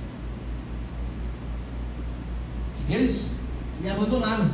Eles 2.90 3.36
me 3.80 3.90
abandonaram. 3.90 4.50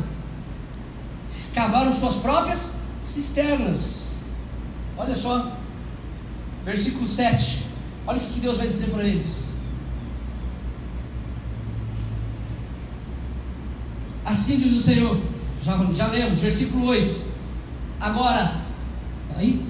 Cavaram 1.53 1.91
suas 1.91 2.15
próprias 2.15 2.77
cisternas. 2.99 4.15
Olha 4.97 5.15
só, 5.15 5.51
versículo 6.65 7.07
7. 7.07 7.65
Olha 8.07 8.17
o 8.17 8.21
que 8.21 8.39
Deus 8.39 8.57
vai 8.57 8.67
dizer 8.67 8.89
para 8.89 9.03
eles. 9.03 9.51
Assim 14.25 14.59
diz 14.59 14.73
o 14.73 14.79
Senhor, 14.79 15.19
já, 15.63 15.77
já 15.93 16.07
lemos, 16.07 16.39
versículo 16.39 16.87
8. 16.87 17.21
Agora, 17.99 18.61
aí, 19.35 19.65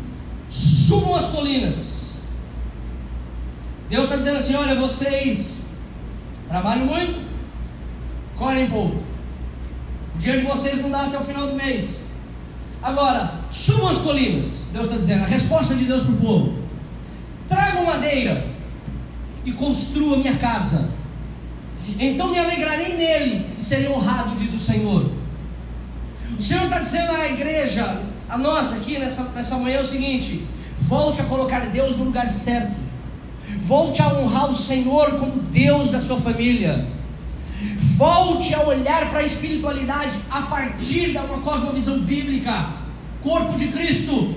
subam 0.50 1.16
as 1.16 1.28
colinas. 1.28 2.12
Deus 3.90 4.04
está 4.04 4.16
dizendo 4.16 4.38
assim: 4.38 4.56
olha, 4.56 4.76
vocês 4.76 5.70
trabalham 6.48 6.86
muito, 6.86 7.20
colhem 8.38 8.70
pouco. 8.70 9.04
O 10.16 10.18
dinheiro 10.18 10.42
de 10.42 10.48
vocês 10.48 10.82
não 10.82 10.92
dá 10.92 11.08
até 11.08 11.18
o 11.18 11.24
final 11.24 11.48
do 11.48 11.56
mês. 11.56 12.12
Agora, 12.84 13.36
subam 13.50 13.90
as 13.90 13.98
colinas. 13.98 14.70
Deus 14.72 14.86
está 14.86 14.98
dizendo, 14.98 15.24
a 15.24 15.28
resposta 15.28 15.76
de 15.76 15.86
Deus 15.86 16.04
para 16.04 16.14
o 16.14 16.18
povo: 16.18 16.61
tragam 17.52 17.86
madeira 17.86 18.46
e 19.44 19.52
construam 19.52 20.20
minha 20.20 20.38
casa. 20.38 20.90
Então 22.00 22.32
me 22.32 22.40
alegrarei 22.40 22.96
nele 22.96 23.48
e 23.58 23.62
serei 23.62 23.90
honrado, 23.90 24.36
diz 24.36 24.54
o 24.54 24.60
Senhor. 24.60 25.12
O 26.38 26.42
Senhor 26.42 26.64
está 26.64 26.80
dizendo 26.80 27.12
à 27.12 27.28
igreja, 27.28 28.02
a 28.30 28.38
nós 28.38 28.72
aqui 28.72 28.98
nessa, 28.98 29.24
nessa 29.36 29.58
manhã, 29.58 29.78
é 29.78 29.82
o 29.82 29.86
seguinte: 29.86 30.46
volte 30.80 31.20
a 31.22 31.26
colocar 31.26 31.66
Deus 31.68 31.98
no 31.98 32.06
lugar 32.06 32.30
certo, 32.30 32.74
volte 33.64 34.02
a 34.02 34.08
honrar 34.08 34.50
o 34.50 34.56
Senhor 34.56 35.20
como 35.20 35.42
Deus 35.42 35.92
da 35.92 36.00
sua 36.00 36.22
família, 36.22 36.88
volte 37.98 38.56
a 38.56 38.62
olhar 38.62 39.10
para 39.10 39.20
a 39.20 39.24
espiritualidade 39.24 40.18
a 40.30 40.44
partir 40.44 41.12
de 41.12 41.18
uma 41.18 41.40
cosmovisão 41.40 42.00
bíblica, 42.00 42.70
corpo 43.22 43.58
de 43.58 43.68
Cristo. 43.68 44.36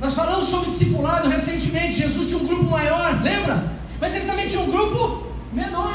Nós 0.00 0.14
falamos 0.14 0.46
sobre 0.46 0.70
discipulado 0.70 1.28
recentemente. 1.28 1.98
Jesus 1.98 2.26
tinha 2.26 2.38
um 2.38 2.46
grupo 2.46 2.64
maior, 2.64 3.20
lembra? 3.22 3.72
Mas 4.00 4.14
ele 4.14 4.26
também 4.26 4.48
tinha 4.48 4.62
um 4.62 4.70
grupo 4.70 5.26
menor, 5.52 5.94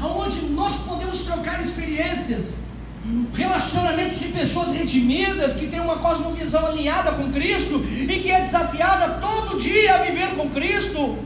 onde 0.00 0.46
nós 0.46 0.76
podemos 0.76 1.22
trocar 1.22 1.58
experiências, 1.60 2.64
relacionamentos 3.34 4.20
de 4.20 4.28
pessoas 4.28 4.72
redimidas 4.72 5.54
que 5.54 5.66
têm 5.66 5.80
uma 5.80 5.96
cosmovisão 5.96 6.66
alinhada 6.66 7.12
com 7.12 7.32
Cristo 7.32 7.84
e 7.84 8.20
que 8.20 8.30
é 8.30 8.40
desafiada 8.40 9.18
todo 9.20 9.58
dia 9.58 9.96
a 9.96 9.98
viver 9.98 10.36
com 10.36 10.48
Cristo. 10.50 11.18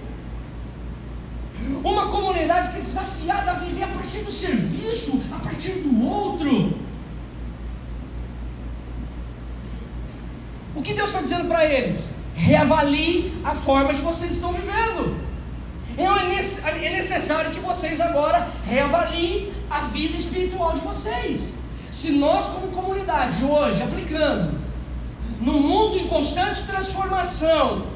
Uma 1.84 2.06
comunidade 2.06 2.70
que 2.70 2.78
é 2.78 2.80
desafiada 2.80 3.50
a 3.50 3.54
viver 3.54 3.84
a 3.84 3.88
partir 3.88 4.20
do 4.20 4.32
serviço, 4.32 5.20
a 5.30 5.38
partir 5.38 5.72
do 5.72 6.04
outro. 6.04 6.78
O 10.78 10.82
que 10.82 10.94
Deus 10.94 11.08
está 11.08 11.20
dizendo 11.20 11.48
para 11.48 11.64
eles? 11.64 12.14
Reavalie 12.36 13.34
a 13.44 13.52
forma 13.52 13.92
que 13.92 14.00
vocês 14.00 14.30
estão 14.30 14.52
vivendo. 14.52 15.16
É, 15.96 16.04
é 16.04 16.90
necessário 16.92 17.50
que 17.50 17.58
vocês 17.58 18.00
agora 18.00 18.48
reavaliem 18.64 19.52
a 19.68 19.80
vida 19.80 20.16
espiritual 20.16 20.74
de 20.74 20.80
vocês. 20.80 21.56
Se 21.90 22.12
nós, 22.12 22.46
como 22.46 22.68
comunidade, 22.68 23.42
hoje, 23.42 23.82
aplicando, 23.82 24.56
num 25.40 25.60
mundo 25.60 25.98
em 25.98 26.06
constante 26.06 26.62
transformação, 26.62 27.88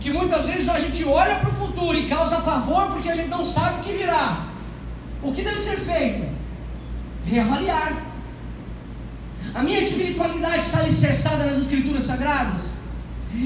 que 0.00 0.10
muitas 0.10 0.48
vezes 0.48 0.68
a 0.68 0.76
gente 0.76 1.04
olha 1.04 1.36
para 1.36 1.50
o 1.50 1.54
futuro 1.54 1.96
e 1.96 2.08
causa 2.08 2.40
pavor 2.40 2.88
porque 2.88 3.08
a 3.10 3.14
gente 3.14 3.28
não 3.28 3.44
sabe 3.44 3.78
o 3.78 3.84
que 3.84 3.92
virá, 3.92 4.44
o 5.22 5.32
que 5.32 5.42
deve 5.42 5.60
ser 5.60 5.76
feito? 5.76 6.28
Reavaliar. 7.24 8.07
A 9.58 9.62
minha 9.64 9.80
espiritualidade 9.80 10.58
está 10.58 10.78
alicerçada 10.78 11.44
nas 11.44 11.58
Escrituras 11.58 12.04
Sagradas? 12.04 12.74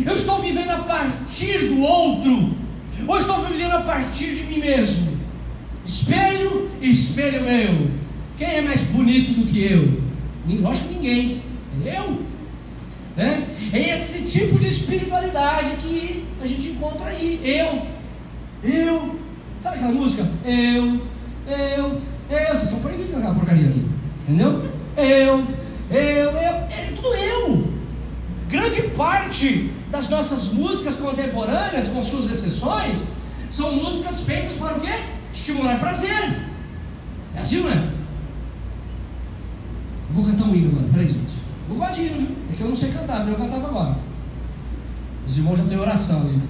Eu 0.04 0.12
estou 0.12 0.42
vivendo 0.42 0.68
a 0.68 0.80
partir 0.80 1.68
do 1.68 1.80
outro 1.80 2.54
ou 3.08 3.16
estou 3.16 3.40
vivendo 3.40 3.72
a 3.72 3.80
partir 3.80 4.34
de 4.34 4.42
mim 4.42 4.58
mesmo? 4.58 5.16
Espelho, 5.86 6.70
espelho 6.82 7.42
meu. 7.42 7.90
Quem 8.36 8.46
é 8.46 8.60
mais 8.60 8.82
bonito 8.82 9.40
do 9.40 9.46
que 9.46 9.62
eu? 9.62 10.02
Lógico 10.60 10.88
que 10.88 10.94
ninguém. 10.96 11.42
É 11.86 11.96
eu. 11.96 12.22
Né? 13.16 13.46
É 13.72 13.94
esse 13.94 14.30
tipo 14.30 14.58
de 14.58 14.66
espiritualidade 14.66 15.76
que 15.76 16.26
a 16.42 16.46
gente 16.46 16.68
encontra 16.68 17.06
aí. 17.06 17.40
Eu. 17.42 17.86
Eu. 18.62 19.18
Sabe 19.62 19.76
aquela 19.76 19.92
música? 19.92 20.28
Eu. 20.44 21.00
Eu. 21.46 22.02
Eu. 22.28 22.48
Vocês 22.48 22.64
estão 22.64 22.80
proibidos 22.80 23.14
aquela 23.14 23.34
porcaria 23.34 23.66
aqui. 23.66 23.86
Entendeu? 24.28 24.70
Eu. 24.94 25.61
Eu. 25.93 26.30
Eu. 26.30 26.36
É 26.36 26.93
tudo 26.95 27.14
eu. 27.14 27.72
Grande 28.49 28.82
parte 28.88 29.70
das 29.90 30.09
nossas 30.09 30.53
músicas 30.53 30.97
contemporâneas, 30.97 31.88
com 31.88 32.03
suas 32.03 32.30
exceções, 32.30 32.99
são 33.51 33.76
músicas 33.76 34.20
feitas 34.20 34.55
para 34.55 34.76
o 34.76 34.80
quê? 34.80 34.93
Estimular 35.32 35.78
prazer. 35.78 36.51
É 37.34 37.40
assim, 37.40 37.61
não 37.61 37.70
é? 37.70 37.90
Vou 40.11 40.24
cantar 40.24 40.45
um 40.45 40.55
hino 40.55 40.70
agora, 40.70 40.93
peraí, 40.93 41.09
gente. 41.09 41.32
Vou 41.68 41.76
falar 41.78 41.90
de 41.90 42.03
hino, 42.03 42.18
viu? 42.18 42.36
É 42.53 42.57
que 42.57 42.62
eu 42.62 42.68
não 42.68 42.76
sei 42.76 42.90
cantar, 42.90 43.20
senão 43.20 43.32
eu 43.32 43.38
cantava 43.38 43.66
agora. 43.68 43.97
Os 45.26 45.36
irmãos 45.38 45.59
já 45.59 45.64
têm 45.64 45.78
oração 45.78 46.20
ali. 46.20 46.40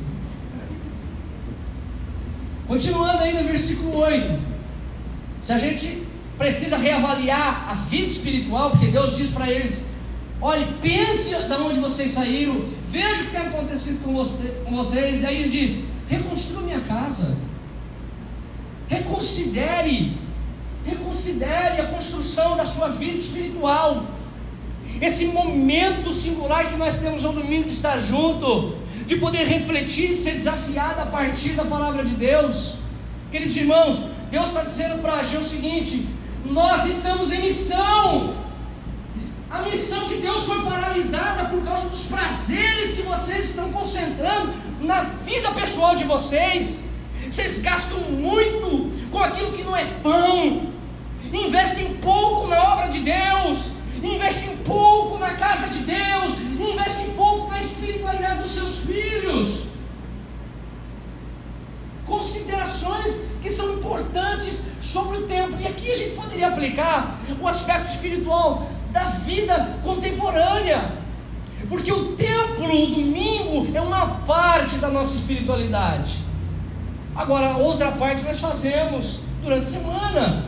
Continuando 2.66 3.22
aí 3.22 3.34
no 3.34 3.44
versículo 3.44 3.98
8. 3.98 4.40
Se 5.40 5.52
a 5.52 5.58
gente 5.58 6.06
precisa 6.42 6.76
reavaliar 6.76 7.68
a 7.70 7.74
vida 7.74 8.08
espiritual, 8.08 8.70
porque 8.70 8.88
Deus 8.88 9.16
diz 9.16 9.30
para 9.30 9.48
eles: 9.48 9.86
olhe, 10.40 10.66
pense 10.82 11.32
de 11.36 11.52
onde 11.54 11.78
vocês 11.78 12.10
saíram, 12.10 12.64
veja 12.88 13.22
o 13.22 13.26
que 13.26 13.30
tem 13.30 13.40
acontecido 13.42 14.02
com, 14.02 14.12
você, 14.12 14.60
com 14.64 14.76
vocês. 14.76 15.22
E 15.22 15.26
aí 15.26 15.42
ele 15.42 15.50
diz: 15.50 15.84
reconstrua 16.08 16.62
minha 16.62 16.80
casa, 16.80 17.36
reconsidere, 18.88 20.18
reconsidere 20.84 21.80
a 21.80 21.86
construção 21.86 22.56
da 22.56 22.66
sua 22.66 22.88
vida 22.88 23.14
espiritual. 23.14 24.06
Esse 25.00 25.26
momento 25.26 26.12
singular 26.12 26.68
que 26.68 26.76
nós 26.76 26.98
temos 26.98 27.22
no 27.22 27.32
domingo 27.32 27.68
de 27.68 27.72
estar 27.72 28.00
junto, 28.00 28.76
de 29.06 29.16
poder 29.16 29.46
refletir, 29.46 30.12
ser 30.12 30.32
desafiado 30.32 31.00
a 31.02 31.06
partir 31.06 31.50
da 31.50 31.64
palavra 31.64 32.04
de 32.04 32.14
Deus. 32.14 32.74
Queridos 33.30 33.56
irmãos, 33.56 34.00
Deus 34.30 34.48
está 34.48 34.62
dizendo 34.62 35.00
para 35.00 35.14
a 35.14 35.22
gente 35.22 35.38
o 35.38 35.44
seguinte: 35.44 36.06
nós 36.44 36.86
estamos 36.86 37.30
em 37.32 37.42
missão. 37.42 38.34
A 39.50 39.58
missão 39.62 40.06
de 40.06 40.16
Deus 40.16 40.46
foi 40.46 40.62
paralisada 40.62 41.44
por 41.48 41.62
causa 41.62 41.88
dos 41.88 42.04
prazeres 42.04 42.92
que 42.92 43.02
vocês 43.02 43.50
estão 43.50 43.70
concentrando 43.70 44.52
na 44.80 45.02
vida 45.02 45.50
pessoal 45.52 45.94
de 45.94 46.04
vocês. 46.04 46.84
Vocês 47.30 47.62
gastam 47.62 47.98
muito 47.98 48.90
com 49.10 49.18
aquilo 49.18 49.52
que 49.52 49.62
não 49.62 49.76
é 49.76 49.84
pão, 50.02 50.72
investem 51.32 51.94
pouco 51.94 52.46
na 52.46 52.74
obra 52.74 52.88
de 52.88 53.00
Deus, 53.00 53.72
investem 54.02 54.56
pouco 54.64 55.18
na 55.18 55.30
casa 55.30 55.68
de 55.68 55.80
Deus, 55.80 56.34
investem 56.58 57.10
pouco 57.10 57.50
na 57.50 57.60
espiritualidade 57.60 58.42
dos 58.42 58.52
seus 58.52 58.76
filhos. 58.78 59.71
Considerações 62.12 63.30
que 63.40 63.48
são 63.48 63.72
importantes 63.72 64.64
sobre 64.82 65.16
o 65.16 65.26
templo, 65.26 65.58
e 65.58 65.66
aqui 65.66 65.90
a 65.90 65.96
gente 65.96 66.14
poderia 66.14 66.48
aplicar 66.48 67.18
o 67.40 67.48
aspecto 67.48 67.88
espiritual 67.88 68.68
da 68.90 69.04
vida 69.04 69.78
contemporânea. 69.82 70.92
Porque 71.70 71.90
o 71.90 72.12
templo, 72.14 72.66
o 72.66 72.86
domingo, 72.88 73.74
é 73.74 73.80
uma 73.80 74.06
parte 74.26 74.76
da 74.76 74.90
nossa 74.90 75.14
espiritualidade. 75.14 76.18
Agora, 77.16 77.56
outra 77.56 77.92
parte 77.92 78.24
nós 78.24 78.38
fazemos 78.38 79.20
durante 79.42 79.62
a 79.62 79.70
semana. 79.70 80.44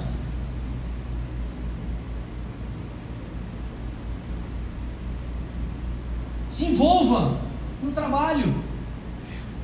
Se 6.51 6.67
envolva 6.67 7.39
no 7.83 7.91
trabalho. 7.93 8.74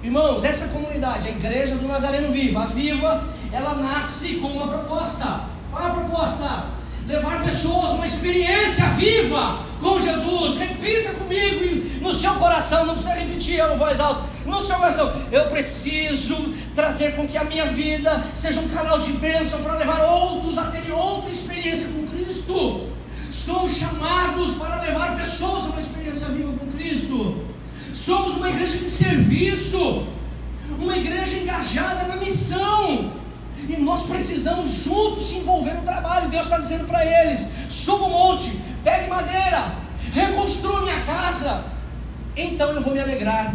Irmãos, 0.03 0.45
essa 0.45 0.69
comunidade, 0.69 1.29
a 1.29 1.31
Igreja 1.31 1.75
do 1.77 1.87
Nazareno 1.87 2.31
Viva, 2.31 2.63
a 2.63 2.67
Viva, 2.67 3.25
ela 3.53 3.75
nasce 3.75 4.37
com 4.37 4.49
uma 4.49 4.69
proposta. 4.69 5.43
Qual 5.71 5.83
é 5.83 5.87
a 5.87 5.91
proposta? 5.91 6.81
levar 7.11 7.43
pessoas 7.45 7.91
uma 7.93 8.07
experiência 8.07 8.85
viva 8.91 9.65
com 9.81 9.99
Jesus. 9.99 10.57
Repita 10.57 11.13
comigo 11.15 12.01
no 12.01 12.15
seu 12.15 12.35
coração, 12.35 12.87
não 12.87 12.95
precisa 12.95 13.15
repetir 13.15 13.61
a 13.61 13.75
voz 13.75 13.99
alta. 13.99 14.23
No 14.47 14.63
seu 14.63 14.77
coração, 14.77 15.13
eu 15.33 15.47
preciso 15.47 16.55
trazer 16.75 17.17
com 17.17 17.27
que 17.27 17.37
a 17.37 17.45
minha 17.45 17.67
vida 17.67 18.25
seja 18.35 18.61
um 18.61 18.69
canal 18.69 18.99
de 18.99 19.13
bênção 19.13 19.61
para 19.63 19.75
levar 19.75 20.03
outros 20.05 20.57
a 20.57 20.65
terem 20.65 20.93
outra 20.93 21.31
experiência 21.31 21.89
com 21.89 22.07
Cristo. 22.07 22.87
Somos 23.29 23.77
chamados 23.77 24.55
para 24.55 24.81
levar 24.81 25.17
pessoas 25.17 25.65
a 25.65 25.67
uma 25.67 25.81
experiência 25.81 26.29
viva 26.29 26.53
com 26.59 26.67
Cristo. 26.73 27.45
Somos 28.05 28.35
uma 28.37 28.49
igreja 28.49 28.79
de 28.79 28.85
serviço, 28.85 30.07
uma 30.79 30.97
igreja 30.97 31.37
engajada 31.37 32.05
na 32.05 32.17
missão 32.17 33.13
E 33.69 33.77
nós 33.77 34.05
precisamos 34.05 34.69
juntos 34.85 35.25
se 35.25 35.35
envolver 35.37 35.75
no 35.75 35.83
trabalho. 35.83 36.31
Deus 36.31 36.47
está 36.47 36.57
dizendo 36.57 36.87
para 36.87 37.05
eles: 37.05 37.47
suba 37.69 38.07
o 38.07 38.11
monte, 38.11 38.59
pegue 38.83 39.11
madeira, 39.11 39.75
reconstrua 40.15 40.81
minha 40.81 41.01
casa. 41.03 41.63
Então 42.35 42.71
eu 42.71 42.81
vou 42.81 42.95
me 42.95 43.01
alegrar 43.01 43.55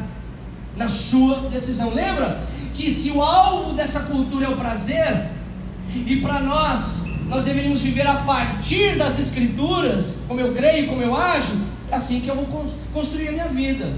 na 0.77 0.89
sua 0.89 1.49
decisão. 1.49 1.91
Lembra 1.91 2.43
que 2.75 2.91
se 2.91 3.09
o 3.09 3.23
alvo 3.23 3.73
dessa 3.73 4.01
cultura 4.01 4.45
é 4.45 4.49
o 4.49 4.55
prazer, 4.55 5.31
e 5.91 6.21
para 6.21 6.39
nós, 6.39 7.07
nós 7.27 7.43
deveríamos 7.43 7.81
viver 7.81 8.05
a 8.05 8.17
partir 8.17 8.95
das 8.95 9.17
Escrituras, 9.17 10.19
como 10.27 10.39
eu 10.39 10.53
creio, 10.53 10.87
como 10.87 11.01
eu 11.01 11.15
ajo, 11.15 11.59
é 11.91 11.95
assim 11.95 12.21
que 12.21 12.27
eu 12.27 12.35
vou 12.35 12.69
construir 12.93 13.29
a 13.29 13.31
minha 13.31 13.47
vida, 13.47 13.91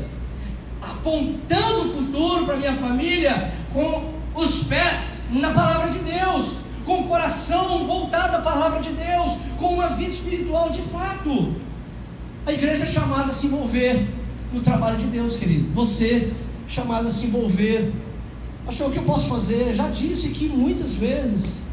apontando 0.91 1.85
o 1.85 1.89
futuro 1.89 2.45
para 2.45 2.57
minha 2.57 2.73
família 2.73 3.51
com 3.73 4.13
os 4.35 4.63
pés 4.63 5.17
na 5.31 5.51
palavra 5.51 5.91
de 5.91 5.99
Deus, 5.99 6.59
com 6.85 7.01
o 7.01 7.07
coração 7.07 7.85
voltado 7.85 8.38
à 8.38 8.41
palavra 8.41 8.79
de 8.79 8.91
Deus, 8.91 9.38
com 9.57 9.73
uma 9.73 9.89
vida 9.89 10.11
espiritual 10.11 10.69
de 10.69 10.81
fato. 10.81 11.55
A 12.45 12.53
igreja 12.53 12.83
é 12.83 12.88
chamada 12.88 13.29
a 13.29 13.33
se 13.33 13.47
envolver 13.47 14.07
no 14.53 14.61
trabalho 14.61 14.97
de 14.97 15.07
Deus, 15.07 15.35
querido. 15.35 15.73
Você 15.73 16.31
é 16.65 16.69
chamado 16.69 17.07
a 17.07 17.09
se 17.09 17.25
envolver. 17.25 17.91
Pastor, 18.65 18.88
o 18.88 18.91
que 18.91 18.99
eu 18.99 19.03
posso 19.03 19.27
fazer? 19.27 19.73
Já 19.73 19.89
disse 19.89 20.27
aqui 20.27 20.47
muitas 20.47 20.93
vezes. 20.93 21.63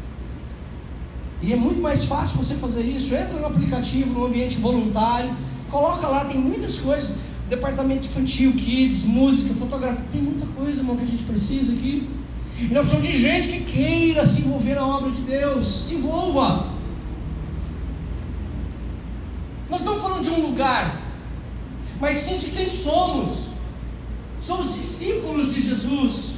E 1.41 1.53
é 1.53 1.55
muito 1.55 1.81
mais 1.81 2.03
fácil 2.03 2.37
você 2.37 2.55
fazer 2.55 2.81
isso. 2.81 3.15
Entra 3.15 3.39
no 3.39 3.45
aplicativo, 3.45 4.19
no 4.19 4.25
ambiente 4.25 4.57
voluntário, 4.57 5.35
coloca 5.69 6.07
lá, 6.07 6.25
tem 6.25 6.37
muitas 6.37 6.79
coisas. 6.79 7.15
Departamento 7.49 8.05
infantil, 8.05 8.53
kids, 8.53 9.03
música, 9.03 9.53
fotografia, 9.53 10.03
tem 10.11 10.21
muita 10.21 10.45
coisa, 10.47 10.79
irmão, 10.79 10.97
que 10.97 11.03
a 11.03 11.07
gente 11.07 11.23
precisa 11.23 11.73
aqui. 11.73 12.09
E 12.57 12.73
nós 12.73 12.87
precisamos 12.87 13.07
de 13.07 13.21
gente 13.21 13.47
que 13.47 13.59
queira 13.65 14.25
se 14.25 14.41
envolver 14.41 14.75
na 14.75 14.87
obra 14.87 15.11
de 15.11 15.21
Deus. 15.21 15.85
Se 15.87 15.93
envolva. 15.93 16.67
Nós 19.69 19.81
estamos 19.81 20.01
falando 20.01 20.23
de 20.23 20.29
um 20.29 20.47
lugar, 20.47 21.01
mas 21.99 22.17
sim 22.17 22.37
de 22.37 22.47
quem 22.47 22.67
somos. 22.67 23.49
Somos 24.41 24.73
discípulos 24.73 25.53
de 25.53 25.61
Jesus. 25.61 26.35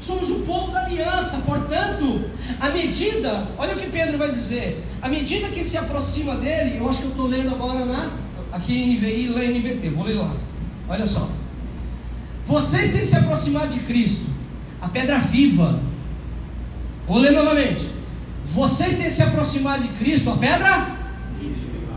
Somos 0.00 0.28
o 0.28 0.40
povo 0.40 0.70
da 0.70 0.84
aliança, 0.84 1.42
portanto, 1.46 2.24
à 2.60 2.68
medida, 2.68 3.48
olha 3.56 3.74
o 3.74 3.78
que 3.78 3.86
Pedro 3.86 4.18
vai 4.18 4.30
dizer, 4.30 4.84
à 5.00 5.08
medida 5.08 5.48
que 5.48 5.64
se 5.64 5.78
aproxima 5.78 6.34
dele, 6.34 6.76
eu 6.78 6.86
acho 6.86 6.98
que 6.98 7.04
eu 7.04 7.10
estou 7.10 7.26
lendo 7.26 7.54
agora 7.54 7.86
na, 7.86 8.10
aqui 8.54 8.72
em 8.72 8.94
NVI, 8.94 9.28
lê 9.28 9.58
NVT, 9.58 9.90
vou 9.90 10.04
ler 10.04 10.14
lá, 10.14 10.32
olha 10.88 11.06
só. 11.06 11.28
Vocês 12.46 12.92
têm 12.92 13.02
se 13.02 13.16
aproximado 13.16 13.68
de 13.68 13.80
Cristo, 13.80 14.24
a 14.80 14.88
pedra 14.88 15.18
viva. 15.18 15.80
Vou 17.06 17.18
ler 17.18 17.32
novamente. 17.32 17.88
Vocês 18.46 18.96
têm 18.96 19.10
se 19.10 19.22
aproximado 19.22 19.82
de 19.82 19.88
Cristo, 19.88 20.30
a 20.30 20.36
pedra? 20.36 20.96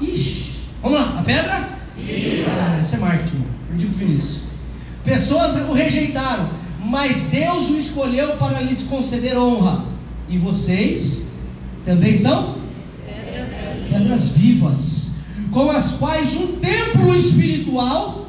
Ixi, 0.02 0.56
vamos 0.82 1.00
lá, 1.00 1.20
a 1.20 1.24
pedra? 1.24 1.70
Viva. 1.96 2.50
Ah, 2.50 2.80
esse 2.80 2.96
é 2.96 2.98
marketing, 2.98 3.46
eu 3.70 3.78
digo 3.78 3.94
Vinícius. 3.94 4.42
Pessoas 5.04 5.56
o 5.70 5.74
rejeitaram, 5.74 6.50
mas 6.84 7.30
Deus 7.30 7.70
o 7.70 7.78
escolheu 7.78 8.36
para 8.38 8.62
lhes 8.62 8.84
conceder 8.84 9.38
honra. 9.38 9.86
E 10.28 10.38
vocês 10.38 11.34
também 11.86 12.16
são 12.16 12.56
pedras 13.90 14.30
vivas, 14.30 15.07
com 15.52 15.72
as 15.72 15.94
quais 15.94 16.36
um 16.36 16.58
templo 16.58 17.16
espiritual 17.16 18.28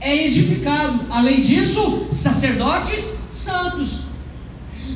é 0.00 0.26
edificado. 0.26 1.00
Além 1.10 1.40
disso, 1.40 2.06
sacerdotes 2.10 3.20
santos. 3.30 4.10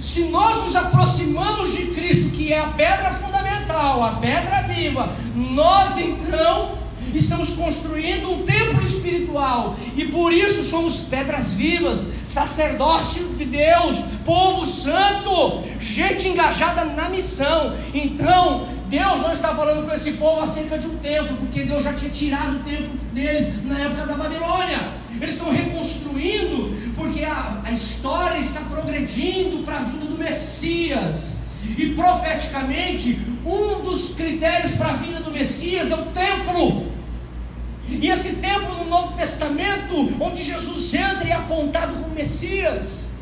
Se 0.02 0.24
nós 0.24 0.62
nos 0.64 0.76
aproximamos 0.76 1.74
de 1.74 1.86
Cristo, 1.86 2.30
que 2.30 2.52
é 2.52 2.58
a 2.58 2.68
pedra 2.68 3.10
fundamental, 3.12 4.04
a 4.04 4.10
pedra 4.12 4.62
viva, 4.62 5.12
nós 5.34 5.96
então 5.98 6.78
estamos 7.14 7.50
construindo 7.50 8.30
um 8.30 8.42
templo 8.42 8.82
espiritual 8.84 9.76
e 9.96 10.04
por 10.06 10.32
isso 10.32 10.62
somos 10.64 11.00
pedras 11.00 11.54
vivas, 11.54 12.12
sacerdócio 12.24 13.28
de 13.36 13.44
Deus, 13.44 13.96
povo 14.24 14.66
santo, 14.66 15.62
gente 15.80 16.28
engajada 16.28 16.84
na 16.84 17.08
missão. 17.08 17.76
Então, 17.92 18.66
Deus 18.88 19.20
não 19.20 19.32
está 19.32 19.54
falando 19.54 19.86
com 19.86 19.94
esse 19.94 20.12
povo 20.12 20.42
acerca 20.42 20.78
de 20.78 20.86
um 20.86 20.96
templo, 20.96 21.36
porque 21.36 21.64
Deus 21.64 21.82
já 21.82 21.92
tinha 21.92 22.10
tirado 22.10 22.56
o 22.56 22.58
templo 22.60 22.92
deles 23.12 23.64
na 23.64 23.78
época 23.80 24.06
da 24.06 24.14
Babilônia. 24.14 24.92
Eles 25.20 25.34
estão 25.34 25.52
reconstruindo, 25.52 26.76
porque 26.94 27.24
a, 27.24 27.62
a 27.64 27.72
história 27.72 28.38
está 28.38 28.60
progredindo 28.60 29.62
para 29.64 29.76
a 29.76 29.80
vinda 29.80 30.06
do 30.06 30.18
Messias. 30.18 31.44
E 31.78 31.94
profeticamente, 31.94 33.18
um 33.44 33.82
dos 33.82 34.14
critérios 34.14 34.72
para 34.72 34.90
a 34.90 34.94
vinda 34.94 35.20
do 35.20 35.30
Messias 35.30 35.90
é 35.90 35.94
o 35.94 36.02
templo. 36.06 36.92
E 37.88 38.08
esse 38.08 38.36
templo 38.36 38.76
no 38.76 38.84
Novo 38.84 39.16
Testamento, 39.16 40.14
onde 40.20 40.42
Jesus 40.42 40.92
entra 40.94 41.26
e 41.26 41.30
é 41.30 41.34
apontado 41.34 41.94
como 41.94 42.14
Messias. 42.14 43.13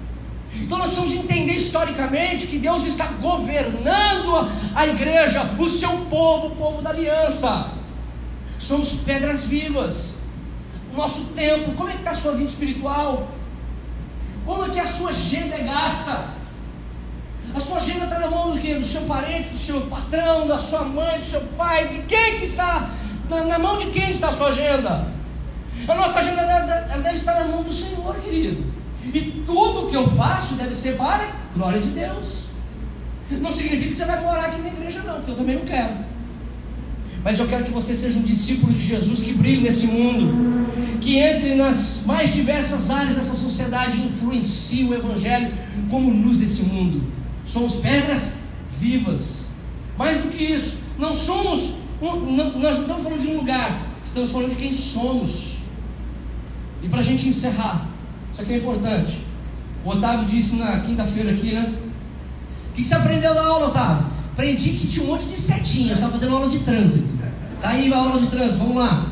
Então 0.55 0.77
nós 0.79 0.93
precisamos 0.93 1.25
entender 1.25 1.55
historicamente 1.55 2.47
que 2.47 2.59
Deus 2.59 2.85
está 2.85 3.07
governando 3.07 4.51
a 4.75 4.87
igreja, 4.87 5.43
o 5.59 5.69
seu 5.69 5.91
povo, 6.11 6.49
o 6.49 6.57
povo 6.57 6.83
da 6.83 6.91
aliança. 6.91 7.71
Somos 8.59 8.95
pedras 8.95 9.45
vivas. 9.45 10.19
Nosso 10.95 11.27
templo, 11.35 11.75
como 11.75 11.89
é 11.89 11.93
que 11.93 11.99
está 11.99 12.11
a 12.11 12.15
sua 12.15 12.33
vida 12.33 12.51
espiritual? 12.51 13.29
Como 14.45 14.65
é 14.65 14.69
que 14.69 14.79
a 14.79 14.87
sua 14.87 15.11
agenda 15.11 15.55
é 15.55 15.63
gasta? 15.63 16.27
A 17.55 17.61
sua 17.61 17.77
agenda 17.77 18.05
está 18.05 18.19
na 18.19 18.29
mão 18.29 18.53
do 18.53 18.61
quê? 18.61 18.75
Do 18.75 18.85
seu 18.85 19.03
parente, 19.03 19.51
do 19.51 19.59
seu 19.59 19.81
patrão, 19.83 20.47
da 20.47 20.59
sua 20.59 20.85
mãe, 20.85 21.19
do 21.19 21.25
seu 21.25 21.41
pai, 21.57 21.89
de 21.89 21.99
quem 22.01 22.39
que 22.39 22.45
está? 22.45 22.91
Na, 23.29 23.45
na 23.45 23.59
mão 23.59 23.79
de 23.79 23.87
quem 23.87 24.11
está 24.11 24.29
a 24.29 24.33
sua 24.33 24.49
agenda? 24.49 25.09
A 25.89 25.95
nossa 25.95 26.21
agenda 26.21 26.45
deve, 26.45 27.03
deve 27.03 27.15
estar 27.15 27.41
na 27.41 27.45
mão 27.47 27.63
do 27.63 27.73
Senhor, 27.73 28.15
querido. 28.17 28.72
E 29.13 29.43
tudo 29.47 29.89
que 29.89 29.97
eu 29.97 30.09
faço 30.11 30.55
deve 30.55 30.75
ser 30.75 30.97
para 30.97 31.25
a 31.25 31.55
glória 31.55 31.81
de 31.81 31.89
Deus. 31.89 32.45
Não 33.31 33.51
significa 33.51 33.89
que 33.89 33.95
você 33.95 34.05
vai 34.05 34.23
morar 34.23 34.47
aqui 34.47 34.61
na 34.61 34.69
igreja, 34.69 35.03
não, 35.03 35.15
porque 35.17 35.31
eu 35.31 35.37
também 35.37 35.57
não 35.57 35.65
quero. 35.65 35.95
Mas 37.25 37.39
eu 37.39 37.47
quero 37.47 37.65
que 37.65 37.71
você 37.71 37.95
seja 37.95 38.19
um 38.19 38.23
discípulo 38.23 38.73
de 38.73 38.83
Jesus 38.83 39.21
que 39.21 39.33
brilhe 39.33 39.63
nesse 39.63 39.87
mundo, 39.87 40.67
que 41.01 41.19
entre 41.19 41.55
nas 41.55 42.03
mais 42.05 42.33
diversas 42.35 42.91
áreas 42.91 43.15
dessa 43.15 43.35
sociedade 43.35 43.97
e 43.97 44.07
influencie 44.07 44.85
o 44.85 44.95
Evangelho 44.95 45.53
como 45.89 46.11
luz 46.11 46.39
desse 46.39 46.63
mundo. 46.63 47.05
Somos 47.45 47.75
pedras 47.75 48.41
vivas. 48.79 49.53
Mais 49.97 50.21
do 50.21 50.29
que 50.29 50.43
isso, 50.43 50.79
não 50.99 51.15
somos 51.15 51.83
nós 52.03 52.57
não 52.57 52.81
estamos 52.81 53.03
falando 53.05 53.21
de 53.21 53.29
um 53.29 53.37
lugar, 53.37 53.87
estamos 54.05 54.31
falando 54.31 54.51
de 54.51 54.57
quem 54.57 54.73
somos. 54.73 55.59
E 56.83 56.89
para 56.89 56.99
a 56.99 57.03
gente 57.03 57.29
encerrar, 57.29 57.89
isso 58.33 58.43
aqui 58.43 58.55
é 58.55 58.57
importante. 58.57 59.19
O 59.85 59.91
Otávio 59.91 60.27
disse 60.27 60.57
na 60.57 60.81
quinta-feira 60.81 61.33
aqui, 61.33 61.53
né? 61.53 61.75
O 62.71 62.75
que 62.75 62.85
você 62.85 62.95
aprendeu 62.95 63.35
da 63.35 63.45
aula, 63.45 63.69
Otávio? 63.69 64.07
Aprendi 64.33 64.71
que 64.71 64.87
tinha 64.87 65.05
um 65.05 65.09
monte 65.09 65.27
de 65.27 65.37
setinhas, 65.37 65.99
estava 65.99 66.13
fazendo 66.13 66.35
aula 66.35 66.49
de 66.49 66.61
trânsito. 66.61 67.09
Tá 67.61 67.69
aí 67.69 67.93
a 67.93 67.99
aula 67.99 68.19
de 68.19 68.29
trânsito, 68.29 68.59
vamos 68.59 68.77
lá. 68.77 69.07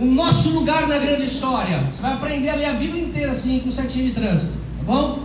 O 0.00 0.06
nosso 0.06 0.50
lugar 0.50 0.88
na 0.88 0.98
grande 0.98 1.26
história. 1.26 1.84
Você 1.92 2.00
vai 2.00 2.14
aprender 2.14 2.48
a 2.48 2.54
ler 2.54 2.66
a 2.66 2.72
Bíblia 2.72 3.04
inteira 3.04 3.32
assim, 3.32 3.60
com 3.60 3.70
setinha 3.70 4.06
de 4.06 4.12
trânsito, 4.12 4.52
tá 4.52 4.84
bom? 4.84 5.20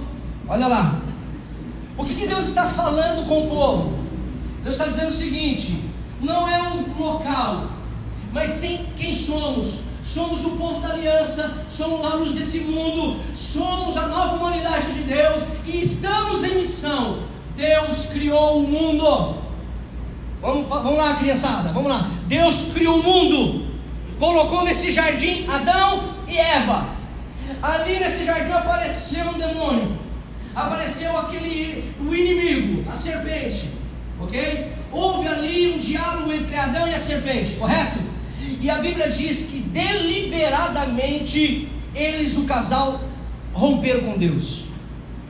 Olha 0.48 0.68
lá. 0.68 1.02
O 1.98 2.06
que, 2.06 2.14
que 2.16 2.28
Deus 2.28 2.48
está 2.48 2.66
falando 2.66 3.28
com 3.28 3.46
o 3.46 3.50
povo? 3.50 4.00
Deus 4.64 4.76
está 4.76 4.88
dizendo 4.88 5.10
o 5.10 5.14
seguinte: 5.14 5.82
não 6.22 6.48
é 6.48 6.62
um 6.62 6.98
local, 6.98 7.72
mas 8.34 8.50
sim 8.50 8.80
quem 8.96 9.14
somos. 9.14 9.89
Somos 10.10 10.44
o 10.44 10.58
povo 10.58 10.82
da 10.82 10.90
aliança, 10.90 11.66
somos 11.70 12.04
a 12.04 12.16
luz 12.16 12.32
desse 12.32 12.62
mundo, 12.62 13.20
somos 13.36 13.96
a 13.96 14.08
nova 14.08 14.38
humanidade 14.38 14.92
de 14.92 15.04
Deus 15.04 15.44
e 15.68 15.82
estamos 15.82 16.44
em 16.44 16.56
missão. 16.56 17.20
Deus 17.56 18.08
criou 18.08 18.58
o 18.58 18.68
mundo. 18.68 19.36
Vamos, 20.42 20.68
vamos 20.68 20.98
lá, 20.98 21.14
criançada, 21.18 21.72
vamos 21.72 21.92
lá. 21.92 22.10
Deus 22.26 22.72
criou 22.74 23.02
o 23.02 23.04
mundo, 23.04 23.68
colocou 24.18 24.64
nesse 24.64 24.92
jardim 24.92 25.46
Adão 25.48 26.16
e 26.28 26.40
Eva. 26.40 26.88
Ali 27.62 28.00
nesse 28.00 28.26
jardim 28.26 28.52
apareceu 28.52 29.26
um 29.26 29.38
demônio, 29.38 29.96
apareceu 30.56 31.16
aquele 31.20 31.94
o 32.00 32.16
inimigo, 32.16 32.90
a 32.92 32.96
serpente, 32.96 33.70
ok? 34.20 34.74
houve 34.92 35.28
ali 35.28 35.72
um 35.76 35.78
diálogo 35.78 36.34
entre 36.34 36.56
Adão 36.56 36.88
e 36.88 36.96
a 36.96 37.00
serpente, 37.00 37.52
correto? 37.58 38.00
E 38.62 38.70
a 38.70 38.80
Bíblia 38.80 39.10
diz 39.10 39.48
que 39.50 39.60
deliberadamente 39.60 41.70
eles, 41.96 42.36
o 42.38 42.44
casal, 42.44 43.02
romperam 43.54 44.02
com 44.02 44.18
Deus. 44.18 44.66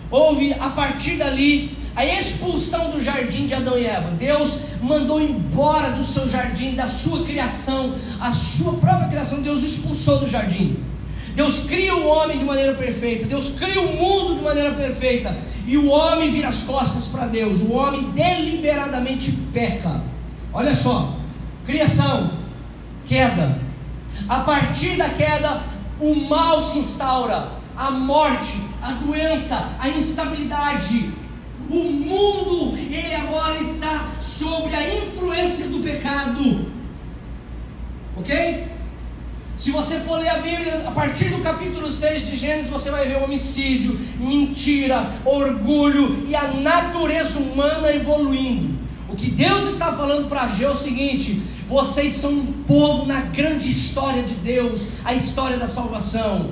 Houve 0.10 0.54
a 0.54 0.70
partir 0.70 1.18
dali 1.18 1.78
a 1.96 2.06
expulsão 2.06 2.92
do 2.92 3.02
jardim 3.02 3.46
de 3.46 3.54
Adão 3.54 3.78
e 3.78 3.86
Eva. 3.86 4.12
Deus 4.12 4.62
mandou 4.82 5.22
embora 5.22 5.92
do 5.92 6.04
seu 6.04 6.30
jardim, 6.30 6.74
da 6.74 6.88
sua 6.88 7.26
criação, 7.26 7.96
a 8.20 8.34
sua 8.34 8.74
própria 8.74 9.10
criação, 9.10 9.42
Deus 9.42 9.64
expulsou 9.64 10.20
do 10.20 10.28
jardim. 10.28 10.78
Deus 11.36 11.66
cria 11.68 11.96
o 11.96 12.08
homem 12.08 12.38
de 12.38 12.46
maneira 12.46 12.74
perfeita, 12.74 13.28
Deus 13.28 13.52
cria 13.52 13.82
o 13.82 13.96
mundo 13.96 14.38
de 14.38 14.44
maneira 14.44 14.72
perfeita, 14.72 15.38
e 15.68 15.78
o 15.78 15.90
homem 15.90 16.32
vira 16.32 16.48
as 16.48 16.64
costas 16.64 17.08
para 17.08 17.28
Deus, 17.28 17.62
o 17.62 17.74
homem 17.74 18.12
deliberadamente 18.12 19.32
peca. 19.54 20.02
Olha 20.52 20.74
só, 20.74 21.16
criação, 21.66 22.32
queda. 23.10 23.60
A 24.30 24.41
partir 24.41 24.95
da 24.95 25.10
queda, 25.10 25.64
o 25.99 26.16
mal 26.30 26.62
se 26.62 26.78
instaura, 26.78 27.53
a 27.76 27.89
morte, 27.89 28.62
a 28.82 28.91
doença, 28.91 29.72
a 29.80 29.89
instabilidade. 29.89 31.12
O 31.70 31.84
mundo, 31.91 32.78
ele 32.78 33.14
agora 33.16 33.57
está 33.60 34.12
sob 34.20 34.74
a 34.74 34.95
influência 34.97 35.68
do 35.68 35.80
pecado. 35.80 36.68
Ok? 38.16 38.68
Se 39.57 39.72
você 39.72 39.99
for 39.99 40.20
ler 40.20 40.30
a 40.30 40.38
Bíblia, 40.38 40.86
a 40.88 40.91
partir 40.91 41.30
do 41.30 41.39
capítulo 41.39 41.91
6 41.91 42.28
de 42.28 42.36
Gênesis, 42.38 42.70
você 42.70 42.89
vai 42.89 43.07
ver 43.07 43.22
homicídio, 43.22 43.99
mentira, 44.18 45.05
orgulho 45.26 46.26
e 46.28 46.36
a 46.36 46.53
natureza 46.53 47.39
humana 47.39 47.93
evoluindo. 47.93 48.80
O 49.10 49.16
que 49.16 49.30
Deus 49.30 49.66
está 49.66 49.91
falando 49.91 50.30
para 50.30 50.43
Ageu 50.43 50.70
é 50.70 50.72
o 50.72 50.76
seguinte: 50.76 51.41
vocês 51.70 52.13
são 52.13 52.32
um 52.32 52.45
povo 52.67 53.05
na 53.05 53.22
grande 53.22 53.70
história 53.70 54.24
de 54.24 54.34
Deus, 54.34 54.88
a 55.05 55.13
história 55.13 55.55
da 55.57 55.67
salvação. 55.67 56.49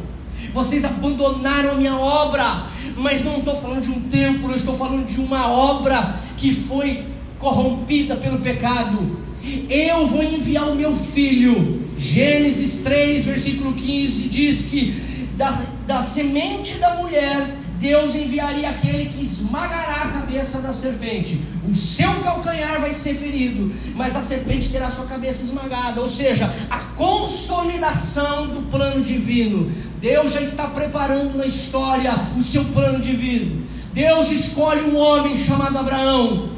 Vocês 0.54 0.86
abandonaram 0.86 1.72
a 1.72 1.76
minha 1.76 1.98
obra, 1.98 2.68
mas 2.96 3.26
não 3.26 3.40
estou 3.40 3.56
falando 3.56 3.82
de 3.82 3.90
um 3.90 4.02
templo, 4.02 4.52
eu 4.52 4.56
estou 4.56 4.78
falando 4.78 5.08
de 5.08 5.20
uma 5.20 5.52
obra 5.52 6.16
que 6.38 6.54
foi 6.54 7.04
corrompida 7.40 8.16
pelo 8.16 8.40
pecado. 8.40 9.20
Eu 9.68 10.06
vou 10.06 10.22
enviar 10.22 10.70
o 10.70 10.76
meu 10.76 10.96
filho 10.96 11.88
Gênesis 11.98 12.84
3, 12.84 13.26
versículo 13.26 13.74
15 13.74 14.30
diz 14.30 14.66
que 14.66 14.92
da, 15.36 15.64
da 15.88 16.04
semente 16.04 16.76
da 16.76 16.96
mulher 16.96 17.56
Deus 17.80 18.16
enviaria 18.16 18.70
aquele 18.70 19.10
que 19.10 19.22
esmagará 19.22 20.04
a 20.04 20.08
cabeça 20.08 20.60
da 20.60 20.74
serpente. 20.74 21.42
O 21.68 21.74
seu 21.74 22.12
calcanhar 22.22 22.82
vai 22.82 22.92
ser 22.92 23.14
ferido, 23.14 23.72
mas 23.96 24.16
a 24.16 24.22
serpente 24.22 24.70
terá 24.70 24.90
sua 24.90 25.06
cabeça 25.06 25.44
esmagada. 25.44 26.02
Ou 26.02 26.08
seja, 26.08 26.52
a 26.70 26.80
consolidação 26.96 28.48
do 28.48 28.70
plano 28.72 29.04
divino. 29.04 29.72
Deus 30.00 30.34
já 30.34 30.42
está 30.42 30.66
preparando 30.68 31.38
na 31.38 31.46
história 31.46 32.14
o 32.36 32.42
seu 32.42 32.66
plano 32.66 33.00
divino. 33.00 33.66
Deus 33.94 34.32
escolhe 34.32 34.82
um 34.82 34.98
homem 34.98 35.38
chamado 35.38 35.78
Abraão. 35.78 36.50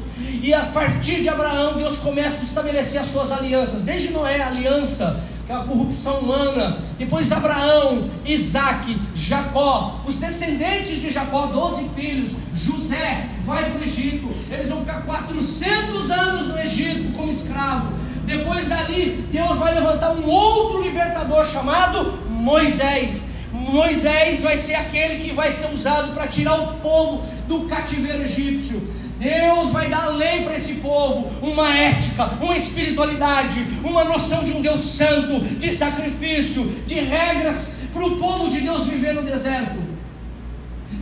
E 0.42 0.54
a 0.54 0.60
partir 0.66 1.20
de 1.22 1.28
Abraão, 1.28 1.76
Deus 1.76 1.98
começa 1.98 2.40
a 2.40 2.44
estabelecer 2.44 3.00
as 3.00 3.08
suas 3.08 3.30
alianças. 3.30 3.82
Desde 3.82 4.10
Noé, 4.10 4.40
a 4.40 4.48
aliança 4.48 5.22
a 5.54 5.64
corrupção 5.64 6.18
humana. 6.20 6.78
Depois 6.98 7.30
Abraão, 7.32 8.10
Isaac, 8.24 8.96
Jacó, 9.14 10.00
os 10.06 10.18
descendentes 10.18 11.00
de 11.00 11.10
Jacó, 11.10 11.46
12 11.46 11.88
filhos, 11.90 12.32
José 12.54 13.26
vai 13.40 13.70
para 13.70 13.80
o 13.80 13.82
Egito. 13.82 14.28
Eles 14.50 14.68
vão 14.68 14.80
ficar 14.80 15.02
400 15.02 16.10
anos 16.10 16.46
no 16.48 16.58
Egito 16.58 17.12
como 17.16 17.30
escravo. 17.30 17.92
Depois 18.24 18.68
dali, 18.68 19.26
Deus 19.32 19.56
vai 19.56 19.74
levantar 19.74 20.12
um 20.12 20.28
outro 20.28 20.82
libertador 20.82 21.44
chamado 21.44 22.18
Moisés. 22.28 23.30
Moisés 23.52 24.42
vai 24.42 24.56
ser 24.56 24.74
aquele 24.74 25.22
que 25.22 25.32
vai 25.32 25.50
ser 25.50 25.72
usado 25.74 26.12
para 26.14 26.28
tirar 26.28 26.54
o 26.54 26.74
povo 26.74 27.24
do 27.48 27.62
cativeiro 27.62 28.22
egípcio. 28.22 28.99
Deus 29.20 29.68
vai 29.68 29.90
dar 29.90 30.06
lei 30.06 30.44
para 30.44 30.56
esse 30.56 30.76
povo, 30.76 31.30
uma 31.42 31.76
ética, 31.76 32.24
uma 32.40 32.56
espiritualidade, 32.56 33.66
uma 33.84 34.02
noção 34.02 34.42
de 34.44 34.52
um 34.52 34.62
Deus 34.62 34.80
santo, 34.80 35.40
de 35.40 35.74
sacrifício, 35.74 36.64
de 36.86 36.94
regras 36.94 37.74
para 37.92 38.02
o 38.02 38.16
povo 38.16 38.48
de 38.48 38.62
Deus 38.62 38.86
viver 38.86 39.12
no 39.12 39.20
deserto. 39.20 39.78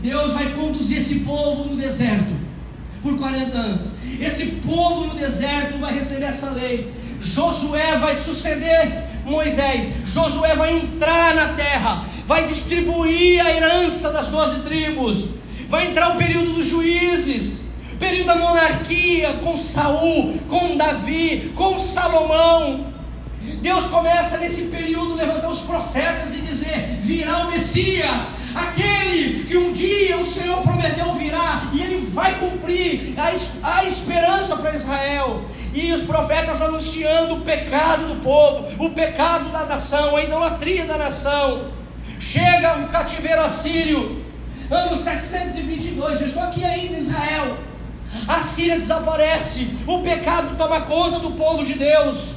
Deus 0.02 0.32
vai 0.32 0.50
conduzir 0.50 0.98
esse 0.98 1.20
povo 1.20 1.70
no 1.70 1.76
deserto 1.76 2.36
por 3.00 3.16
40 3.16 3.56
anos. 3.56 3.86
Esse 4.20 4.46
povo 4.66 5.06
no 5.06 5.14
deserto 5.14 5.78
vai 5.78 5.94
receber 5.94 6.26
essa 6.26 6.50
lei. 6.50 6.92
Josué 7.20 7.98
vai 7.98 8.16
suceder 8.16 9.00
Moisés. 9.24 9.92
Josué 10.06 10.56
vai 10.56 10.76
entrar 10.76 11.36
na 11.36 11.52
terra, 11.52 12.04
vai 12.26 12.44
distribuir 12.48 13.46
a 13.46 13.52
herança 13.52 14.10
das 14.10 14.26
doze 14.26 14.62
tribos. 14.62 15.26
Vai 15.68 15.86
entrar 15.86 16.14
o 16.14 16.16
período 16.16 16.54
dos 16.54 16.66
juízes 16.66 17.67
período 17.98 18.26
da 18.26 18.36
monarquia 18.36 19.34
com 19.34 19.56
Saul, 19.56 20.38
com 20.48 20.76
Davi, 20.76 21.52
com 21.54 21.78
Salomão. 21.78 22.86
Deus 23.60 23.86
começa 23.86 24.38
nesse 24.38 24.62
período 24.66 25.14
levantar 25.14 25.48
os 25.48 25.62
profetas 25.62 26.34
e 26.34 26.42
dizer: 26.42 26.98
virá 27.00 27.38
o 27.38 27.50
Messias, 27.50 28.34
aquele 28.54 29.44
que 29.44 29.56
um 29.56 29.72
dia 29.72 30.16
o 30.16 30.24
Senhor 30.24 30.60
prometeu 30.62 31.12
virá, 31.12 31.62
e 31.72 31.82
ele 31.82 31.98
vai 31.98 32.38
cumprir 32.38 33.14
a, 33.16 33.78
a 33.78 33.84
esperança 33.84 34.56
para 34.56 34.74
Israel. 34.74 35.42
E 35.74 35.92
os 35.92 36.02
profetas 36.02 36.62
anunciando 36.62 37.34
o 37.34 37.40
pecado 37.40 38.06
do 38.06 38.22
povo, 38.22 38.84
o 38.84 38.90
pecado 38.90 39.50
da 39.50 39.64
nação, 39.64 40.16
a 40.16 40.22
idolatria 40.22 40.86
da 40.86 40.96
nação. 40.96 41.72
Chega 42.18 42.78
o 42.78 42.88
cativeiro 42.88 43.42
assírio, 43.42 44.24
ano 44.70 44.96
722, 44.96 46.20
eu 46.20 46.26
estou 46.26 46.42
aqui 46.42 46.64
ainda 46.64 46.96
Israel. 46.96 47.67
A 48.26 48.40
Síria 48.40 48.76
desaparece, 48.76 49.68
o 49.86 50.00
pecado 50.00 50.56
toma 50.56 50.80
conta 50.82 51.18
do 51.18 51.32
povo 51.32 51.64
de 51.64 51.74
Deus. 51.74 52.36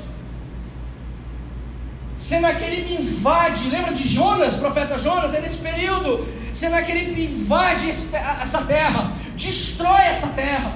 Senaquerib 2.17 2.93
invade, 2.93 3.69
lembra 3.69 3.93
de 3.93 4.07
Jonas, 4.07 4.53
profeta 4.53 4.97
Jonas? 4.97 5.33
É 5.33 5.41
nesse 5.41 5.57
período. 5.57 6.27
Senaquerib 6.53 7.19
invade 7.19 7.89
essa 7.89 8.61
terra, 8.65 9.13
destrói 9.35 10.01
essa 10.01 10.27
terra. 10.27 10.73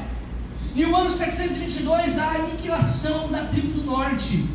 E 0.74 0.84
o 0.84 0.96
ano 0.96 1.12
722, 1.12 2.18
a 2.18 2.30
aniquilação 2.32 3.30
da 3.30 3.46
tribo 3.46 3.80
do 3.80 3.84
norte. 3.86 4.46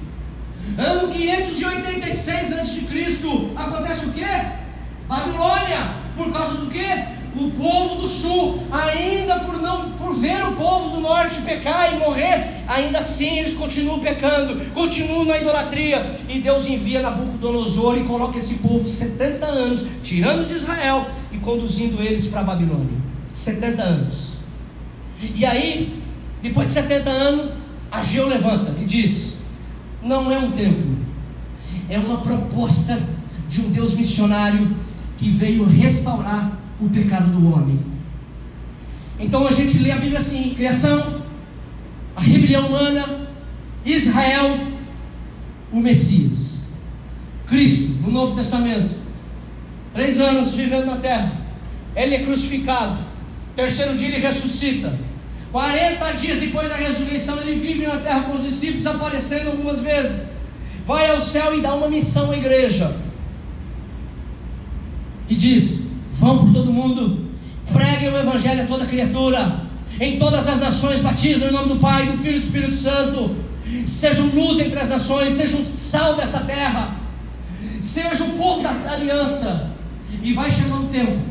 Ano 0.77 1.09
586 1.09 2.53
a.C., 2.53 2.87
acontece 3.57 4.07
o 4.07 4.13
que? 4.13 4.25
Babilônia. 5.07 6.01
Por 6.17 6.33
causa 6.33 6.55
do 6.55 6.67
que? 6.67 7.20
O 7.37 7.51
povo 7.51 7.97
do 7.97 8.07
sul, 8.07 8.63
ainda 8.71 9.41
por 9.41 9.61
não 9.61 9.91
por 9.93 10.13
ver 10.13 10.45
o 10.45 10.53
povo 10.53 10.91
do 10.91 11.01
norte 11.01 11.41
pecar 11.43 11.95
e 11.95 11.99
morrer, 11.99 12.63
ainda 12.67 12.99
assim 12.99 13.39
eles 13.39 13.55
continuam 13.55 14.01
pecando, 14.01 14.65
continuam 14.73 15.25
na 15.25 15.39
idolatria, 15.39 16.19
e 16.29 16.41
Deus 16.41 16.67
envia 16.67 17.01
Nabucodonosor 17.01 17.99
e 17.99 18.05
coloca 18.05 18.39
esse 18.39 18.55
povo 18.55 18.89
70 18.89 19.47
anos, 19.47 19.85
tirando 20.03 20.49
de 20.49 20.55
Israel 20.55 21.07
e 21.31 21.39
conduzindo 21.39 22.03
eles 22.03 22.27
para 22.27 22.41
a 22.41 22.45
Babilônia. 22.45 22.99
70 23.35 23.83
anos. 23.83 24.31
E 25.23 25.45
aí, 25.45 26.03
depois 26.43 26.67
de 26.67 26.73
70 26.73 27.11
anos, 27.11 27.53
Ageu 27.93 28.27
levanta 28.27 28.73
e 28.81 28.85
diz: 28.85 29.39
Não 30.03 30.31
é 30.31 30.39
um 30.39 30.51
templo, 30.53 30.97
é 31.89 31.99
uma 31.99 32.19
proposta 32.19 32.99
de 33.49 33.61
um 33.61 33.71
Deus 33.71 33.95
missionário 33.95 34.77
que 35.19 35.31
veio 35.31 35.65
restaurar 35.65 36.60
o 36.81 36.89
pecado 36.89 37.31
do 37.31 37.53
homem. 37.53 37.79
Então 39.19 39.47
a 39.47 39.53
gente 39.53 39.79
lê 39.79 39.93
a 39.93 39.97
Bíblia 39.97 40.19
assim: 40.19 40.55
criação, 40.55 41.23
a 42.17 42.21
rebelião 42.21 42.69
humana, 42.69 43.29
Israel, 43.85 44.59
o 45.71 45.81
Messias, 45.81 46.69
Cristo, 47.47 47.93
no 48.03 48.11
Novo 48.11 48.35
Testamento, 48.35 48.95
três 49.93 50.19
anos 50.21 50.55
vivendo 50.55 50.87
na 50.87 50.97
terra, 50.97 51.33
ele 51.95 52.15
é 52.15 52.25
crucificado, 52.25 52.99
terceiro 53.55 53.97
dia 53.97 54.09
ele 54.09 54.19
ressuscita, 54.19 54.99
40 55.53 56.13
dias 56.13 56.39
depois 56.39 56.71
da 56.71 56.77
ressurreição 56.77 57.41
ele 57.41 57.59
vive 57.59 57.87
na 57.87 57.99
terra 57.99 58.23
com 58.23 58.35
os 58.35 58.43
discípulos, 58.43 58.87
aparecendo 58.87 59.49
algumas 59.49 59.81
vezes, 59.81 60.31
vai 60.87 61.11
ao 61.11 61.21
céu 61.21 61.57
e 61.57 61.61
dá 61.61 61.75
uma 61.75 61.89
missão 61.89 62.31
à 62.31 62.37
igreja, 62.37 62.97
e 65.29 65.37
diz: 65.37 65.90
Vão 66.21 66.37
por 66.37 66.53
todo 66.53 66.71
mundo, 66.71 67.31
preguem 67.73 68.11
o 68.11 68.19
Evangelho 68.19 68.65
a 68.65 68.67
toda 68.67 68.85
criatura, 68.85 69.63
em 69.99 70.19
todas 70.19 70.47
as 70.51 70.61
nações, 70.61 71.01
batizam 71.01 71.49
em 71.49 71.53
nome 71.53 71.71
do 71.71 71.77
Pai, 71.77 72.13
do 72.13 72.19
Filho 72.19 72.37
e 72.37 72.41
do 72.41 72.45
Espírito 72.45 72.77
Santo. 72.77 73.37
Sejam 73.87 74.27
luz 74.27 74.61
entre 74.61 74.79
as 74.79 74.91
nações, 74.91 75.33
sejam 75.33 75.65
sal 75.79 76.17
dessa 76.17 76.41
terra, 76.41 76.97
sejam 77.81 78.29
o 78.29 78.33
povo 78.33 78.63
da 78.63 78.93
aliança. 78.93 79.71
E 80.23 80.35
vai 80.35 80.51
chegar 80.51 80.75
um 80.75 80.89
tempo 80.89 81.23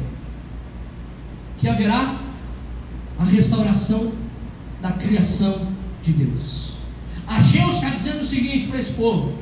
que 1.59 1.69
haverá 1.69 2.15
a 3.19 3.23
restauração 3.25 4.11
da 4.81 4.91
criação 4.93 5.67
de 6.01 6.13
Deus. 6.13 6.71
Ageu 7.27 7.69
está 7.69 7.89
dizendo 7.89 8.21
o 8.21 8.25
seguinte 8.25 8.65
para 8.65 8.79
esse 8.79 8.93
povo: 8.93 9.37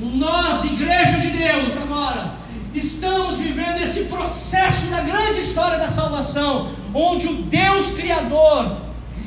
nós, 0.00 0.64
igreja 0.64 1.18
de 1.18 1.30
Deus, 1.30 1.76
agora, 1.76 2.37
estamos 2.74 3.36
vivendo 3.36 3.78
esse 3.78 4.04
processo 4.04 4.90
da 4.90 5.00
grande 5.00 5.40
história 5.40 5.78
da 5.78 5.88
salvação, 5.88 6.70
onde 6.94 7.28
o 7.28 7.42
Deus 7.42 7.90
Criador 7.90 8.76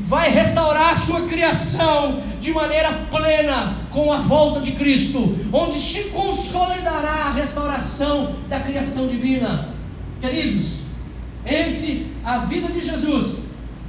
vai 0.01 0.29
restaurar 0.29 0.91
a 0.91 0.95
sua 0.95 1.21
criação 1.21 2.21
de 2.41 2.51
maneira 2.51 2.91
plena 3.09 3.77
com 3.91 4.11
a 4.11 4.17
volta 4.17 4.59
de 4.59 4.71
Cristo, 4.73 5.37
onde 5.53 5.79
se 5.79 6.05
consolidará 6.09 7.27
a 7.27 7.31
restauração 7.31 8.35
da 8.49 8.59
criação 8.59 9.07
divina. 9.07 9.69
Queridos, 10.19 10.79
entre 11.45 12.13
a 12.23 12.39
vida 12.39 12.67
de 12.67 12.81
Jesus 12.81 13.39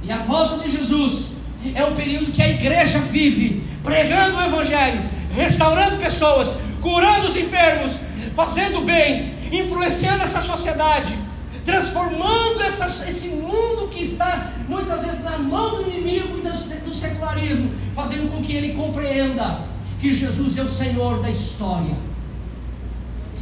e 0.01 0.11
a 0.11 0.17
volta 0.17 0.63
de 0.63 0.71
Jesus 0.71 1.33
é 1.75 1.83
um 1.85 1.95
período 1.95 2.31
que 2.31 2.41
a 2.41 2.49
igreja 2.49 2.99
vive 2.99 3.63
pregando 3.83 4.37
o 4.37 4.41
Evangelho, 4.41 5.01
restaurando 5.35 5.97
pessoas, 5.97 6.57
curando 6.81 7.27
os 7.27 7.35
enfermos, 7.35 7.99
fazendo 8.35 8.81
bem, 8.81 9.33
influenciando 9.59 10.23
essa 10.23 10.41
sociedade, 10.41 11.17
transformando 11.65 12.61
essa, 12.61 13.07
esse 13.07 13.29
mundo 13.29 13.87
que 13.89 14.03
está 14.03 14.51
muitas 14.67 15.03
vezes 15.03 15.23
na 15.23 15.37
mão 15.37 15.83
do 15.83 15.89
inimigo 15.89 16.37
e 16.37 16.41
do, 16.41 16.85
do 16.85 16.93
secularismo, 16.93 17.69
fazendo 17.93 18.31
com 18.31 18.41
que 18.41 18.53
ele 18.53 18.73
compreenda 18.73 19.61
que 19.99 20.11
Jesus 20.11 20.57
é 20.57 20.63
o 20.63 20.69
Senhor 20.69 21.21
da 21.21 21.29
história. 21.29 21.95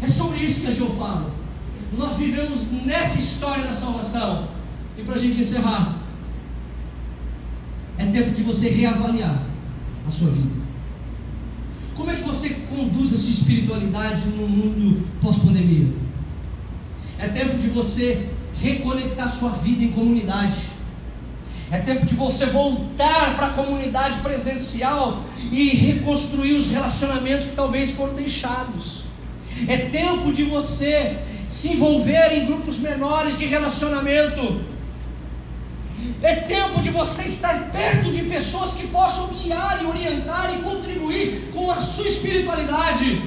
É 0.01 0.07
sobre 0.07 0.39
isso 0.39 0.62
que 0.62 0.80
eu 0.80 0.95
falo. 0.95 1.32
Nós 1.97 2.18
vivemos 2.18 2.72
nessa 2.72 3.20
história 3.20 3.64
da 3.64 3.74
salvação. 3.74 4.47
E 4.97 5.03
para 5.03 5.16
a 5.16 5.18
gente 5.18 5.39
encerrar, 5.39 5.97
é 7.97 8.05
tempo 8.05 8.32
de 8.32 8.43
você 8.43 8.70
reavaliar 8.70 9.43
a 10.07 10.12
sua 10.12 10.32
vida. 10.32 10.62
Como 11.95 12.09
é 12.09 12.16
que 12.16 12.24
você 12.24 12.61
conduz 12.82 13.13
a 13.13 13.17
sua 13.17 13.29
espiritualidade 13.29 14.27
no 14.29 14.47
mundo 14.47 15.07
pós-pandemia? 15.21 15.88
É 17.19 17.27
tempo 17.27 17.57
de 17.57 17.67
você 17.67 18.27
reconectar 18.59 19.29
sua 19.29 19.51
vida 19.51 19.84
em 19.84 19.91
comunidade. 19.91 20.57
É 21.69 21.77
tempo 21.77 22.05
de 22.05 22.15
você 22.15 22.47
voltar 22.47 23.36
para 23.36 23.47
a 23.47 23.49
comunidade 23.51 24.19
presencial 24.19 25.23
e 25.51 25.69
reconstruir 25.69 26.53
os 26.53 26.67
relacionamentos 26.67 27.47
que 27.47 27.55
talvez 27.55 27.91
foram 27.91 28.15
deixados. 28.15 29.03
É 29.67 29.77
tempo 29.77 30.34
de 30.34 30.43
você 30.43 31.19
se 31.47 31.73
envolver 31.73 32.34
em 32.34 32.45
grupos 32.47 32.79
menores 32.79 33.38
de 33.38 33.45
relacionamento. 33.45 34.59
É 36.22 36.36
tempo 36.36 36.82
de 36.82 36.91
você 36.91 37.24
estar 37.24 37.72
perto 37.72 38.11
de 38.11 38.22
pessoas 38.24 38.74
que 38.74 38.88
possam 38.88 39.30
guiar 39.30 39.82
e 39.82 39.86
orientar 39.88 40.53
e 40.53 40.61
contribuir 40.61 41.49
com 41.51 41.72
a 41.72 41.80
sua 41.80 42.05
espiritualidade. 42.05 43.24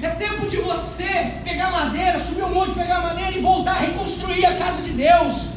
É 0.00 0.08
tempo 0.10 0.46
de 0.46 0.56
você 0.58 1.40
pegar 1.42 1.72
madeira, 1.72 2.20
subir 2.20 2.44
um 2.44 2.54
monte, 2.54 2.74
pegar 2.74 3.02
madeira 3.02 3.32
e 3.32 3.40
voltar 3.40 3.72
a 3.72 3.80
reconstruir 3.80 4.46
a 4.46 4.56
casa 4.56 4.82
de 4.82 4.90
Deus. 4.90 5.48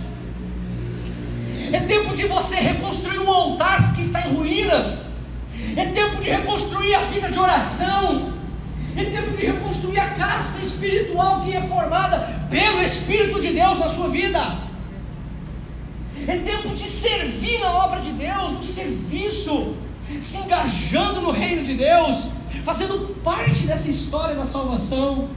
É 1.72 1.80
tempo 1.82 2.16
de 2.16 2.26
você 2.26 2.56
reconstruir 2.56 3.20
o 3.20 3.30
altar 3.30 3.94
que 3.94 4.02
está 4.02 4.28
em 4.28 4.34
ruínas. 4.34 5.10
É 5.76 5.86
tempo 5.86 6.22
de 6.22 6.30
reconstruir 6.30 6.96
a 6.96 7.02
vida 7.02 7.30
de 7.30 7.38
oração. 7.38 8.34
É 8.96 9.06
tempo 9.06 9.38
de 9.38 9.46
reconstruir 9.46 10.00
a 10.00 10.10
casa 10.10 10.60
espiritual 10.60 11.42
que 11.42 11.56
é 11.56 11.62
formada 11.62 12.48
pelo 12.50 12.82
Espírito 12.82 13.40
de 13.40 13.54
Deus 13.54 13.78
na 13.78 13.88
sua 13.88 14.10
vida. 14.10 14.67
É 16.28 16.38
tempo 16.40 16.76
de 16.76 16.84
servir 16.84 17.60
na 17.62 17.72
obra 17.72 18.02
de 18.02 18.12
Deus, 18.12 18.52
no 18.52 18.62
serviço, 18.62 19.76
se 20.20 20.38
engajando 20.40 21.22
no 21.22 21.32
reino 21.32 21.64
de 21.64 21.74
Deus, 21.76 22.28
fazendo 22.66 23.16
parte 23.24 23.66
dessa 23.66 23.90
história 23.90 24.36
da 24.36 24.46
salvação. 24.46 25.30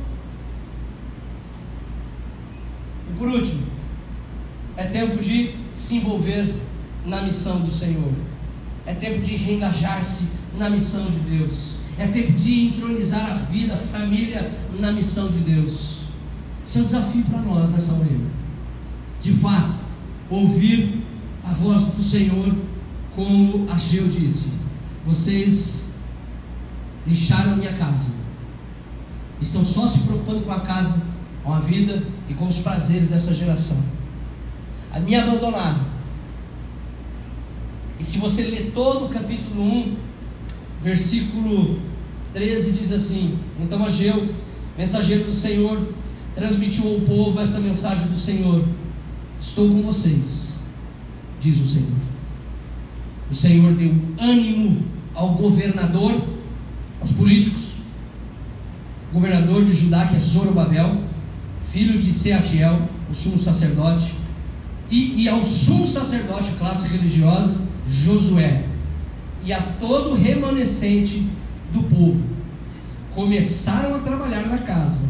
E 3.08 3.16
por 3.16 3.28
último, 3.28 3.62
é 4.76 4.84
tempo 4.84 5.22
de 5.22 5.54
se 5.74 5.96
envolver 5.96 6.52
na 7.06 7.22
missão 7.22 7.60
do 7.60 7.70
Senhor. 7.70 8.12
É 8.84 8.92
tempo 8.92 9.20
de 9.20 9.36
reengajar-se 9.36 10.30
na 10.58 10.68
missão 10.68 11.06
de 11.06 11.20
Deus. 11.20 11.76
É 11.96 12.08
tempo 12.08 12.32
de 12.32 12.68
entronizar 12.68 13.30
a 13.30 13.34
vida, 13.34 13.74
a 13.74 13.76
família 13.76 14.50
na 14.78 14.90
missão 14.90 15.28
de 15.28 15.38
Deus. 15.38 16.00
Isso 16.66 16.78
é 16.78 16.80
um 16.80 16.84
desafio 16.84 17.24
para 17.24 17.40
nós 17.42 17.70
nessa 17.70 17.92
manhã. 17.92 18.26
De 19.20 19.32
fato, 19.32 19.74
ouvir 20.30 21.02
a 21.44 21.52
voz 21.52 21.82
do 21.82 22.02
Senhor, 22.02 22.54
como 23.14 23.70
Ageu 23.70 24.08
disse: 24.08 24.52
Vocês 25.04 25.90
deixaram 27.04 27.56
minha 27.56 27.72
casa, 27.72 28.12
estão 29.40 29.64
só 29.64 29.86
se 29.86 29.98
preocupando 30.00 30.42
com 30.42 30.52
a 30.52 30.60
casa, 30.60 31.02
com 31.42 31.52
a 31.52 31.58
vida 31.58 32.04
e 32.28 32.34
com 32.34 32.46
os 32.46 32.58
prazeres 32.58 33.08
dessa 33.08 33.34
geração. 33.34 33.82
A 34.92 35.00
me 35.00 35.14
abandonaram. 35.14 35.90
E 37.98 38.04
se 38.04 38.18
você 38.18 38.42
ler 38.42 38.72
todo 38.74 39.06
o 39.06 39.08
capítulo 39.08 39.62
1, 39.62 39.96
versículo 40.82 41.78
13 42.32 42.72
diz 42.72 42.92
assim: 42.92 43.36
Então 43.60 43.84
Ageu, 43.84 44.34
mensageiro 44.78 45.24
do 45.24 45.34
Senhor, 45.34 45.88
transmitiu 46.34 46.88
ao 46.88 47.00
povo 47.00 47.40
esta 47.40 47.58
mensagem 47.58 48.06
do 48.06 48.16
Senhor: 48.16 48.64
Estou 49.40 49.68
com 49.70 49.82
vocês, 49.82 50.60
diz 51.40 51.58
o 51.58 51.66
Senhor. 51.66 51.88
O 53.30 53.34
Senhor 53.34 53.72
deu 53.72 53.94
ânimo 54.18 54.82
ao 55.14 55.30
governador, 55.30 56.22
aos 57.00 57.12
políticos, 57.12 57.76
governador 59.12 59.64
de 59.64 59.72
Judá, 59.72 60.06
que 60.06 60.16
é 60.16 60.20
Zorobabel, 60.20 61.04
filho 61.72 61.98
de 61.98 62.12
Seatiel, 62.12 62.86
o 63.08 63.14
sumo 63.14 63.38
sacerdote, 63.38 64.14
e, 64.90 65.22
e 65.22 65.28
ao 65.28 65.42
sumo 65.42 65.86
sacerdote, 65.86 66.50
classe 66.58 66.88
religiosa, 66.88 67.56
Josué, 67.88 68.64
e 69.42 69.52
a 69.54 69.62
todo 69.62 70.14
remanescente 70.14 71.26
do 71.72 71.82
povo. 71.84 72.22
Começaram 73.14 73.96
a 73.96 73.98
trabalhar 74.00 74.46
na 74.46 74.58
casa. 74.58 75.08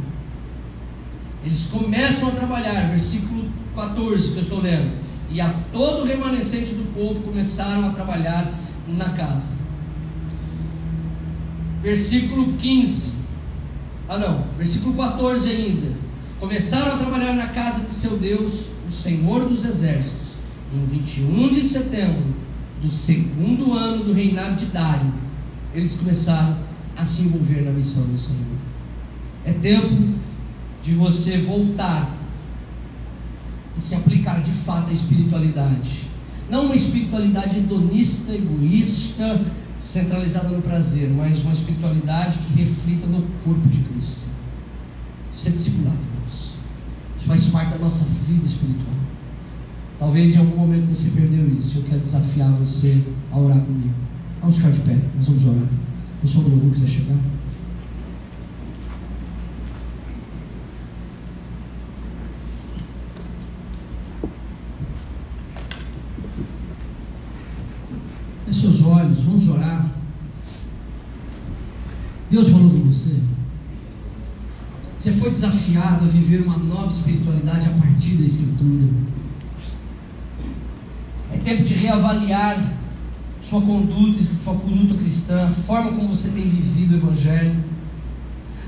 Eles 1.45 1.65
começam 1.65 2.29
a 2.29 2.33
trabalhar, 2.33 2.91
versículo 2.91 3.60
14 3.81 4.31
que 4.31 4.37
eu 4.37 4.43
estou 4.43 4.61
lendo. 4.61 4.93
E 5.31 5.41
a 5.41 5.49
todo 5.73 6.05
remanescente 6.05 6.75
do 6.75 6.93
povo 6.93 7.21
começaram 7.23 7.89
a 7.89 7.91
trabalhar 7.91 8.53
na 8.89 9.11
casa. 9.11 9.53
Versículo 11.83 12.55
15. 12.55 13.13
Ah, 14.09 14.19
não, 14.19 14.45
versículo 14.57 14.95
14 14.95 15.49
ainda. 15.49 15.93
Começaram 16.39 16.95
a 16.95 16.99
trabalhar 16.99 17.35
na 17.35 17.49
casa 17.49 17.87
de 17.87 17.95
seu 17.95 18.19
Deus, 18.19 18.71
o 18.87 18.91
Senhor 18.91 19.49
dos 19.49 19.65
Exércitos, 19.65 20.31
em 20.73 20.85
21 20.85 21.51
de 21.51 21.63
setembro 21.63 22.35
do 22.83 22.91
segundo 22.91 23.75
ano 23.75 24.05
do 24.05 24.13
reinado 24.13 24.57
de 24.57 24.67
Dário. 24.67 25.13
Eles 25.75 25.97
começaram 25.97 26.57
a 26.97 27.05
se 27.05 27.23
envolver 27.23 27.63
na 27.63 27.71
missão 27.71 28.05
do 28.05 28.19
Senhor. 28.19 28.41
É 29.45 29.53
tempo 29.53 30.15
de 30.83 30.93
você 30.93 31.39
voltar 31.39 32.20
e 33.77 33.81
se 33.81 33.95
aplicar 33.95 34.43
de 34.43 34.51
fato 34.51 34.91
à 34.91 34.93
espiritualidade. 34.93 36.05
Não 36.51 36.67
uma 36.67 36.75
espiritualidade 36.75 37.59
hedonista, 37.59 38.33
egoísta, 38.35 39.41
centralizada 39.79 40.49
no 40.49 40.61
prazer, 40.61 41.09
mas 41.11 41.43
uma 41.43 41.53
espiritualidade 41.53 42.39
que 42.39 42.63
reflita 42.63 43.07
no 43.07 43.23
corpo 43.45 43.69
de 43.69 43.79
Cristo. 43.79 44.21
Ser 45.33 45.53
discipulado, 45.53 45.97
irmãos. 45.97 46.55
Isso 47.19 47.29
faz 47.29 47.47
parte 47.49 47.71
da 47.73 47.79
nossa 47.79 48.05
vida 48.27 48.45
espiritual. 48.45 48.95
Talvez 49.99 50.35
em 50.35 50.39
algum 50.39 50.57
momento 50.57 50.87
você 50.87 51.11
perdeu 51.11 51.47
isso. 51.55 51.79
Eu 51.79 51.83
quero 51.85 52.01
desafiar 52.01 52.51
você 52.53 53.03
a 53.31 53.39
orar 53.39 53.61
comigo. 53.61 53.95
Vamos 54.41 54.57
ficar 54.57 54.71
de 54.71 54.81
pé, 54.81 54.97
nós 55.15 55.27
vamos 55.27 55.45
orar. 55.45 55.69
O 56.23 56.27
som 56.27 56.43
do 56.43 56.51
louvor 56.51 56.73
quiser 56.73 56.89
chegar. 56.89 57.19
Feche 68.47 68.61
seus 68.61 68.83
olhos, 68.85 69.21
vamos 69.21 69.49
orar. 69.49 69.91
Deus 72.31 72.49
falou 72.49 72.71
com 72.71 72.85
você. 72.85 73.17
Você 74.97 75.13
foi 75.13 75.31
desafiado 75.31 76.05
a 76.05 76.09
viver 76.09 76.43
uma 76.43 76.57
nova 76.59 76.93
espiritualidade 76.93 77.67
a 77.67 77.71
partir 77.71 78.17
da 78.17 78.25
Escritura. 78.25 78.89
É 81.33 81.39
tempo 81.39 81.65
de 81.65 81.75
reavaliar 81.75 82.63
sua 83.41 83.63
conduta, 83.63 84.19
sua 84.45 84.55
conduta 84.55 84.95
cristã, 84.95 85.49
a 85.49 85.53
forma 85.53 85.93
como 85.93 86.15
você 86.15 86.29
tem 86.29 86.43
vivido 86.43 86.93
o 86.93 86.97
Evangelho, 86.99 87.57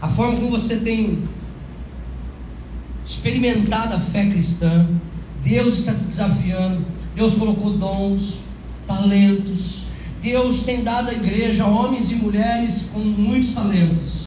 a 0.01 0.09
forma 0.09 0.37
como 0.37 0.51
você 0.51 0.77
tem 0.79 1.23
experimentado 3.05 3.95
a 3.95 4.01
fé 4.01 4.29
cristã. 4.31 4.87
Deus 5.45 5.81
está 5.81 5.93
te 5.93 6.05
desafiando. 6.05 6.85
Deus 7.15 7.35
colocou 7.35 7.77
dons, 7.77 8.45
talentos. 8.87 9.82
Deus 10.23 10.63
tem 10.63 10.85
dado 10.85 11.11
à 11.11 11.13
igreja 11.13 11.67
homens 11.67 12.13
e 12.13 12.15
mulheres 12.15 12.89
com 12.93 13.01
muitos 13.01 13.55
talentos. 13.55 14.13